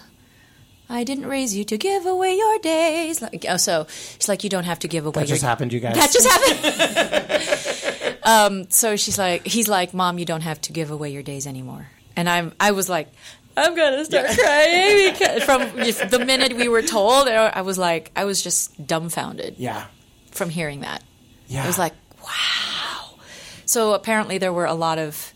I 0.91 1.05
didn't 1.05 1.27
raise 1.27 1.55
you 1.55 1.65
to 1.65 1.79
give 1.79 2.05
away 2.05 2.37
your 2.37 2.59
days. 2.59 3.23
Like, 3.23 3.47
oh, 3.49 3.57
so 3.57 3.83
it's 3.83 4.29
like 4.29 4.43
you 4.43 4.51
don't 4.51 4.65
have 4.65 4.81
to 4.81 4.89
give 4.89 5.07
away 5.07 5.23
That 5.23 5.29
just 5.29 5.43
happened, 5.43 5.73
you 5.73 5.79
guys. 5.79 5.95
that 5.95 6.13
just 6.13 6.29
happened. 6.29 8.19
um, 8.25 8.71
so 8.71 8.97
she's 8.97 9.17
like, 9.17 9.47
he's 9.47 9.69
like, 9.69 9.95
Mom, 9.95 10.19
you 10.19 10.25
don't 10.25 10.41
have 10.41 10.61
to 10.63 10.73
give 10.73 10.91
away 10.91 11.11
your 11.11 11.23
days 11.23 11.47
anymore. 11.47 11.87
And 12.17 12.29
I'm, 12.29 12.53
I 12.59 12.73
was 12.73 12.89
like, 12.89 13.09
I'm 13.57 13.75
gonna 13.75 14.05
start 14.05 14.27
crying 14.37 15.13
because 15.13 15.45
from 15.45 15.61
the 16.11 16.25
minute 16.25 16.55
we 16.55 16.69
were 16.69 16.83
told. 16.83 17.29
I 17.29 17.63
was 17.63 17.79
like, 17.79 18.11
I 18.17 18.25
was 18.25 18.43
just 18.43 18.87
dumbfounded 18.87 19.57
yeah. 19.59 19.87
from 20.31 20.51
hearing 20.51 20.81
that. 20.81 21.03
Yeah. 21.47 21.65
It 21.65 21.67
was 21.67 21.79
like, 21.79 21.95
wow. 22.23 23.17
So 23.67 23.95
apparently 23.95 24.39
there 24.39 24.53
were 24.53 24.67
a 24.67 24.75
lot 24.75 24.99
of, 24.99 25.33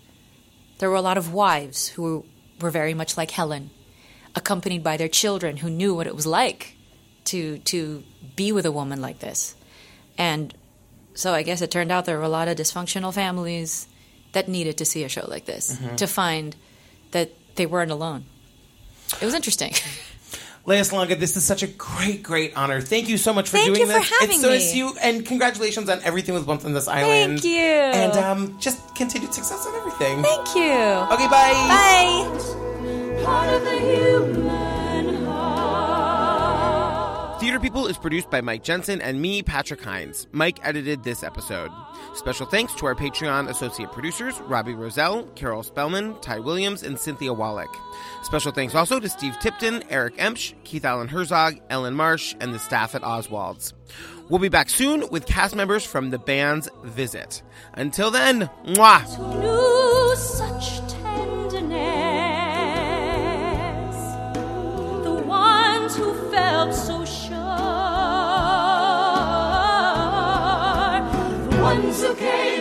there 0.79 0.91
were 0.91 0.97
a 0.97 1.03
lot 1.03 1.19
of 1.19 1.33
wives 1.33 1.89
who 1.89 2.25
were 2.61 2.71
very 2.71 2.95
much 2.95 3.17
like 3.17 3.31
Helen, 3.31 3.71
accompanied 4.37 4.83
by 4.83 4.97
their 4.97 5.09
children 5.09 5.57
who 5.57 5.71
knew 5.71 5.95
what 5.95 6.07
it 6.07 6.15
was 6.15 6.27
like 6.27 6.77
to 7.27 7.59
to 7.59 8.03
be 8.37 8.53
with 8.53 8.67
a 8.67 8.73
woman 8.73 9.01
like 9.01 9.19
this. 9.21 9.55
And 10.19 10.55
so 11.15 11.33
I 11.33 11.43
guess 11.43 11.61
it 11.63 11.71
turned 11.71 11.91
out 11.93 12.05
there 12.05 12.19
were 12.19 12.25
a 12.25 12.29
lot 12.29 12.49
of 12.49 12.57
dysfunctional 12.57 13.13
families 13.15 13.87
that 14.33 14.49
needed 14.49 14.79
to 14.79 14.85
see 14.85 15.05
a 15.05 15.09
show 15.09 15.27
like 15.29 15.45
this 15.45 15.73
Mm-hmm. 15.77 15.97
to 15.97 16.07
find 16.07 16.57
that 17.13 17.31
they 17.55 17.67
weren't 17.67 17.91
alone. 17.93 18.25
It 19.21 19.25
was 19.25 19.35
interesting. 19.35 19.73
Lea 20.67 20.77
Salonga, 20.81 21.19
this 21.21 21.37
is 21.37 21.45
such 21.45 21.63
a 21.63 21.67
great, 21.67 22.23
great 22.23 22.57
honor. 22.57 22.81
Thank 22.81 23.09
you 23.11 23.19
so 23.19 23.33
much 23.35 23.51
for 23.51 23.59
Thank 23.59 23.75
doing 23.77 23.81
you 23.83 23.87
for 23.87 23.99
this. 24.01 24.11
having 24.19 24.31
it's 24.37 24.41
so 24.41 24.49
me. 24.49 24.55
nice 24.55 24.75
you, 24.75 24.95
and 25.03 25.25
congratulations 25.27 25.91
on 25.91 26.01
everything 26.03 26.35
with 26.35 26.47
Once 26.47 26.65
on 26.65 26.73
This 26.73 26.89
Island. 26.89 27.41
Thank 27.43 27.45
you. 27.45 27.61
And 27.61 28.13
um, 28.17 28.59
just 28.59 28.81
continued 28.97 29.35
success 29.35 29.67
on 29.67 29.75
everything. 29.77 30.23
Thank 30.23 30.55
you. 30.57 30.73
Okay, 31.15 31.29
bye. 31.29 31.53
Bye. 33.25 34.14
Theater 37.45 37.61
People 37.61 37.87
is 37.89 37.99
produced 37.99 38.31
by 38.31 38.41
Mike 38.41 38.63
Jensen 38.63 39.03
and 39.03 39.21
me, 39.21 39.43
Patrick 39.43 39.83
Hinds. 39.83 40.27
Mike 40.33 40.59
edited 40.67 41.05
this 41.05 41.23
episode. 41.23 41.71
Special 42.15 42.47
thanks 42.47 42.75
to 42.77 42.87
our 42.87 42.95
Patreon 42.95 43.51
associate 43.51 43.93
producers, 43.93 44.41
Robbie 44.41 44.73
Roselle, 44.73 45.25
Carol 45.35 45.63
Spellman, 45.63 46.19
Ty 46.23 46.39
Williams, 46.39 46.83
and 46.83 46.99
Cynthia 46.99 47.35
Wallach. 47.35 47.69
Special 48.23 48.51
thanks 48.51 48.75
also 48.75 48.99
to 48.99 49.11
Steve 49.11 49.39
Tipton, 49.41 49.85
Eric 49.91 50.17
Emsch, 50.17 50.55
Keith 50.65 50.87
Allen 50.87 51.09
Herzog, 51.09 51.61
Ellen 51.69 51.93
Marsh, 51.93 52.35
and 52.41 52.55
the 52.55 52.59
staff 52.59 52.95
at 52.95 53.03
Oswald's. 53.03 53.75
We'll 54.31 54.41
be 54.41 54.49
back 54.49 54.71
soon 54.71 55.07
with 55.11 55.27
cast 55.27 55.55
members 55.55 55.85
from 55.85 56.09
the 56.09 56.19
band's 56.19 56.71
visit. 56.83 57.43
Until 57.75 58.11
then, 58.11 58.49
mwah! 58.65 59.03
Who 59.43 60.17
such 60.17 60.79
tenderness? 60.91 61.75
The 65.05 65.23
ones 65.27 65.95
who 65.95 66.15
felt 66.31 66.73
so 66.73 67.04
ones 71.65 72.03
who 72.03 72.15
came. 72.15 72.54